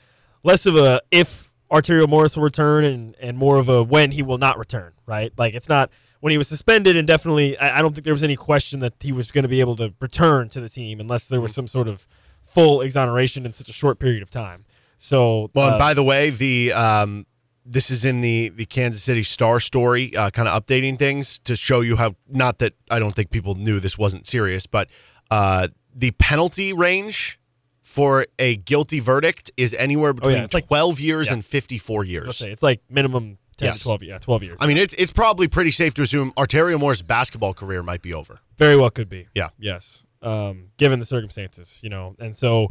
[0.44, 4.22] less of a if Arterio Morris will return and and more of a when he
[4.22, 5.34] will not return, right?
[5.38, 5.90] Like it's not
[6.22, 8.94] when he was suspended and definitely I, I don't think there was any question that
[8.99, 11.56] he was going to be able to return to the team unless there was mm.
[11.56, 12.07] some sort of
[12.41, 14.66] full exoneration in such a short period of time.
[14.97, 17.26] So Well, uh, and by the way, the um,
[17.65, 21.55] this is in the the Kansas City Star story, uh, kind of updating things to
[21.55, 22.15] show you how.
[22.30, 24.88] Not that I don't think people knew this wasn't serious, but
[25.31, 27.39] uh, the penalty range
[27.81, 31.34] for a guilty verdict is anywhere between Oh, it's like- twelve years yeah.
[31.34, 32.38] and fifty four years.
[32.38, 33.77] say it's like minimum 10 Yes.
[33.80, 36.77] to 12 yeah 12 years I mean, it's it's probably pretty safe to assume Arterio
[36.77, 38.39] Morris' basketball career might be over.
[38.57, 39.49] very well could be Yeah.
[39.57, 42.67] yes um, given the circumstances you know and so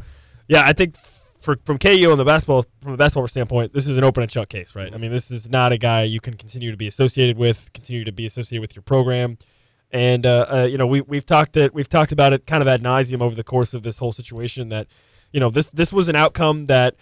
[0.46, 0.94] yeah i think
[1.45, 4.33] for from ku on the basketball from a basketball standpoint this is an open and
[4.33, 4.93] shut case right?
[4.93, 8.05] I mean this is not a guy you can continue to be associated with continue
[8.05, 9.39] to be associated with your program.
[9.93, 12.69] And uh, uh, you know we, we've talked it we've talked about it kind of
[12.69, 14.89] ad nauseum over the course of this whole situation that
[15.33, 16.97] you know this this was an outcome that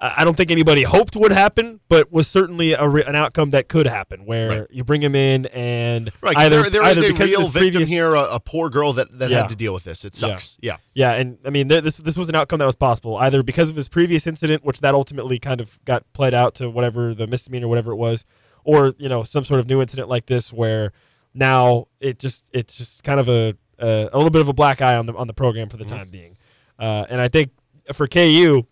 [0.00, 3.68] I don't think anybody hoped would happen, but was certainly a re- an outcome that
[3.68, 4.66] could happen, where Right.
[4.70, 6.36] you bring him in and Right.
[6.36, 8.92] either there, there is either a because real victim previous- here, a, a poor girl
[8.92, 9.40] that, that Yeah.
[9.40, 10.04] had to deal with this.
[10.04, 10.56] It sucks.
[10.60, 10.76] Yeah.
[10.94, 13.70] Yeah, and I mean, th- this this was an outcome that was possible either because
[13.70, 17.26] of his previous incident, which that ultimately kind of got played out to whatever the
[17.26, 18.24] misdemeanor, whatever it was,
[18.64, 20.92] or you know, some sort of new incident like this where
[21.34, 24.80] now it just it's just kind of a a, a little bit of a black
[24.80, 26.36] eye on the on the program for the time being,
[26.78, 27.50] uh, and I think
[27.92, 28.64] for KU,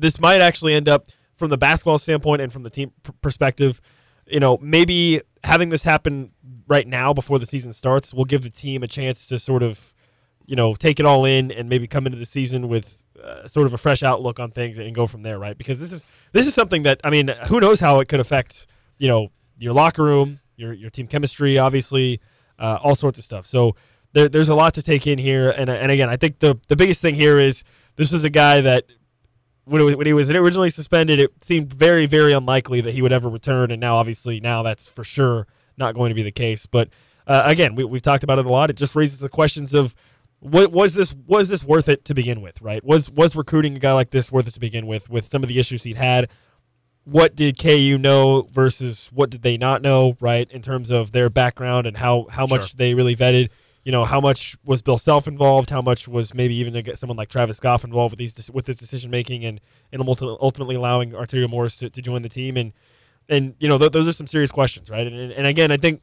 [0.00, 3.80] this might actually end up from the basketball standpoint and from the team perspective.
[4.26, 6.32] You know, maybe having this happen
[6.68, 9.94] right now before the season starts will give the team a chance to sort of,
[10.46, 13.66] you know, take it all in and maybe come into the season with uh, sort
[13.66, 15.56] of a fresh outlook on things and go from there, right?
[15.56, 18.66] Because this is this is something that I mean, who knows how it could affect,
[18.98, 19.28] you know,
[19.58, 22.20] your locker room, your your team chemistry, obviously,
[22.58, 23.46] uh, all sorts of stuff.
[23.46, 23.74] So
[24.12, 26.76] there, there's a lot to take in here, and and again, I think the the
[26.76, 27.64] biggest thing here is
[27.96, 28.84] this is a guy that
[29.70, 33.12] when, was, when he was originally suspended, it seemed very, very unlikely that he would
[33.12, 33.70] ever return.
[33.70, 36.66] And now, obviously, now that's for sure not going to be the case.
[36.66, 36.88] But
[37.26, 38.70] uh, again, we, we've talked about it a lot.
[38.70, 39.94] It just raises the questions of
[40.40, 42.82] what was this was this worth it to begin with, right?
[42.82, 45.08] Was was recruiting a guy like this worth it to begin with?
[45.10, 46.30] With some of the issues he'd had,
[47.04, 50.50] what did KU know versus what did they not know, right?
[50.50, 52.76] In terms of their background and how how much Sure.
[52.76, 53.50] they really vetted.
[53.84, 55.70] You know, how much was Bill Self involved?
[55.70, 58.66] How much was maybe even to get someone like Travis Goff involved with these with
[58.66, 62.72] this decision making and and ultimately allowing Arterio Morris to, to join the team and
[63.28, 65.06] and you know th- those are some serious questions, right?
[65.06, 66.02] And, and again, I think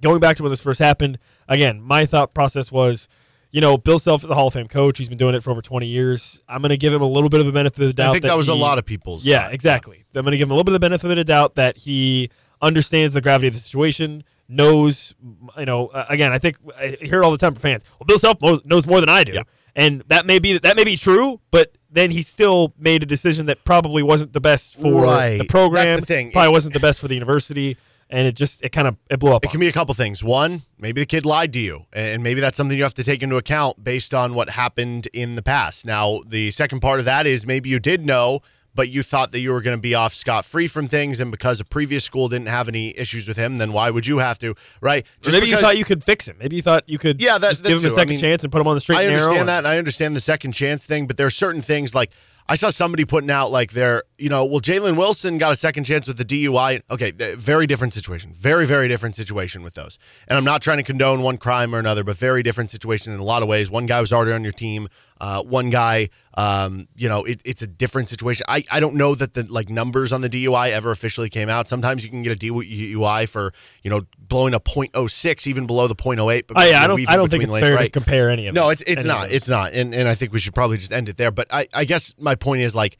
[0.00, 3.08] going back to when this first happened, again, my thought process was,
[3.50, 4.98] you know, Bill Self is a Hall of Fame coach.
[4.98, 6.40] He's been doing it for over 20 years.
[6.48, 8.10] I'm going to give him a little bit of a benefit of the doubt.
[8.10, 9.24] I think that, was a lot of people's.
[9.24, 9.54] yeah, thought.
[9.54, 10.04] exactly.
[10.14, 11.78] I'm going to give him a little bit of the benefit of the doubt that
[11.78, 12.30] he
[12.62, 15.14] understands the gravity of the situation, knows,
[15.58, 17.84] you know, uh, again, I think I hear it all the time from fans.
[17.98, 19.32] Well, Bill Self knows, knows more than I do.
[19.32, 19.42] Yeah.
[19.76, 23.46] And that may be that may be true, but then he still made a decision
[23.46, 25.38] that probably wasn't the best for Right.
[25.38, 26.00] the program.
[26.00, 26.32] The thing.
[26.32, 27.76] Probably It- wasn't the best for the university,
[28.10, 29.44] and it just it kind of it blew up.
[29.44, 30.24] It on can be a couple things.
[30.24, 33.22] One, maybe the kid lied to you, and maybe that's something you have to take
[33.22, 35.86] into account based on what happened in the past.
[35.86, 38.40] Now, the second part of that is maybe you did know,
[38.78, 41.32] but you thought that you were going to be off scot free from things, and
[41.32, 44.38] because a previous school didn't have any issues with him, then why would you have
[44.38, 44.54] to?
[44.80, 45.04] Right?
[45.26, 46.36] Or maybe you thought you could fix him.
[46.38, 47.94] Maybe you thought you could Yeah, that- just that give him a too.
[47.96, 49.58] I second mean, chance and put him on the straight I and understand and- that,
[49.58, 52.12] and I understand the second chance thing, but there are certain things like
[52.50, 55.84] I saw somebody putting out like their, you know, well, Jalen Wilson got a second
[55.84, 56.80] chance with the DUI.
[56.90, 58.32] Okay, very different situation.
[58.32, 59.98] Very, very different situation with those.
[60.28, 63.20] And I'm not trying to condone one crime or another, but very different situation in
[63.20, 63.70] a lot of ways.
[63.70, 64.88] One guy was already on your team.
[65.20, 68.44] Uh, one guy, um, you know, it, it's a different situation.
[68.48, 71.66] I, I don't know that the like numbers on the DUI ever officially came out.
[71.66, 75.96] Sometimes you can get a DUI for, you know, blowing a .06 even below the
[75.96, 76.42] .08.
[76.46, 77.08] But Oh yeah, I don't.
[77.08, 77.86] I don't think it's lanes, fair right?
[77.86, 79.32] to compare any of No, them- it's it's not.
[79.32, 79.72] It's not.
[79.72, 81.30] And and I think we should probably just end it there.
[81.32, 82.98] But I, I guess my point is like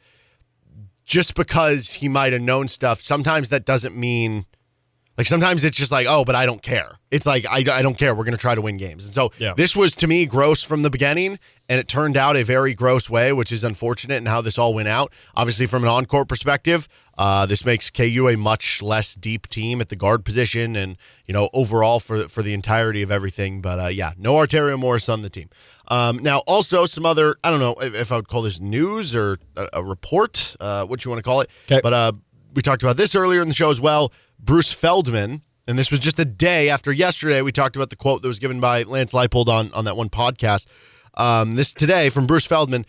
[1.05, 4.45] just because he might have known stuff, sometimes that doesn't mean
[5.19, 6.93] like sometimes it's just like, oh, but I don't care.
[7.11, 8.15] It's like I, I don't care.
[8.15, 9.03] We're going to try to win games.
[9.05, 9.53] And so Yeah.
[9.57, 13.09] this was to me gross from the beginning, and it turned out a very gross
[13.09, 15.11] way, which is unfortunate in how this all went out.
[15.35, 16.87] Obviously, from an on-court perspective,
[17.17, 21.33] uh, this makes KU a much less deep team at the guard position, and you
[21.33, 23.59] know overall for for the entirety of everything.
[23.59, 25.49] But uh, yeah, no Arterio Morris on the team.
[25.89, 29.13] Um, now, also some other I don't know if, if I would call this news
[29.17, 31.49] or a, a report, uh, what you want to call it.
[31.67, 31.81] 'Kay.
[31.83, 32.11] But uh,
[32.53, 34.13] we talked about this earlier in the show as well.
[34.39, 37.41] Bruce Feldman, and this was just a day after yesterday.
[37.41, 40.09] We talked about the quote that was given by Lance Leipold on on that one
[40.09, 40.67] podcast.
[41.15, 42.85] Um, this today from Bruce Feldman.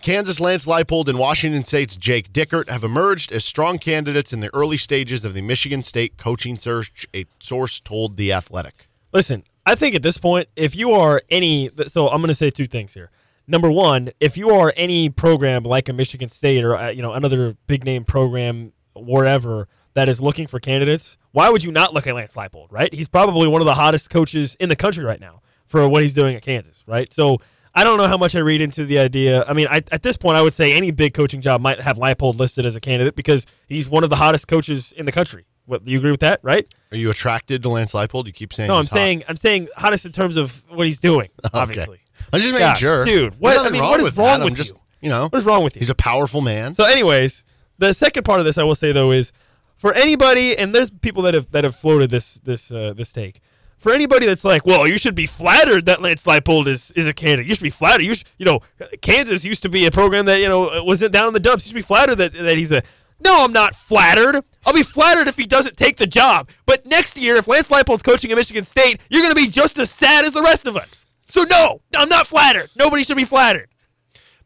[0.00, 4.52] Kansas Lance Leipold and Washington State's Jake Dickert have emerged as strong candidates in the
[4.54, 8.88] early stages of the Michigan State coaching search, a source told The Athletic.
[9.12, 12.48] Listen, I think at this point, if you are any, so I'm going to say
[12.48, 13.10] two things here.
[13.46, 17.12] Number one, if you are any program like a Michigan State or uh, you know
[17.12, 22.06] another big name program wherever that is looking for candidates, why would you not look
[22.06, 22.68] at Lance Leipold?
[22.70, 22.92] Right?
[22.94, 26.12] He's probably one of the hottest coaches in the country right now for what he's
[26.14, 26.84] doing at Kansas.
[26.86, 27.12] Right?
[27.12, 27.40] So
[27.74, 29.44] I don't know how much I read into the idea.
[29.46, 31.96] I mean, I, at this point, I would say any big coaching job might have
[31.98, 35.44] Leipold listed as a candidate because he's one of the hottest coaches in the country.
[35.66, 36.66] What, you agree with that, right?
[36.92, 38.26] Are you attracted to Lance Leipold?
[38.26, 38.88] You keep saying No, I'm hot.
[38.90, 41.28] saying I'm saying hottest in terms of what he's doing.
[41.44, 41.58] Okay.
[41.58, 42.00] Obviously,
[42.32, 44.40] I'm just making Gosh, sure, dude, what- I mean, what is with wrong that.
[44.40, 44.80] I'm with just, you?
[45.02, 45.80] you know, what is wrong with you?
[45.80, 46.72] he's a powerful man.
[46.72, 47.44] So, anyways,
[47.76, 49.32] the second part of this I will say though is
[49.78, 53.40] for anybody, and there's people that have that have floated this this uh, this take.
[53.78, 57.12] For anybody that's like, well, you should be flattered that Lance Leipold is, is a
[57.12, 57.46] candidate.
[57.46, 58.02] You should be flattered.
[58.02, 58.58] You should, you know,
[59.02, 61.64] Kansas used to be a program that you know wasn't down in the dumps.
[61.64, 62.82] You should be flattered that that he's a.
[63.20, 64.44] No, I'm not flattered.
[64.64, 66.50] I'll be flattered if he doesn't take the job.
[66.66, 69.76] But next year, if Lance Leipold's coaching at Michigan State, you're going to be just
[69.78, 71.04] as sad as the rest of us.
[71.28, 72.70] So no, I'm not flattered.
[72.76, 73.68] Nobody should be flattered.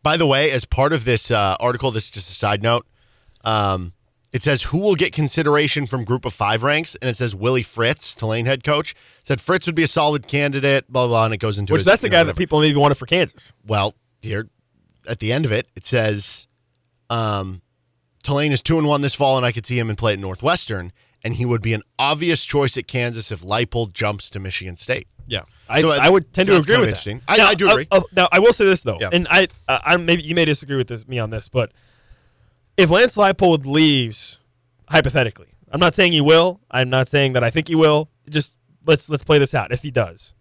[0.02, 2.86] By the way, as part of this uh, article, this is just a side note.
[3.44, 3.92] Um,
[4.32, 7.62] it says who will get consideration from Group of Five ranks, and it says Willie
[7.62, 10.90] Fritz, Tulane head coach, said Fritz would be a solid candidate.
[10.90, 12.76] Blah blah, and it goes into Which his, that's the know, guy that people maybe
[12.76, 13.52] wanted for Kansas.
[13.66, 14.48] Well, here
[15.08, 16.46] at the end of it, it says
[17.10, 17.60] um,
[18.22, 20.18] Tulane is two and one this fall, and I could see him and play at
[20.18, 20.92] Northwestern,
[21.24, 25.08] and he would be an obvious choice at Kansas if Leipold jumps to Michigan State.
[25.26, 27.06] Yeah, I, So, I would tend to agree kind of with that.
[27.06, 27.20] interesting.
[27.28, 27.86] I- Now, I do agree.
[27.92, 29.10] uh, uh, now I will say this though, Yeah.
[29.12, 31.70] and I, uh, I maybe you may disagree with this, me on this, but
[32.76, 34.40] if Lance Leipold leaves,
[34.88, 36.60] hypothetically, I'm not saying he will.
[36.70, 38.10] I'm not saying that I think he will.
[38.28, 39.72] Just let's let's play this out.
[39.72, 40.34] If he does,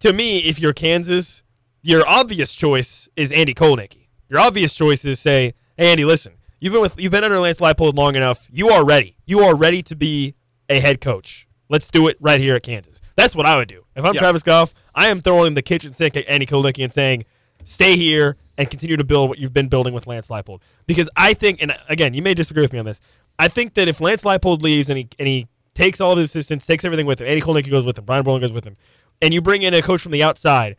[0.00, 1.42] to me, if you're Kansas,
[1.82, 4.08] your obvious choice is Andy Kotelnicki.
[4.28, 7.60] Your obvious choice is say, "Hey, Andy, listen, you've been with you've been under Lance
[7.60, 8.48] Leipold long enough.
[8.52, 9.16] You are ready.
[9.26, 10.34] You are ready to be
[10.68, 11.46] a head coach.
[11.68, 13.84] Let's do it right here at Kansas." That's what I would do.
[13.96, 14.20] If I'm Yeah.
[14.20, 17.24] Travis Goff, I am throwing the kitchen sink at Andy Kotelnicki and saying,
[17.64, 21.34] "Stay here and continue to build what you've been building with Lance Leipold." Because I
[21.34, 23.00] think, and again, you may disagree with me on this.
[23.38, 26.30] I think that if Lance Leipold leaves and he and he takes all of his
[26.30, 28.76] assistants, takes everything with him, Andy Kotelnicki goes with him, Brian Borland goes with him,
[29.20, 30.76] and you bring in a coach from the outside,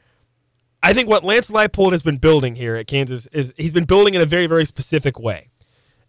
[0.83, 4.13] I think what Lance Leipold has been building here at Kansas is he's been building
[4.13, 5.49] in a very, very specific way.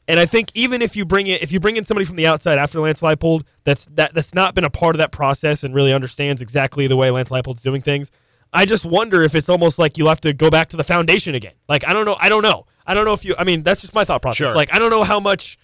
[0.07, 2.27] And I think even if you bring in if you bring in somebody from the
[2.27, 5.75] outside after Lance Leipold that's that that's not been a part of that process and
[5.75, 8.11] really understands exactly the way Lance Leipold's doing things,
[8.53, 11.35] I just wonder if it's almost like you'll have to go back to the foundation
[11.35, 11.53] again.
[11.69, 12.67] Like I don't know, I don't know.
[12.87, 14.49] I don't know if you I mean that's just my thought process.
[14.49, 14.55] Sure.
[14.55, 15.59] Like I don't know how much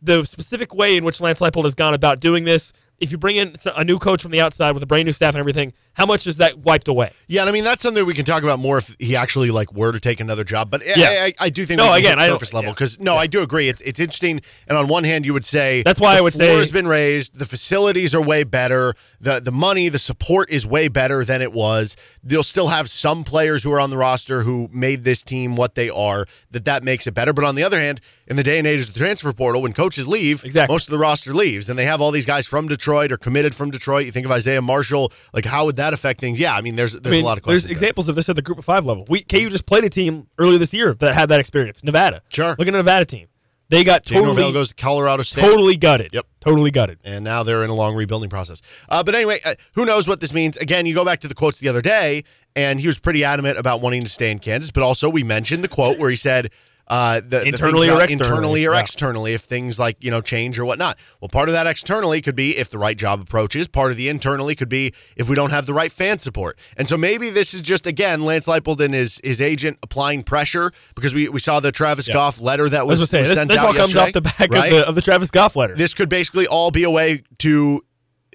[0.00, 2.72] the specific way in which Lance Leipold has gone about doing this.
[3.00, 5.34] If you bring in a new coach from the outside with a brand new staff
[5.34, 7.12] and everything, how much is that wiped away?
[7.28, 9.72] Yeah, and I mean that's something we can talk about more if he actually like
[9.72, 10.68] were to take another job.
[10.68, 11.08] But I- Yeah.
[11.10, 12.74] I, I, I do think No, again, I surface level yeah.
[12.74, 13.68] because no, I do agree.
[13.68, 14.40] It's it's interesting.
[14.66, 16.70] And on one hand, you would say That's why the I would floor say- has
[16.72, 17.38] been raised.
[17.38, 18.96] The facilities are way better.
[19.20, 21.94] the The money, the support is way better than it was.
[22.24, 25.76] They'll still have some players who are on the roster who made this team what
[25.76, 26.26] they are.
[26.50, 27.32] That that makes it better.
[27.32, 29.72] But on the other hand, in the day and age of the transfer portal, when
[29.72, 30.72] coaches leave, Exactly.
[30.72, 33.54] most of the roster leaves, and they have all these guys from Detroit or committed
[33.54, 34.06] from Detroit.
[34.06, 35.12] You think of Isaiah Marshall.
[35.32, 36.38] Like how would that affect things?
[36.38, 37.80] Yeah, I mean, there's there's I mean, a lot of there's questions.
[37.80, 37.88] there.
[37.88, 39.04] examples of this at the Group of Five level.
[39.08, 41.82] We KU just played a team earlier this year that had that experience.
[41.82, 42.22] Nevada.
[42.32, 42.50] Sure.
[42.50, 43.28] Look at the Nevada team.
[43.70, 45.42] They got totally Norvell goes to Colorado State.
[45.42, 46.10] totally gutted.
[46.14, 46.26] Yep.
[46.40, 46.98] Totally gutted.
[47.04, 48.62] and now they're in a long rebuilding process.
[48.88, 50.56] Uh, but anyway, uh, who knows what this means?
[50.56, 52.24] Again, you go back to the quotes the other day,
[52.56, 54.70] and he was pretty adamant about wanting to stay in Kansas.
[54.70, 56.50] But also, we mentioned the quote where he said.
[56.90, 58.12] Uh, the, the Internally things or externally.
[58.12, 58.80] internally or Yeah.
[58.80, 60.98] externally, if things like you know change or whatnot.
[61.20, 63.68] Well, part of that externally could be if the right job approaches.
[63.68, 66.58] Part of the internally could be if we don't have the right fan support.
[66.78, 70.72] And so maybe this is just again Lance Leipold and his his agent applying pressure
[70.94, 72.14] because we, we saw the Travis Yeah.
[72.14, 74.20] Goff letter that was was, say was this, sent this out all comes off the
[74.22, 74.64] back right?
[74.64, 75.74] of the of the Travis Goff letter.
[75.74, 77.82] this could basically all be a way to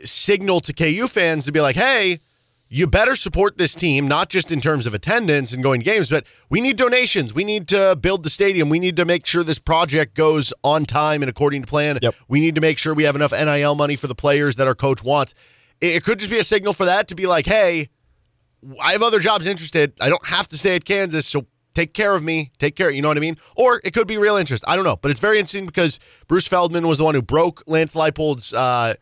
[0.05, 2.19] signal to KU fans to be like, hey,
[2.73, 6.09] you better support this team, not just in terms of attendance and going to games,
[6.09, 7.31] but we need donations.
[7.31, 8.67] We need to build the stadium.
[8.67, 11.99] We need to make sure this project goes on time and according to plan.
[12.01, 12.15] Yep.
[12.27, 14.73] We need to make sure we have enough NIL money for the players that our
[14.73, 15.35] coach wants.
[15.81, 17.89] It, it could just be a signal for that to be like, hey,
[18.81, 19.93] I have other jobs interested.
[20.01, 21.45] I don't have to stay at Kansas, so
[21.75, 22.51] take care of me.
[22.57, 22.89] Take care.
[22.89, 23.37] You know what I mean?
[23.55, 24.63] Or it could be real interest.
[24.65, 24.97] I don't know.
[24.97, 28.95] But it's very interesting because Bruce Feldman was the one who broke Lance Leipold's uh,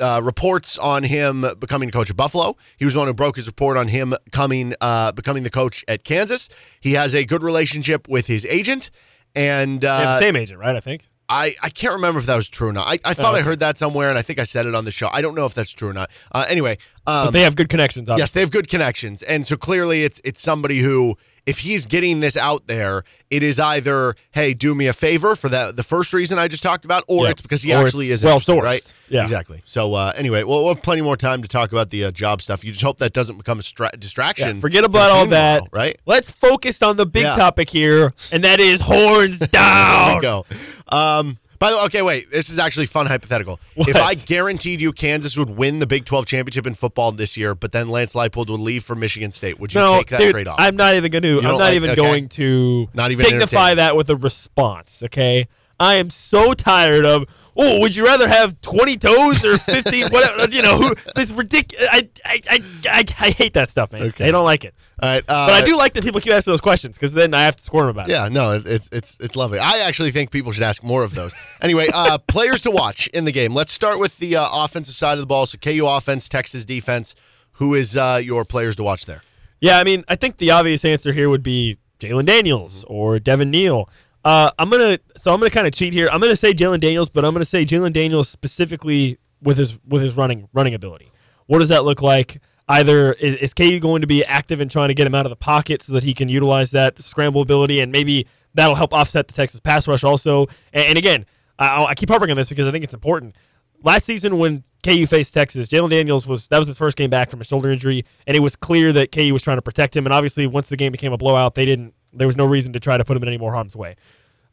[0.00, 2.56] uh, reports on him becoming the coach of Buffalo.
[2.76, 5.84] He was the one who broke his report on him coming, uh, becoming the coach
[5.88, 6.48] at Kansas.
[6.80, 8.90] He has a good relationship with his agent,
[9.34, 10.76] and They have uh, the same agent, right?
[10.76, 11.08] I think.
[11.30, 12.86] I, I can't remember if that was true or not.
[12.86, 14.90] I, I thought I heard that somewhere, and I think I said it on the
[14.90, 15.10] show.
[15.12, 16.10] I don't know if that's true or not.
[16.32, 18.08] Uh, anyway, um, But they have good connections.
[18.08, 18.22] Obviously.
[18.22, 21.16] Yes, they have good connections, and so clearly it's it's somebody who,
[21.48, 25.48] if he's getting this out there, it is either hey, do me a favor for
[25.48, 27.30] that the first reason I just talked about, or Yeah.
[27.30, 28.62] it's because he Or actually is well sourced.
[28.62, 28.92] right?
[29.08, 29.22] Yeah.
[29.22, 29.62] exactly.
[29.64, 32.42] So uh, anyway, well, we'll have plenty more time to talk about the uh, job
[32.42, 32.62] stuff.
[32.64, 34.56] You just hope that doesn't become a stra- distraction.
[34.56, 35.54] Yeah, forget about all that.
[35.64, 35.98] tomorrow, right?
[36.04, 37.34] Let's focus on the big Yeah.
[37.36, 40.06] topic here, and that is horns down.
[40.08, 40.46] There we go.
[40.88, 42.30] Um, by the way, okay, wait.
[42.30, 43.58] This is actually fun hypothetical.
[43.74, 43.88] What?
[43.88, 47.54] If I guaranteed you Kansas would win the Big 12 championship in football this year,
[47.54, 50.32] but then Lance Leipold would leave for Michigan State, would you No, take that dude,
[50.32, 50.56] trade off?
[50.58, 51.38] I'm not even going to.
[51.38, 52.00] I'm don't like- even okay.
[52.00, 55.02] going to Not even dignify that with a response.
[55.04, 55.48] Okay,
[55.80, 57.24] I am so tired of.
[57.60, 60.08] Oh, would you rather have 20 toes or 15?
[60.10, 60.48] whatever.
[60.48, 61.86] You know, who, this ridiculous.
[61.90, 64.02] I, I, I, I, I hate that stuff, man.
[64.02, 64.28] Okay.
[64.28, 64.74] I don't like it.
[65.02, 67.34] All right, uh, But I do like that people keep asking those questions because then
[67.34, 68.12] I have to squirm about it.
[68.12, 69.58] Yeah, no, it- it's it's it's lovely.
[69.58, 71.32] I actually think people should ask more of those.
[71.60, 73.52] Anyway, uh, players to watch in the game.
[73.52, 75.44] Let's start with the uh, offensive side of the ball.
[75.46, 77.16] So KU offense, Texas defense.
[77.52, 79.22] Who is uh, your players to watch there?
[79.60, 83.50] Yeah, I mean, I think the obvious answer here would be Jalon Daniels or Devin
[83.50, 83.88] Neal.
[84.28, 86.10] Uh, I'm gonna so I'm gonna kind of cheat here.
[86.12, 90.02] I'm gonna say Jalon Daniels, but I'm gonna say Jalon Daniels specifically with his with
[90.02, 91.10] his running running ability.
[91.46, 92.42] What does that look like?
[92.68, 95.30] Either is, is KU going to be active in trying to get him out of
[95.30, 99.28] the pocket so that he can utilize that scramble ability, and maybe that'll help offset
[99.28, 100.42] the Texas pass rush also.
[100.74, 101.24] And, and again,
[101.58, 103.34] I, I keep harping on this because I think it's important.
[103.82, 107.30] Last season when KU faced Texas, Jalon Daniels was that was his first game back
[107.30, 110.04] from a shoulder injury, and it was clear that KU was trying to protect him.
[110.04, 111.94] And obviously, once the game became a blowout, they didn't.
[112.12, 113.96] There was no reason to try to put him in any more harm's way.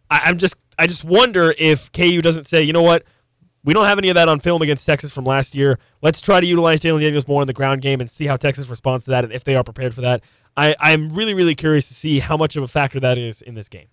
[0.09, 3.03] I, I'm just I just wonder if KU doesn't say, you know what,
[3.63, 5.79] we don't have any of that on film against Texas from last year.
[6.01, 8.69] Let's try to utilize Jalon Daniels more in the ground game and see how Texas
[8.69, 10.21] responds to that and if they are prepared for that.
[10.55, 13.55] I, I'm really, really curious to see how much of a factor that is in
[13.55, 13.87] this game.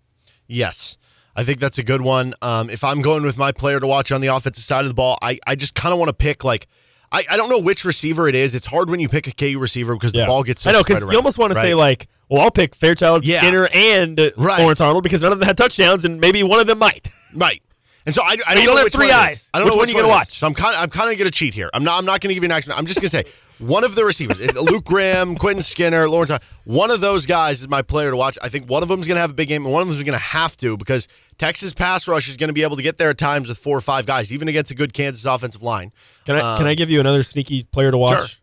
[0.47, 0.97] Yes.
[1.35, 2.35] I think that's a good one.
[2.43, 4.95] Um, if I'm going with my player to watch on the offensive side of the
[4.95, 6.69] ball, I, I just kind of want to pick like
[7.11, 8.55] I, I don't know which receiver it is.
[8.55, 10.83] It's hard when you pick a KU receiver because the ball gets so I know
[10.83, 13.39] because you almost want to say like, well, I'll pick Fairchild, Yeah.
[13.41, 14.61] Skinner, and Right.
[14.61, 17.09] Lawrence Arnold because none of them had touchdowns, and maybe one of them might.
[17.35, 17.63] Right.
[18.05, 19.49] And so I, I don't don't know have three one eyes.
[19.55, 20.39] I don't Which know one which you gonna watch?
[20.39, 21.71] So I'm kind of I'm kind of gonna cheat here.
[21.73, 22.73] I'm not I'm not gonna give you an action.
[22.73, 23.25] I'm just gonna say
[23.59, 26.31] one of the receivers, Luke Grimm, Quentin Skinner, Lawrence.
[26.33, 28.37] Arnold, One of those guys is my player to watch.
[28.43, 29.97] I think one of them is gonna have a big game, and one of them
[29.97, 31.07] is gonna have to because
[31.39, 33.81] Texas pass rush is gonna be able to get there at times with four or
[33.81, 35.93] five guys, even against a good Kansas offensive line.
[36.27, 38.19] Can I can I give you another sneaky player to watch?
[38.19, 38.39] Sure.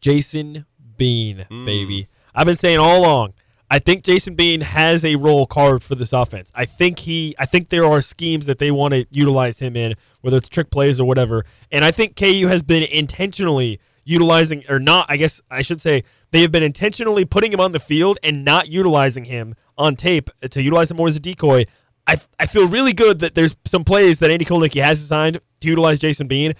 [0.00, 0.66] Jason
[0.96, 1.64] Bean, Mm.
[1.66, 2.08] baby.
[2.34, 3.33] I've been saying all along.
[3.70, 6.52] I think Jason Bean has a role carved for this offense.
[6.54, 9.94] I think he I think there are schemes that they want to utilize him in,
[10.20, 11.44] whether it's trick plays or whatever.
[11.70, 16.04] And I think KU has been intentionally utilizing or not, I guess I should say
[16.30, 20.30] they have been intentionally putting him on the field and not utilizing him on tape
[20.48, 21.64] to utilize him more as a decoy.
[22.06, 25.68] I, I feel really good that there's some plays that Andy Kotelnicki has designed to
[25.68, 26.52] utilize Jason Bean,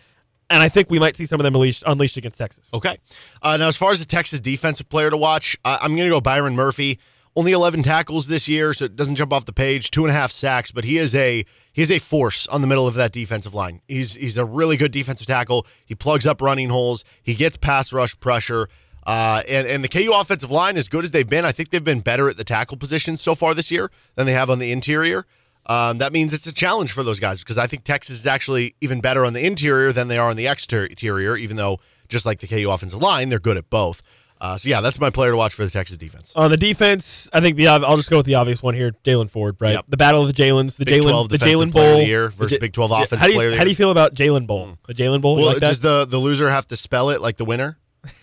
[0.51, 2.71] and I think we might see some of them unleashed, unleashed against Texas.
[2.73, 2.99] Okay.
[3.43, 6.15] Uh, now, as far as the Texas defensive player to watch, uh, I'm going to
[6.15, 6.99] go Byron Murphy.
[7.37, 9.91] Only 11 tackles this year, so it doesn't jump off the page.
[9.91, 12.69] Two and a half sacks, but he is a he is a force on the
[12.69, 13.81] middle of that defensive line.
[13.89, 15.67] He's he's a really good defensive tackle.
[15.85, 17.05] He plugs up running holes.
[17.25, 18.69] He gets pass rush pressure.
[19.05, 21.83] Uh, and and the KU offensive line, as good as they've been, I think they've
[21.83, 24.71] been better at the tackle position so far this year than they have on the
[24.71, 25.27] interior.
[25.67, 28.75] Um, that means it's a challenge for those guys because I think Texas is actually
[28.81, 32.41] even better on the interior than they are on the exterior, even though, just like
[32.41, 34.03] the KU offensive line, they're good at both.
[34.41, 36.33] Uh, so yeah, that's my player to watch for the Texas defense.
[36.37, 39.31] On the defense, I think the I'll just go with the obvious one here, Jaylan
[39.31, 39.57] Ford.
[39.59, 39.87] Right, Yep.
[39.89, 42.59] the battle of the Jalen's, the Jalen, 12 the Jalen Bowl the year versus J-
[42.59, 44.77] Big 12 Yeah, offensive how do you, player How do you feel about Jalen Bowl?
[44.87, 45.61] The Jalen Bowl, Well, like that?
[45.61, 47.79] does the the loser have to spell it like the winner?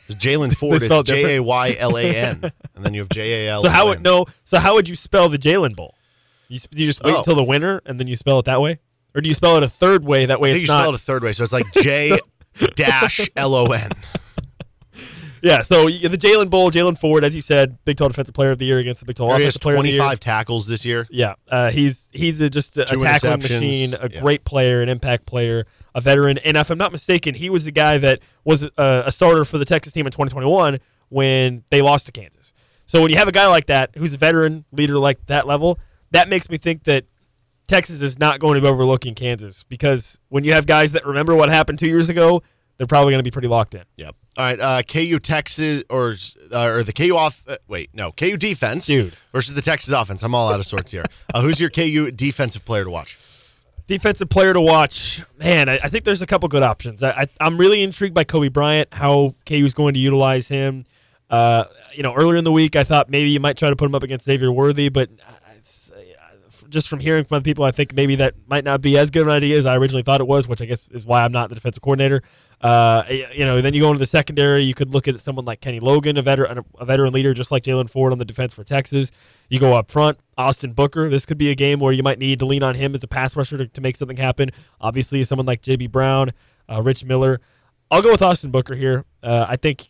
[0.10, 1.04] Jaylan Ford is?
[1.06, 2.42] J A Y L A N,
[2.76, 3.64] and then you have J A L.
[3.64, 4.26] so how would no?
[4.44, 5.96] So how would you spell the Jalen Bowl?
[6.52, 7.20] You, s- you just wait Oh.
[7.20, 8.80] until the winner and then you spell it that way,
[9.16, 10.26] or do you spell it a third way?
[10.26, 10.82] That way I think it's you not.
[10.84, 12.18] spell it a third way, so it's like J
[12.76, 13.90] dash L O N.
[15.42, 15.62] yeah.
[15.64, 18.58] So you- the Jalen Bowl, Jaylan Ford, as you said, Big 12 Defensive Player of
[18.60, 19.98] the Year against the Big 12 He has Offensive Player of the Year.
[20.00, 21.08] 25 tackles this year.
[21.10, 23.42] Yeah, uh, he's he's a, just a, a Two tackling interceptions.
[23.62, 24.20] machine, a Yeah.
[24.22, 25.66] great player, an impact player,
[25.96, 26.38] a veteran.
[26.40, 28.72] And if I'm not mistaken, he was the guy that was a,
[29.06, 30.80] a starter for the Texas team in 2021
[31.10, 32.54] when they lost to Kansas.
[32.86, 35.80] So when you have a guy like that who's a veteran leader like that level,
[36.12, 37.06] that makes me think that
[37.68, 41.36] Texas is not going to be overlooking Kansas because when you have guys that remember
[41.36, 42.44] what happened two years ago,
[42.78, 43.84] they're probably going to be pretty locked in.
[43.96, 44.16] Yep.
[44.38, 44.60] All right.
[44.60, 46.16] Uh, KU Texas or
[46.52, 47.44] uh, or the KU off.
[47.48, 48.12] Uh, wait, no.
[48.12, 49.14] KU defense, Dude.
[49.32, 50.24] versus the Texas offense.
[50.24, 51.04] I'm all out of sorts here.
[51.34, 53.18] Uh, who's your KU defensive player to watch?
[53.88, 55.68] Defensive player to watch, man.
[55.70, 57.04] I, I think there's a couple good options.
[57.04, 60.86] I, I'm really intrigued by Cobee Bryant, how KU is going to utilize him.
[61.30, 63.86] Uh, you know, earlier in the week, I thought maybe you might try to put
[63.86, 65.10] him up against Xavier Worthy, but
[66.72, 69.28] just from hearing from people, I think maybe that might not be as good of
[69.28, 71.50] an idea as I originally thought it was, which I guess is why I'm not
[71.50, 72.24] the defensive coordinator.
[72.62, 74.64] Uh, you know, then you go into the secondary.
[74.64, 77.64] You could look at someone like Kenny Logan, a veteran, a veteran leader, just like
[77.64, 79.12] Jaylan Ford on the defense for Texas.
[79.50, 81.10] You go up front, Austin Booker.
[81.10, 83.08] This could be a game where you might need to lean on him as a
[83.08, 84.50] pass rusher to, to make something happen.
[84.80, 86.32] Obviously, someone like JB Brown,
[86.72, 87.42] uh, Rich Miller.
[87.90, 89.06] I'll go with Austin Booker here.
[89.22, 89.88] Uh, I think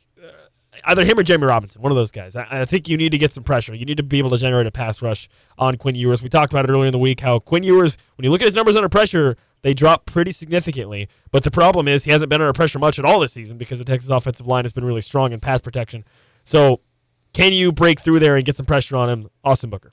[0.85, 2.35] either him or Jamie Robinson, one of those guys.
[2.35, 3.73] I, I think you need to get some pressure.
[3.73, 6.23] You need to be able to generate a pass rush on Quinn Ewers.
[6.23, 8.45] We talked about it earlier in the week how Quinn Ewers, when you look at
[8.45, 11.07] his numbers under pressure, they drop pretty significantly.
[11.31, 13.79] But the problem is he hasn't been under pressure much at all this season because
[13.79, 16.03] the Texas offensive line has been really strong in pass protection.
[16.43, 16.81] So
[17.33, 19.91] can you break through there and get some pressure on him, Austin Booker?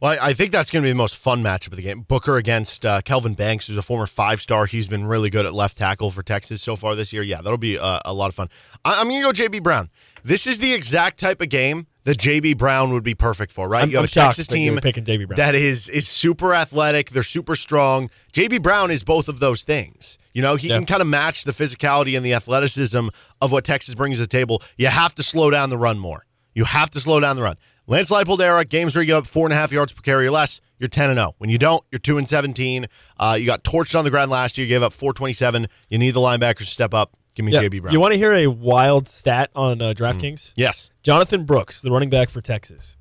[0.00, 2.02] Well, I I think that's going to be the most fun matchup of the game.
[2.02, 4.66] Booker against uh, Kelvin Banks, who's a former five star.
[4.66, 7.22] He's been really good at left tackle for Texas so far this year.
[7.22, 8.48] Yeah, that'll be uh, a lot of fun.
[8.84, 9.90] I- I'm going to go JB Brown.
[10.24, 13.82] This is the exact type of game that JB Brown would be perfect for, right?
[13.82, 15.36] I'm, you have I'm a Texas team picking JB Brown.
[15.36, 17.10] that is is super athletic.
[17.10, 18.10] They're super strong.
[18.32, 20.18] JB Brown is both of those things.
[20.34, 20.76] You know, he Yeah.
[20.76, 23.08] can kind of match the physicality and the athleticism
[23.40, 24.62] of what Texas brings to the table.
[24.76, 26.24] You have to slow down the run more.
[26.54, 27.56] You have to slow down the run.
[27.88, 30.26] Lance Leipold era games where you go up four and a half yards per carry
[30.26, 31.34] or less, you're ten and zero.
[31.38, 32.86] When you don't, you're two and seventeen.
[33.18, 34.66] Uh, you got torched on the ground last year.
[34.66, 35.66] You gave up four twenty seven.
[35.88, 37.16] You need the linebackers to step up.
[37.34, 37.62] Give me Yeah.
[37.62, 37.92] JB Brown.
[37.92, 40.52] You want to hear a wild stat on uh, DraftKings?
[40.56, 40.90] yes.
[41.02, 42.96] Jonathan Brooks, the running back for Texas.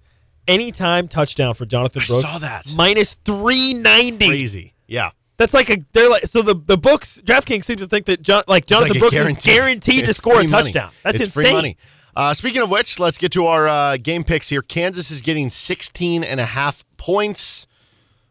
[0.47, 2.23] Anytime touchdown for Jonathan Brooks.
[2.23, 2.71] I saw that.
[2.75, 4.27] Minus 390.
[4.27, 4.73] Crazy.
[4.87, 5.09] Yeah.
[5.37, 8.43] That's like a they're like so the the books DraftKings seems to think that John,
[8.47, 9.51] like Jonathan like Brooks guarantee.
[9.51, 10.63] is guaranteed to score a free money.
[10.71, 10.91] touchdown.
[11.03, 11.45] That's insane.
[11.45, 11.75] it's insane.
[12.17, 14.63] Uh, speaking of which, let's get to our uh, game picks here.
[14.63, 17.67] Kansas is getting 16 and a half points.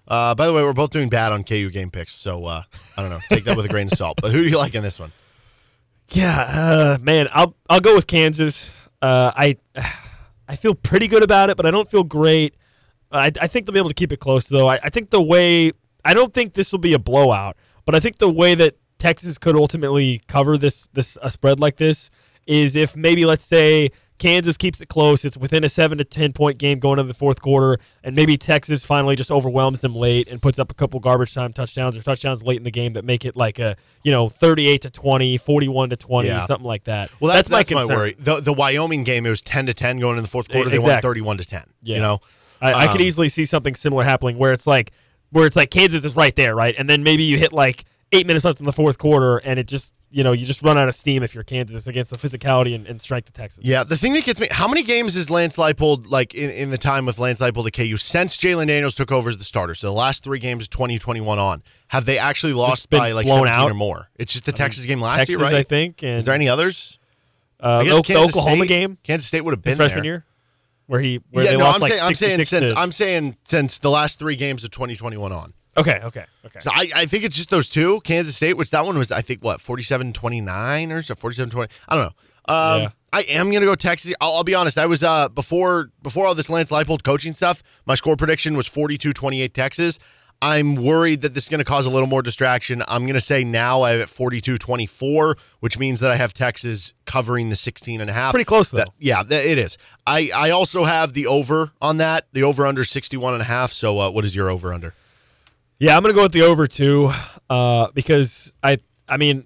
[0.08, 2.64] Uh, by the way, we're both doing bad on KU game picks, so uh,
[2.96, 3.20] I don't know.
[3.28, 4.18] Take that with a grain of salt.
[4.20, 5.12] But who do you like in this one?
[6.10, 8.72] Yeah, uh, man, I'll I'll go with Kansas.
[9.00, 9.56] Uh, I
[10.48, 12.56] I feel pretty good about it, but I don't feel great.
[13.12, 14.66] I, I think they'll be able to keep it close though.
[14.68, 15.70] I, I think the way
[16.04, 19.38] I don't think this will be a blowout, but I think the way that Texas
[19.38, 22.10] could ultimately cover this this a spread like this
[22.46, 26.32] is if maybe let's say Kansas keeps it close, it's within a seven to ten
[26.32, 30.26] point game going into the fourth quarter, and maybe Texas finally just overwhelms them late
[30.28, 33.04] and puts up a couple garbage time touchdowns or touchdowns late in the game that
[33.04, 36.46] make it like a you know thirty eight to 20, 41 to twenty, Yeah.
[36.46, 37.10] something like that.
[37.20, 37.98] Well, that's, that's, my my, concern.
[37.98, 38.14] worry.
[38.18, 40.70] The the Wyoming game, it was 10 to 10 going in the fourth quarter.
[40.70, 41.08] They won Exactly.
[41.08, 41.62] 31 to 10.
[41.82, 41.94] Yeah.
[41.96, 42.18] You know,
[42.62, 44.92] I, I could Um, easily see something similar happening where it's like
[45.30, 48.26] where it's like Kansas is right there, right, and then maybe you hit like eight
[48.26, 50.86] minutes left in the fourth quarter, and it just you know you just run out
[50.88, 53.64] of steam if you're Kansas against the physicality and, and strength of Texas.
[53.64, 56.70] Yeah, the thing that gets me, how many games is Lance Leipold, like in, in
[56.70, 59.74] the time with Lance Leipold at KU, since Jalon Daniels took over as the starter?
[59.74, 63.46] So the last three games of 2021 on, have they actually lost by like blown
[63.46, 63.70] 17 out.
[63.70, 64.08] or more?
[64.16, 65.54] It's just the Texas game last Texas, year, right?
[65.54, 66.98] I think, and Is there any others?
[67.60, 70.04] uh, I the, Oklahoma State- game Kansas State would have been freshman there.
[70.04, 70.24] year,
[70.86, 72.78] where he where yeah, they no, lost I'm like saying, I'm saying 66 since to-
[72.78, 75.52] I'm saying since the last three games of 2021 on.
[75.76, 76.60] Okay, okay, okay.
[76.60, 78.00] So I, I think it's just those two.
[78.00, 81.72] Kansas State, which that one was, I think, what, 47 29 or so, 47 20.
[81.88, 82.54] I don't know.
[82.54, 82.88] Um, Yeah.
[83.12, 84.12] I am going to go Texas.
[84.20, 84.76] I'll, I'll be honest.
[84.76, 88.66] I was, uh, before before all this Lance Leipold coaching stuff, my score prediction was
[88.66, 89.98] 42 28 Texas.
[90.42, 92.82] I'm worried that this is going to cause a little more distraction.
[92.88, 96.34] I'm going to say now I have it 42 24, which means that I have
[96.34, 98.32] Texas covering the 16 and a half.
[98.32, 98.78] Pretty close though.
[98.78, 99.78] That- yeah, it is.
[100.06, 103.72] I, I also have the over on that, the over under 61 and a half.
[103.72, 104.92] So, uh, what is your over under?
[105.78, 107.12] Yeah, I'm gonna go with the over two
[107.50, 108.78] uh, because I
[109.08, 109.44] I mean,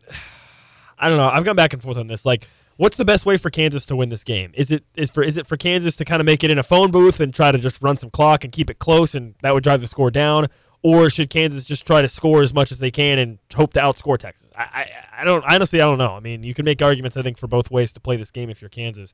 [0.99, 1.29] I don't know.
[1.29, 2.25] I've gone back and forth on this.
[2.25, 2.47] Like
[2.81, 4.53] What's the best way for Kansas to win this game?
[4.55, 6.63] Is it is for is it for Kansas to kind of make it in a
[6.63, 9.53] phone booth and try to just run some clock and keep it close and that
[9.53, 10.47] would drive the score down,
[10.83, 13.81] or should Kansas just try to score as much as they can and hope to
[13.81, 14.51] outscore Texas?
[14.57, 14.91] I I,
[15.21, 16.17] I don't honestly I don't know.
[16.17, 18.49] I mean, you can make arguments I think for both ways to play this game
[18.49, 19.13] if you're Kansas.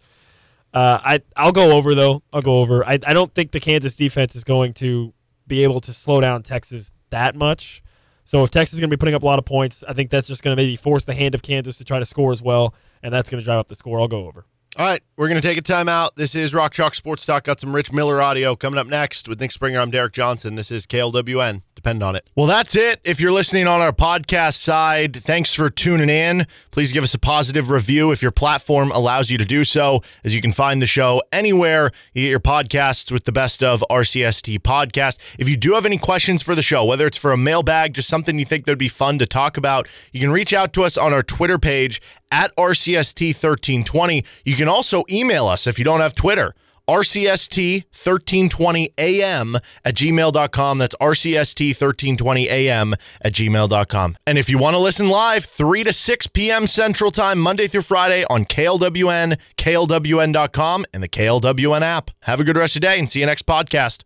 [0.73, 2.23] Uh, I I'll go over though.
[2.33, 2.87] I'll go over.
[2.87, 5.13] I I don't think the Kansas defense is going to
[5.49, 7.83] be able to slow down Texas that much.
[8.25, 10.11] So if Texas is going to be putting up a lot of points, I think
[10.11, 12.43] that's just going to maybe force the hand of Kansas to try to score as
[12.43, 14.01] well, and that's going to drive up the score.
[14.01, 14.45] I'll go over.
[14.75, 16.17] All right, we're going to take a timeout.
[16.17, 17.45] This is Rock Chalk Sports Talk.
[17.45, 19.81] Got some Rich Miller audio coming up next with Nick Springer.
[19.81, 20.55] I'm Derek Johnson.
[20.55, 21.63] This is KLWN.
[21.75, 22.29] Depend on it.
[22.37, 23.01] Well, that's it.
[23.03, 26.47] If you're listening on our podcast side, thanks for tuning in.
[26.73, 30.35] Please give us a positive review if your platform allows you to do so, as
[30.35, 34.59] you can find the show anywhere you get your podcasts with the best of RCST
[34.59, 35.19] podcast.
[35.39, 38.09] If you do have any questions for the show, whether it's for a mailbag, just
[38.09, 40.99] something you think that'd be fun to talk about, you can reach out to us
[40.99, 44.25] on our Twitter page at RCST1320.
[44.45, 46.55] You can also email us if you don't have Twitter.
[46.89, 50.79] RCST1320AM at gmail.com.
[50.79, 54.17] That's RCST1320AM at gmail.com.
[54.27, 56.67] And if you want to listen live, 3 to 6 p.m.
[56.67, 62.11] Central Time, Monday through Friday on KLWN, KLWN.com, and the KLWN app.
[62.21, 64.05] Have a good rest of your day and see you next podcast.